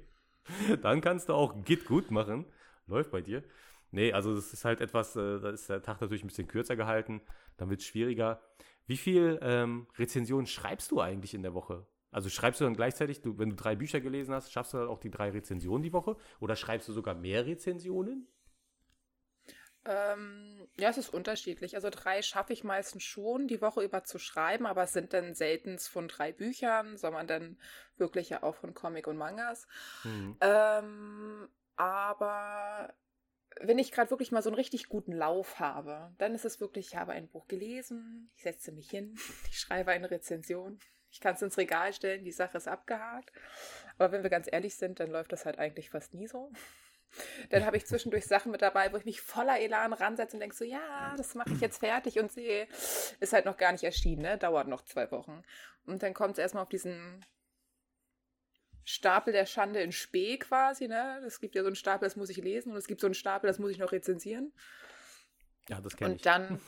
[0.83, 2.47] Dann kannst du auch Git gut machen.
[2.87, 3.43] Läuft bei dir.
[3.91, 6.77] Nee, also das ist halt etwas, äh, da ist der Tag natürlich ein bisschen kürzer
[6.77, 7.23] gehalten,
[7.57, 8.41] dann wird es schwieriger.
[8.87, 11.87] Wie viel ähm, Rezensionen schreibst du eigentlich in der Woche?
[12.11, 14.89] Also schreibst du dann gleichzeitig, du, wenn du drei Bücher gelesen hast, schaffst du dann
[14.89, 16.17] auch die drei Rezensionen die Woche?
[16.41, 18.29] Oder schreibst du sogar mehr Rezensionen?
[19.85, 21.77] Ähm, ja, es ist unterschiedlich.
[21.77, 25.35] Also drei schaffe ich meistens schon, die Woche über zu schreiben, aber es sind dann
[25.35, 27.59] selten von drei Büchern, sondern dann
[27.97, 29.67] wirklich ja auch von Comic und Mangas.
[30.03, 30.37] Mhm.
[30.41, 32.95] Ähm, aber
[33.61, 36.89] wenn ich gerade wirklich mal so einen richtig guten Lauf habe, dann ist es wirklich,
[36.89, 39.15] ich habe ein Buch gelesen, ich setze mich hin,
[39.51, 40.79] ich schreibe eine Rezension,
[41.11, 43.33] ich kann es ins Regal stellen, die Sache ist abgehakt.
[43.97, 46.53] Aber wenn wir ganz ehrlich sind, dann läuft das halt eigentlich fast nie so.
[47.51, 50.57] Dann habe ich zwischendurch Sachen mit dabei, wo ich mich voller Elan ransetze und denke
[50.57, 52.67] so, ja, das mache ich jetzt fertig und sehe,
[53.21, 54.37] ist halt noch gar nicht erschienen, ne?
[54.37, 55.43] dauert noch zwei Wochen.
[55.87, 57.25] Und dann kommt es erstmal auf diesen
[58.89, 61.21] Stapel der Schande in Spee quasi, ne?
[61.27, 63.15] Es gibt ja so einen Stapel, das muss ich lesen und es gibt so einen
[63.15, 64.53] Stapel, das muss ich noch rezensieren.
[65.69, 66.21] Ja, das kenne ich.
[66.21, 66.61] Und dann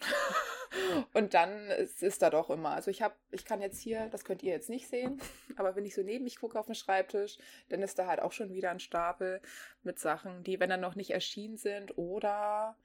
[1.14, 2.70] und dann ist, ist da doch immer.
[2.70, 5.20] Also ich habe, ich kann jetzt hier, das könnt ihr jetzt nicht sehen,
[5.56, 8.32] aber wenn ich so neben mich gucke auf den Schreibtisch, dann ist da halt auch
[8.32, 9.40] schon wieder ein Stapel
[9.84, 12.76] mit Sachen, die, wenn dann noch nicht erschienen sind oder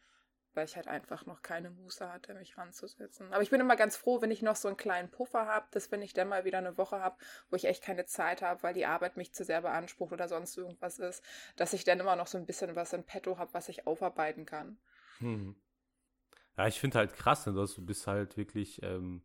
[0.55, 3.33] weil ich halt einfach noch keine Muße hatte, mich ranzusetzen.
[3.33, 5.91] Aber ich bin immer ganz froh, wenn ich noch so einen kleinen Puffer habe, dass
[5.91, 7.17] wenn ich dann mal wieder eine Woche habe,
[7.49, 10.57] wo ich echt keine Zeit habe, weil die Arbeit mich zu sehr beansprucht oder sonst
[10.57, 11.23] irgendwas ist,
[11.55, 14.45] dass ich dann immer noch so ein bisschen was in petto habe, was ich aufarbeiten
[14.45, 14.77] kann.
[15.19, 15.55] Hm.
[16.57, 19.23] Ja, ich finde halt krass, ne, du bist halt wirklich, ähm,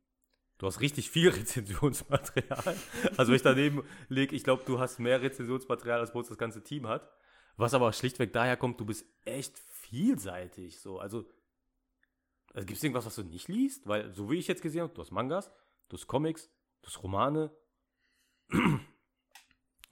[0.59, 2.77] du hast richtig viel Rezensionsmaterial.
[3.17, 6.39] Also wenn ich daneben lege, ich glaube, du hast mehr Rezensionsmaterial, als bei uns das
[6.39, 7.09] ganze Team hat.
[7.57, 9.59] Was aber schlichtweg daher kommt, du bist echt
[9.91, 10.81] vielseitig.
[10.81, 10.99] So.
[10.99, 11.27] Also,
[12.55, 13.87] also gibt es irgendwas, was du nicht liest?
[13.87, 15.53] Weil, so wie ich jetzt gesehen habe, du hast Mangas,
[15.89, 16.51] du hast Comics,
[16.83, 17.51] du hast Romane.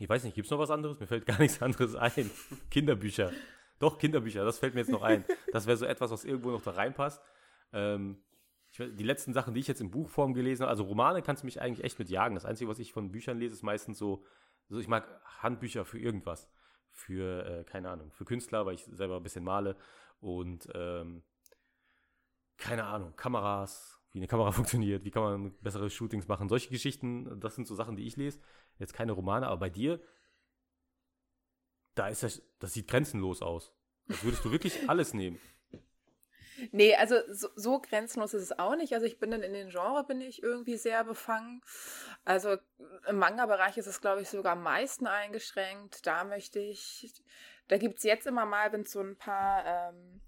[0.00, 1.00] Ich weiß nicht, gibt es noch was anderes?
[1.00, 2.30] Mir fällt gar nichts anderes ein.
[2.70, 3.32] Kinderbücher.
[3.80, 5.24] Doch, Kinderbücher, das fällt mir jetzt noch ein.
[5.50, 7.20] Das wäre so etwas, was irgendwo noch da reinpasst.
[7.72, 8.22] Ähm,
[8.70, 11.46] ich, die letzten Sachen, die ich jetzt in Buchform gelesen habe, also Romane kannst du
[11.46, 12.36] mich eigentlich echt mit jagen.
[12.36, 14.24] Das Einzige, was ich von Büchern lese, ist meistens so,
[14.68, 16.48] so ich mag Handbücher für irgendwas
[16.98, 19.76] für, äh, keine Ahnung, für Künstler, weil ich selber ein bisschen male
[20.20, 21.22] und ähm,
[22.56, 27.40] keine Ahnung, Kameras, wie eine Kamera funktioniert, wie kann man bessere Shootings machen, solche Geschichten,
[27.40, 28.40] das sind so Sachen, die ich lese.
[28.78, 30.00] Jetzt keine Romane, aber bei dir,
[31.94, 33.72] da ist das, das sieht grenzenlos aus.
[34.08, 35.38] Als würdest du wirklich alles nehmen.
[36.72, 38.92] Nee, also so, so, grenzenlos ist es auch nicht.
[38.94, 41.62] Also ich bin dann in den Genre bin ich irgendwie sehr befangen.
[42.24, 42.56] Also
[43.06, 46.06] im Manga-Bereich ist es, glaube ich, sogar am meisten eingeschränkt.
[46.06, 47.12] Da möchte ich,
[47.68, 50.20] da gibt es jetzt immer mal, wenn es so ein paar ähm,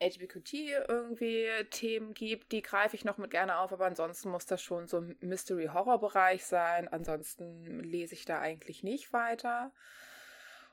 [0.00, 0.52] HBQT
[0.88, 4.86] irgendwie Themen gibt, die greife ich noch mit gerne auf, aber ansonsten muss das schon
[4.88, 6.88] so ein Mystery-Horror-Bereich sein.
[6.88, 9.72] Ansonsten lese ich da eigentlich nicht weiter.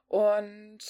[0.07, 0.83] Und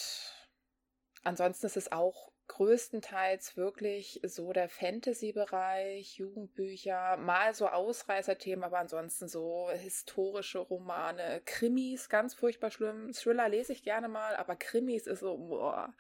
[1.24, 9.28] ansonsten ist es auch größtenteils wirklich so der Fantasy-Bereich, Jugendbücher, mal so Ausreißerthemen, aber ansonsten
[9.28, 13.12] so historische Romane, Krimis, ganz furchtbar schlimm.
[13.14, 15.94] Thriller lese ich gerne mal, aber Krimis ist so, boah.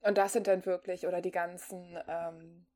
[0.00, 2.66] Und das sind dann wirklich, oder die ganzen ähm,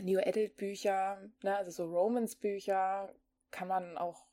[0.00, 3.12] New Adult Bücher, ne, also so Romance-Bücher,
[3.50, 4.26] kann man auch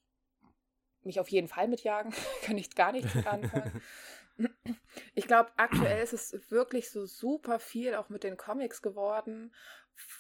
[1.03, 2.13] mich auf jeden Fall mitjagen,
[2.43, 3.81] kann ich gar nichts anfangen.
[5.15, 9.53] Ich glaube, aktuell ist es wirklich so super viel auch mit den Comics geworden,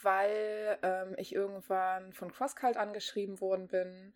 [0.01, 4.13] weil ähm, ich irgendwann von CrossCult angeschrieben worden bin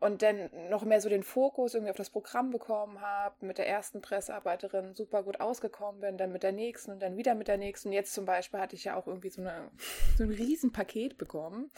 [0.00, 3.68] und dann noch mehr so den Fokus irgendwie auf das Programm bekommen habe, mit der
[3.68, 7.58] ersten Pressearbeiterin super gut ausgekommen bin, dann mit der nächsten und dann wieder mit der
[7.58, 7.92] nächsten.
[7.92, 9.70] Jetzt zum Beispiel hatte ich ja auch irgendwie so, eine,
[10.16, 11.72] so ein Riesenpaket bekommen,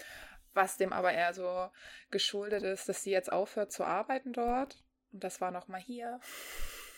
[0.53, 1.71] was dem aber eher so
[2.11, 4.85] geschuldet ist, dass sie jetzt aufhört zu arbeiten dort.
[5.13, 6.21] Und das war nochmal hier.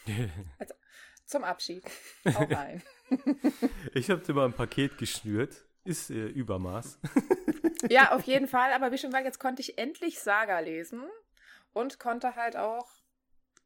[0.59, 0.75] Also
[1.27, 1.85] zum Abschied.
[2.35, 2.83] Auch rein.
[3.95, 5.65] ich habe dir mal ein Paket geschnürt.
[5.85, 7.01] Ist äh, Übermaß.
[7.89, 8.73] ja, auf jeden Fall.
[8.73, 11.03] Aber wie schon gesagt, jetzt konnte ich endlich Saga lesen
[11.73, 12.89] und konnte halt auch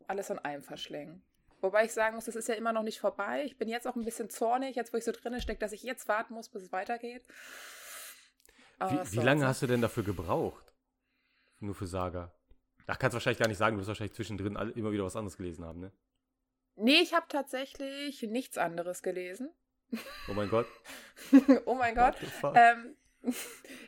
[0.07, 1.23] alles in einem verschlingen.
[1.61, 3.43] Wobei ich sagen muss, das ist ja immer noch nicht vorbei.
[3.45, 5.83] Ich bin jetzt auch ein bisschen zornig, jetzt wo ich so drinne stecke, dass ich
[5.83, 7.25] jetzt warten muss, bis es weitergeht.
[8.79, 10.73] wie, wie lange hast du denn dafür gebraucht?
[11.61, 12.33] Nur für Saga?
[12.87, 15.37] Ach, kannst du wahrscheinlich gar nicht sagen, du wirst wahrscheinlich zwischendrin immer wieder was anderes
[15.37, 15.93] gelesen haben, ne?
[16.77, 19.51] Nee, ich habe tatsächlich nichts anderes gelesen.
[20.29, 20.67] Oh mein Gott.
[21.65, 22.17] oh mein Gott.
[22.55, 22.97] Ähm,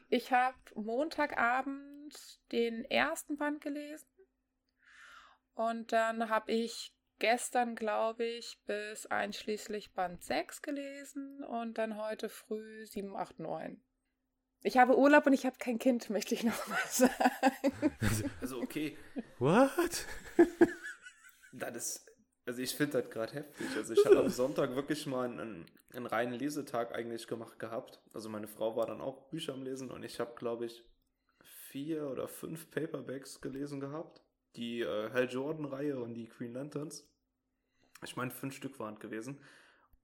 [0.08, 4.08] ich habe Montagabend den ersten Band gelesen.
[5.54, 12.28] Und dann habe ich gestern, glaube ich, bis einschließlich Band 6 gelesen und dann heute
[12.28, 13.82] früh 7, 8, 9.
[14.62, 17.96] Ich habe Urlaub und ich habe kein Kind, möchte ich noch mal sagen.
[18.40, 18.96] Also okay.
[19.38, 20.06] What?
[21.52, 22.07] Das ist
[22.48, 23.66] also ich finde das gerade heftig.
[23.76, 28.00] Also ich habe am Sonntag wirklich mal einen, einen, reinen Lesetag eigentlich gemacht gehabt.
[28.14, 30.82] Also meine Frau war dann auch Bücher am Lesen und ich habe, glaube ich,
[31.70, 34.22] vier oder fünf Paperbacks gelesen gehabt.
[34.56, 37.06] Die äh, Hal Jordan-Reihe und die Green Lanterns.
[38.02, 39.38] Ich meine, fünf Stück waren gewesen.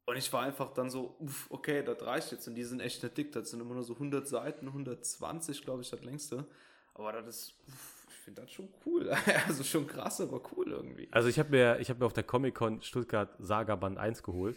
[0.04, 2.46] Und ich war einfach dann so, uff, okay, das reicht jetzt.
[2.46, 3.32] Und die sind echt nicht dick.
[3.32, 6.46] Das sind immer nur so 100 Seiten, 120, glaube ich, das längste.
[6.92, 7.93] Aber das ist, uff,
[8.24, 9.10] finde das schon cool.
[9.46, 11.08] also schon krass, aber cool irgendwie.
[11.12, 14.56] Also ich habe mir, hab mir auf der Comic-Con Stuttgart Saga Band 1 geholt.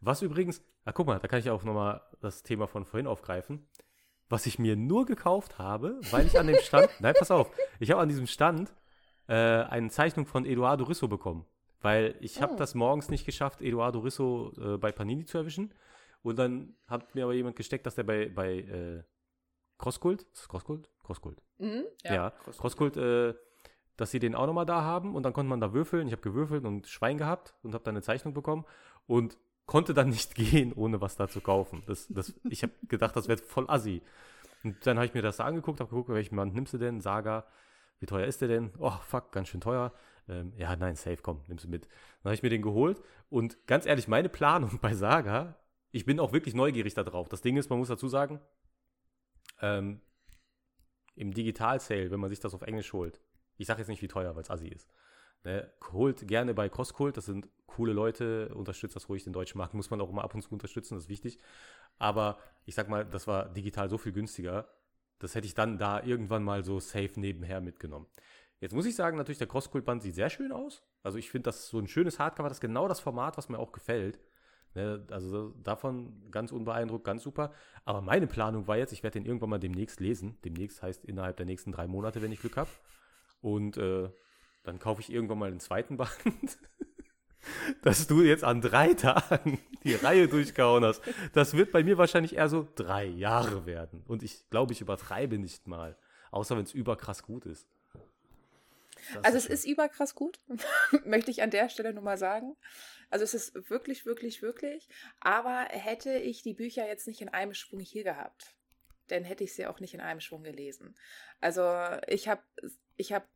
[0.00, 3.66] Was übrigens, ah guck mal, da kann ich auch nochmal das Thema von vorhin aufgreifen.
[4.28, 7.50] Was ich mir nur gekauft habe, weil ich an dem Stand, nein, pass auf,
[7.80, 8.72] ich habe an diesem Stand
[9.26, 11.46] äh, eine Zeichnung von Eduardo Risso bekommen.
[11.80, 12.56] Weil ich habe oh.
[12.56, 15.74] das morgens nicht geschafft, Eduardo Risso äh, bei Panini zu erwischen.
[16.22, 19.02] Und dann hat mir aber jemand gesteckt, dass der bei, bei äh,
[19.78, 20.90] Crosskult, ist das Crosskult?
[21.02, 21.42] Crosskult.
[21.60, 23.34] Mhm, ja, ja Crosskult, äh,
[23.96, 26.06] dass sie den auch nochmal da haben und dann konnte man da würfeln.
[26.06, 28.64] Ich habe gewürfelt und Schwein gehabt und habe dann eine Zeichnung bekommen
[29.06, 31.82] und konnte dann nicht gehen, ohne was da zu kaufen.
[31.86, 34.02] Das, das, ich habe gedacht, das wäre voll assi.
[34.64, 37.00] Und dann habe ich mir das da angeguckt, habe geguckt, welchen Band nimmst du denn?
[37.00, 37.46] Saga,
[37.98, 38.72] wie teuer ist der denn?
[38.78, 39.92] Oh, fuck, ganz schön teuer.
[40.28, 41.84] Ähm, ja, nein, safe, komm, nimmst du mit.
[42.22, 45.56] Dann habe ich mir den geholt und ganz ehrlich, meine Planung bei Saga,
[45.92, 47.28] ich bin auch wirklich neugierig darauf.
[47.28, 48.40] Das Ding ist, man muss dazu sagen,
[49.60, 50.00] ähm,
[51.16, 53.20] im Digital-Sale, wenn man sich das auf Englisch holt,
[53.56, 54.88] ich sage jetzt nicht, wie teuer, weil es assi ist,
[55.44, 59.74] ne, holt gerne bei Crosskult, das sind coole Leute, unterstützt das ruhig, den deutschen Markt
[59.74, 61.38] muss man auch immer ab und zu unterstützen, das ist wichtig.
[61.98, 64.68] Aber ich sag mal, das war digital so viel günstiger,
[65.18, 68.06] das hätte ich dann da irgendwann mal so safe nebenher mitgenommen.
[68.60, 70.82] Jetzt muss ich sagen, natürlich, der Crosskult-Band sieht sehr schön aus.
[71.02, 73.58] Also ich finde, das so ein schönes Hardcover, das ist genau das Format, was mir
[73.58, 74.18] auch gefällt.
[74.74, 77.52] Ne, also davon ganz unbeeindruckt, ganz super.
[77.84, 80.38] Aber meine Planung war jetzt, ich werde den irgendwann mal demnächst lesen.
[80.44, 82.70] Demnächst heißt innerhalb der nächsten drei Monate, wenn ich Glück habe.
[83.40, 84.10] Und äh,
[84.62, 86.10] dann kaufe ich irgendwann mal den zweiten Band.
[87.82, 91.02] Dass du jetzt an drei Tagen die Reihe durchgehauen hast,
[91.32, 94.04] das wird bei mir wahrscheinlich eher so drei Jahre werden.
[94.06, 95.96] Und ich glaube, ich übertreibe nicht mal.
[96.30, 97.66] Außer wenn es überkrass gut ist.
[99.14, 100.40] Das also ist es ist überkrass gut,
[101.04, 102.56] möchte ich an der Stelle nur mal sagen.
[103.10, 104.88] Also es ist wirklich, wirklich, wirklich.
[105.18, 108.54] Aber hätte ich die Bücher jetzt nicht in einem Schwung hier gehabt,
[109.08, 110.96] dann hätte ich sie auch nicht in einem Schwung gelesen.
[111.40, 111.62] Also
[112.06, 112.42] ich habe,
[112.96, 113.26] ich habe,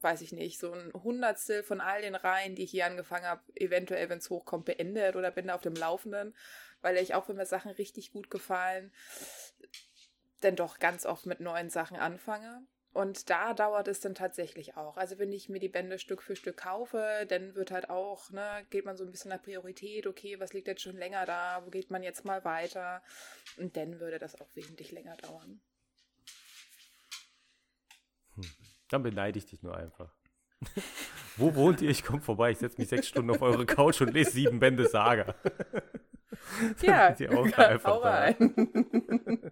[0.00, 3.42] weiß ich nicht, so ein Hundertstel von all den Reihen, die ich hier angefangen habe,
[3.54, 6.36] eventuell, wenn es hochkommt, beendet oder bin da auf dem Laufenden,
[6.82, 8.92] weil ich auch, wenn mir Sachen richtig gut gefallen,
[10.40, 12.66] dann doch ganz oft mit neuen Sachen anfange.
[12.94, 14.96] Und da dauert es dann tatsächlich auch.
[14.96, 18.64] Also wenn ich mir die Bände Stück für Stück kaufe, dann wird halt auch, ne,
[18.70, 21.70] geht man so ein bisschen nach Priorität, okay, was liegt jetzt schon länger da, wo
[21.70, 23.02] geht man jetzt mal weiter?
[23.56, 25.60] Und dann würde das auch wesentlich länger dauern.
[28.36, 28.44] Hm.
[28.90, 30.14] Dann beneide ich dich nur einfach.
[31.36, 31.90] wo wohnt ihr?
[31.90, 34.86] Ich komme vorbei, ich setze mich sechs Stunden auf eure Couch und lese sieben Bände
[34.86, 35.34] Saga.
[36.82, 39.50] ja, auch einfach rein.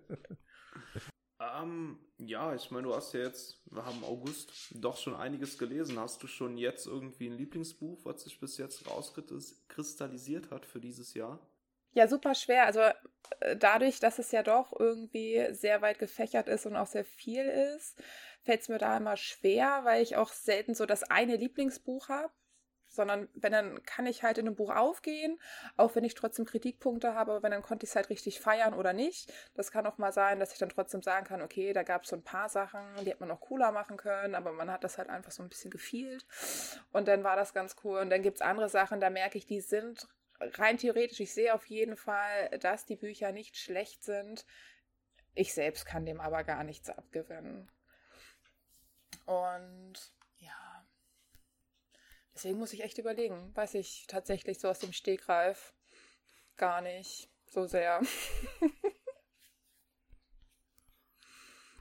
[1.60, 5.98] Ähm, ja, ich meine, du hast ja jetzt, wir haben August, doch schon einiges gelesen.
[5.98, 11.14] Hast du schon jetzt irgendwie ein Lieblingsbuch, was sich bis jetzt rauskristallisiert hat für dieses
[11.14, 11.38] Jahr?
[11.94, 12.64] Ja, super schwer.
[12.66, 12.80] Also
[13.40, 17.44] äh, dadurch, dass es ja doch irgendwie sehr weit gefächert ist und auch sehr viel
[17.44, 18.02] ist,
[18.42, 22.32] fällt es mir da immer schwer, weil ich auch selten so das eine Lieblingsbuch habe.
[22.92, 25.40] Sondern wenn dann kann ich halt in einem Buch aufgehen,
[25.76, 28.74] auch wenn ich trotzdem Kritikpunkte habe, aber wenn dann konnte ich es halt richtig feiern
[28.74, 29.32] oder nicht.
[29.54, 32.10] Das kann auch mal sein, dass ich dann trotzdem sagen kann, okay, da gab es
[32.10, 34.98] so ein paar Sachen, die hätte man noch cooler machen können, aber man hat das
[34.98, 36.26] halt einfach so ein bisschen gefielt
[36.92, 37.98] und dann war das ganz cool.
[37.98, 40.08] Und dann gibt es andere Sachen, da merke ich, die sind
[40.40, 44.44] rein theoretisch, ich sehe auf jeden Fall, dass die Bücher nicht schlecht sind.
[45.34, 47.70] Ich selbst kann dem aber gar nichts abgewinnen.
[49.24, 49.94] Und
[52.34, 53.54] deswegen muss ich echt überlegen.
[53.54, 55.74] Weiß ich tatsächlich so aus dem Stegreif
[56.56, 58.00] gar nicht so sehr.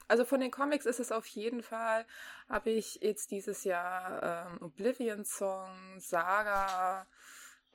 [0.07, 2.05] also von den Comics ist es auf jeden Fall,
[2.49, 7.07] habe ich jetzt dieses Jahr ähm, Oblivion Song, Saga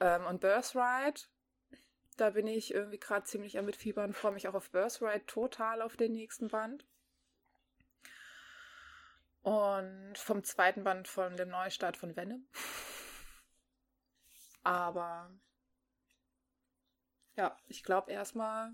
[0.01, 1.29] ähm, und Birthright.
[2.17, 5.97] Da bin ich irgendwie gerade ziemlich am Mitfiebern, freue mich auch auf Birthright total auf
[5.97, 6.87] den nächsten Band.
[9.47, 12.45] Und vom zweiten Band von dem Neustart von Venom.
[14.65, 15.31] Aber
[17.37, 18.73] ja, ich glaube erstmal,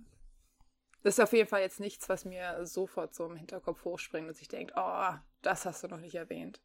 [1.02, 4.40] das ist auf jeden Fall jetzt nichts, was mir sofort so im Hinterkopf hochspringt, dass
[4.40, 5.12] ich denke, oh,
[5.42, 6.62] das hast du noch nicht erwähnt.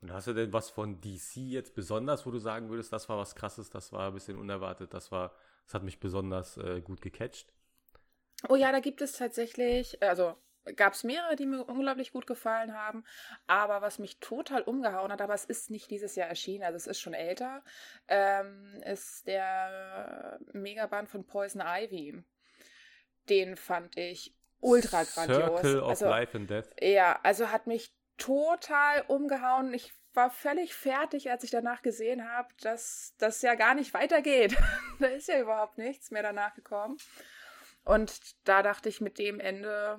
[0.00, 3.18] Und hast du denn was von DC jetzt besonders, wo du sagen würdest, das war
[3.18, 5.34] was krasses, das war ein bisschen unerwartet, das war,
[5.64, 7.52] das hat mich besonders äh, gut gecatcht?
[8.48, 10.36] Oh ja, da gibt es tatsächlich, also
[10.76, 13.04] gab es mehrere, die mir unglaublich gut gefallen haben.
[13.46, 16.86] Aber was mich total umgehauen hat, aber es ist nicht dieses Jahr erschienen, also es
[16.86, 17.62] ist schon älter,
[18.08, 22.22] ähm, ist der Megaband von Poison Ivy.
[23.28, 25.60] Den fand ich ultra grandios.
[25.60, 26.70] Circle of also, Life and Death.
[26.80, 29.72] Ja, also hat mich total umgehauen.
[29.72, 34.56] Ich war völlig fertig, als ich danach gesehen habe, dass das ja gar nicht weitergeht.
[35.00, 36.96] da ist ja überhaupt nichts mehr danach gekommen.
[37.84, 38.18] Und
[38.48, 39.98] da dachte ich, mit dem Ende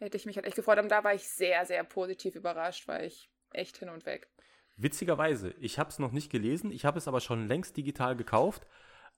[0.00, 0.78] hätte ich mich halt echt gefreut.
[0.78, 4.28] Und da war ich sehr, sehr positiv überrascht, weil ich echt hin und weg.
[4.76, 8.66] Witzigerweise, ich habe es noch nicht gelesen, ich habe es aber schon längst digital gekauft.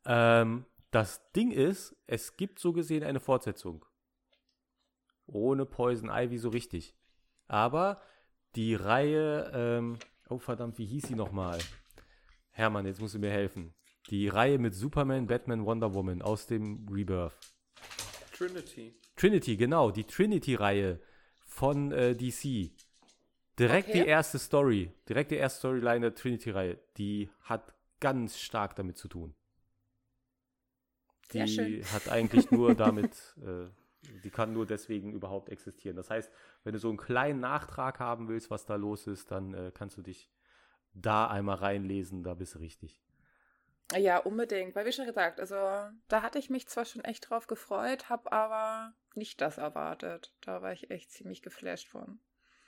[0.04, 3.84] Ähm, das Ding ist, es gibt so gesehen eine Fortsetzung.
[5.26, 6.94] Ohne Poison Ivy so richtig.
[7.46, 8.02] Aber
[8.56, 9.98] die Reihe, ähm,
[10.28, 11.58] oh verdammt, wie hieß sie nochmal?
[12.50, 13.72] Hermann, jetzt musst du mir helfen.
[14.10, 17.32] Die Reihe mit Superman, Batman, Wonder Woman aus dem Rebirth.
[18.36, 18.94] Trinity.
[19.16, 21.00] Trinity, genau, die Trinity-Reihe
[21.40, 22.70] von äh, DC.
[23.58, 24.02] Direkt okay.
[24.02, 29.08] die erste Story, direkt die erste Storyline der Trinity-Reihe, die hat ganz stark damit zu
[29.08, 29.34] tun.
[31.32, 33.68] Die hat eigentlich nur damit, äh,
[34.24, 35.96] die kann nur deswegen überhaupt existieren.
[35.96, 36.32] Das heißt,
[36.64, 39.96] wenn du so einen kleinen Nachtrag haben willst, was da los ist, dann äh, kannst
[39.96, 40.30] du dich
[40.94, 43.02] da einmal reinlesen, da bist du richtig.
[43.96, 44.74] Ja, unbedingt.
[44.74, 45.54] Weil wie schon gesagt, also
[46.08, 50.34] da hatte ich mich zwar schon echt drauf gefreut, habe aber nicht das erwartet.
[50.40, 52.20] Da war ich echt ziemlich geflasht von.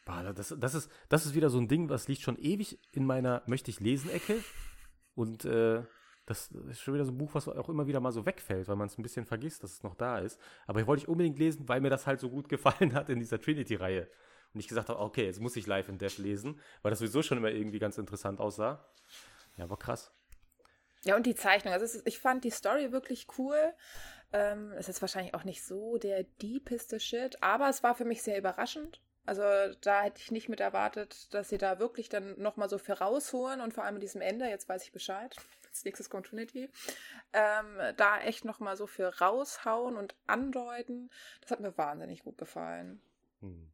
[0.07, 3.43] Das, das, ist, das ist wieder so ein Ding, was liegt schon ewig in meiner
[3.47, 4.43] Möchte ich lesen Ecke.
[5.15, 5.83] Und äh,
[6.27, 8.77] das ist schon wieder so ein Buch, was auch immer wieder mal so wegfällt, weil
[8.77, 10.39] man es ein bisschen vergisst, dass es noch da ist.
[10.67, 13.19] Aber ich wollte ich unbedingt lesen, weil mir das halt so gut gefallen hat in
[13.19, 14.09] dieser Trinity-Reihe.
[14.53, 17.23] Und ich gesagt habe, okay, jetzt muss ich Live in Death lesen, weil das sowieso
[17.23, 18.87] schon immer irgendwie ganz interessant aussah.
[19.57, 20.13] Ja, aber krass.
[21.05, 21.73] Ja, und die Zeichnung.
[21.73, 23.75] Also ist, ich fand die Story wirklich cool.
[24.33, 28.23] Ähm, ist jetzt wahrscheinlich auch nicht so der deepeste Shit, aber es war für mich
[28.23, 29.01] sehr überraschend.
[29.27, 29.43] Also
[29.81, 33.61] da hätte ich nicht mit erwartet, dass sie da wirklich dann nochmal so viel rausholen
[33.61, 35.35] und vor allem in diesem Ende, jetzt weiß ich Bescheid,
[35.67, 36.69] als nächstes kommt Trinity,
[37.33, 41.11] ähm, da echt nochmal so viel raushauen und andeuten.
[41.41, 43.01] Das hat mir wahnsinnig gut gefallen.
[43.41, 43.71] Hm.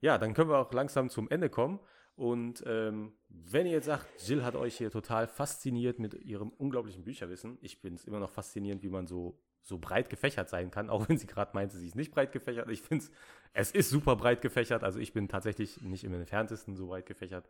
[0.00, 1.80] Ja, dann können wir auch langsam zum Ende kommen.
[2.18, 7.04] Und ähm, wenn ihr jetzt sagt, Jill hat euch hier total fasziniert mit ihrem unglaublichen
[7.04, 10.90] Bücherwissen, ich bin es immer noch faszinierend, wie man so, so breit gefächert sein kann,
[10.90, 12.68] auch wenn sie gerade meinte, sie ist nicht breit gefächert.
[12.70, 13.12] Ich finde es,
[13.52, 14.82] es ist super breit gefächert.
[14.82, 17.48] Also ich bin tatsächlich nicht im entferntesten so breit gefächert.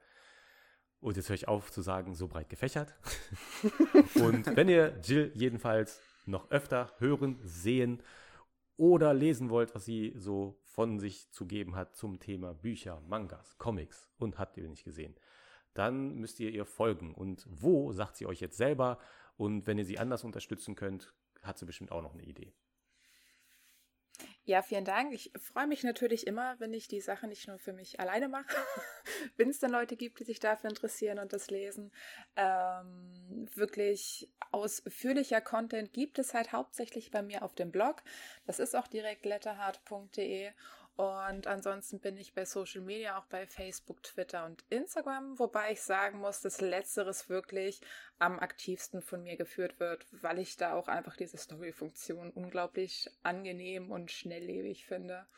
[1.01, 2.95] Und jetzt höre ich auf zu sagen, so breit gefächert.
[4.17, 8.03] und wenn ihr Jill jedenfalls noch öfter hören, sehen
[8.77, 13.59] oder lesen wollt, was sie so von sich zu geben hat zum Thema Bücher, Mangas,
[13.59, 15.17] Comics und habt ihr nicht gesehen,
[15.75, 17.17] dann müsst ihr ihr folgen.
[17.17, 19.01] Und wo, sagt sie euch jetzt selber.
[19.37, 22.53] Und wenn ihr sie anders unterstützen könnt, hat sie bestimmt auch noch eine Idee.
[24.49, 25.13] Ja, vielen Dank.
[25.13, 28.47] Ich freue mich natürlich immer, wenn ich die Sache nicht nur für mich alleine mache,
[29.37, 31.93] wenn es dann Leute gibt, die sich dafür interessieren und das lesen.
[32.35, 38.03] Ähm, wirklich ausführlicher Content gibt es halt hauptsächlich bei mir auf dem Blog.
[38.47, 40.53] Das ist auch direkt letterhard.de
[40.99, 45.81] und ansonsten bin ich bei Social Media auch bei Facebook, Twitter und Instagram, wobei ich
[45.81, 47.81] sagen muss, dass letzteres wirklich
[48.19, 53.93] am aktivsten von mir geführt wird, weil ich da auch einfach diese Story-Funktion unglaublich angenehm
[53.93, 55.29] und schnelllebig finde.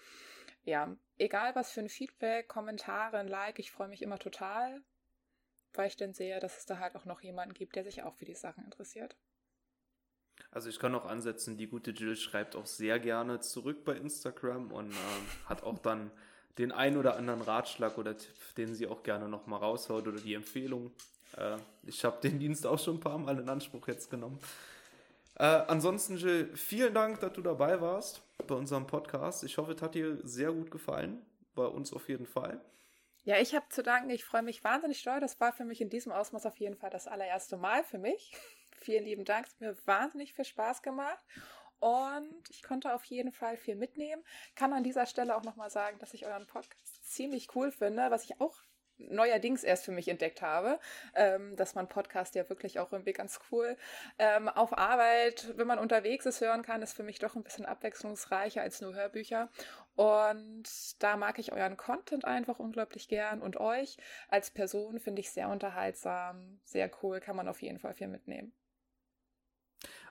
[0.65, 4.81] ja, egal was für ein Feedback, Kommentare, ein Like, ich freue mich immer total,
[5.75, 8.15] weil ich dann sehe, dass es da halt auch noch jemanden gibt, der sich auch
[8.15, 9.15] für die Sachen interessiert.
[10.51, 14.73] Also ich kann auch ansetzen, die gute Jill schreibt auch sehr gerne zurück bei Instagram
[14.73, 14.95] und äh,
[15.47, 16.11] hat auch dann
[16.59, 20.35] den ein oder anderen Ratschlag oder Tipp, den sie auch gerne nochmal raushaut oder die
[20.35, 20.93] Empfehlung.
[21.37, 24.39] Äh, ich habe den Dienst auch schon ein paar Mal in Anspruch jetzt genommen.
[25.37, 29.45] Äh, ansonsten, Jill, vielen Dank, dass du dabei warst bei unserem Podcast.
[29.45, 31.23] Ich hoffe, es hat dir sehr gut gefallen.
[31.55, 32.61] Bei uns auf jeden Fall.
[33.25, 34.11] Ja, ich habe zu danken.
[34.11, 35.21] Ich freue mich wahnsinnig doll.
[35.21, 38.33] Das war für mich in diesem Ausmaß auf jeden Fall das allererste Mal für mich.
[38.81, 39.47] Vielen lieben Dank.
[39.47, 41.25] Es hat mir wahnsinnig viel Spaß gemacht.
[41.79, 44.23] Und ich konnte auf jeden Fall viel mitnehmen.
[44.55, 48.25] Kann an dieser Stelle auch nochmal sagen, dass ich euren Podcast ziemlich cool finde, was
[48.25, 48.63] ich auch
[49.09, 50.79] neuerdings erst für mich entdeckt habe,
[51.15, 53.77] ähm, dass man Podcast ja wirklich auch irgendwie ganz cool
[54.19, 57.67] ähm, auf Arbeit, wenn man unterwegs ist, hören kann, ist für mich doch ein bisschen
[57.67, 59.49] abwechslungsreicher als nur Hörbücher.
[59.97, 60.65] Und
[61.03, 63.97] da mag ich euren Content einfach unglaublich gern und euch
[64.29, 68.53] als Person finde ich sehr unterhaltsam, sehr cool, kann man auf jeden Fall viel mitnehmen.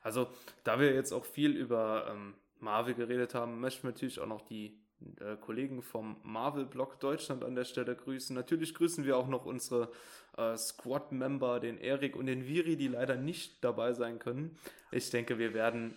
[0.01, 0.27] Also,
[0.63, 4.41] da wir jetzt auch viel über ähm, Marvel geredet haben, möchten wir natürlich auch noch
[4.41, 4.79] die
[5.19, 8.35] äh, Kollegen vom Marvel-Blog Deutschland an der Stelle grüßen.
[8.35, 9.91] Natürlich grüßen wir auch noch unsere
[10.37, 14.57] äh, Squad-Member, den Erik und den Viri, die leider nicht dabei sein können.
[14.91, 15.95] Ich denke, wir werden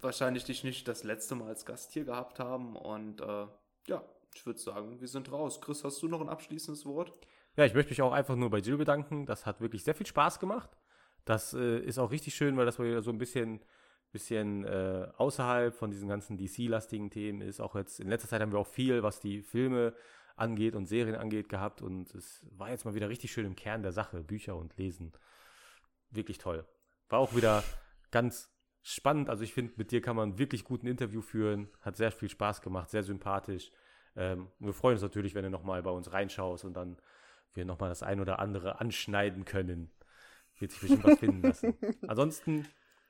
[0.00, 2.76] wahrscheinlich dich nicht das letzte Mal als Gast hier gehabt haben.
[2.76, 3.46] Und äh,
[3.86, 4.02] ja,
[4.34, 5.60] ich würde sagen, wir sind raus.
[5.60, 7.12] Chris, hast du noch ein abschließendes Wort?
[7.56, 9.26] Ja, ich möchte mich auch einfach nur bei Jill bedanken.
[9.26, 10.70] Das hat wirklich sehr viel Spaß gemacht.
[11.24, 13.60] Das äh, ist auch richtig schön, weil das mal wieder so ein bisschen,
[14.12, 17.60] bisschen äh, außerhalb von diesen ganzen DC-lastigen Themen ist.
[17.60, 19.94] Auch jetzt in letzter Zeit haben wir auch viel, was die Filme
[20.36, 21.82] angeht und Serien angeht, gehabt.
[21.82, 25.12] Und es war jetzt mal wieder richtig schön im Kern der Sache, Bücher und Lesen.
[26.10, 26.66] Wirklich toll.
[27.08, 27.64] War auch wieder
[28.10, 28.50] ganz
[28.82, 29.30] spannend.
[29.30, 31.68] Also ich finde, mit dir kann man wirklich gut ein Interview führen.
[31.80, 33.70] Hat sehr viel Spaß gemacht, sehr sympathisch.
[34.16, 36.96] Ähm, wir freuen uns natürlich, wenn du nochmal bei uns reinschaust und dann
[37.54, 39.90] wir nochmal das ein oder andere anschneiden können.
[40.64, 41.74] Wird sich bestimmt was finden lassen.
[42.08, 42.66] Ansonsten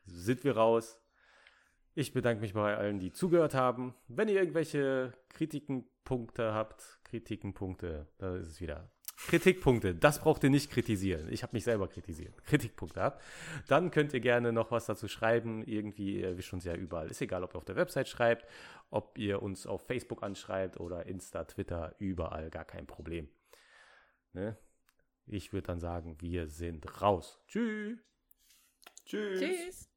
[0.07, 1.01] sind wir raus.
[1.95, 3.95] Ich bedanke mich bei allen, die zugehört haben.
[4.09, 8.91] Wenn ihr irgendwelche Kritikenpunkte habt, Kritikenpunkte, da ist es wieder.
[9.29, 11.29] Kritikpunkte, das braucht ihr nicht kritisieren.
[11.31, 12.43] Ich habe mich selber kritisiert.
[12.43, 13.23] Kritikpunkte habt.
[13.69, 15.63] Dann könnt ihr gerne noch was dazu schreiben.
[15.63, 17.09] Irgendwie, ihr wisst uns ja überall.
[17.09, 18.47] Ist egal, ob ihr auf der Website schreibt,
[18.91, 23.29] ob ihr uns auf Facebook anschreibt oder Insta, Twitter, überall, gar kein Problem.
[24.33, 24.59] Ne?
[25.27, 27.41] Ich würde dann sagen, wir sind raus.
[27.47, 27.99] Tschüss.
[29.05, 29.41] Tschüss.
[29.41, 29.94] Tschüss.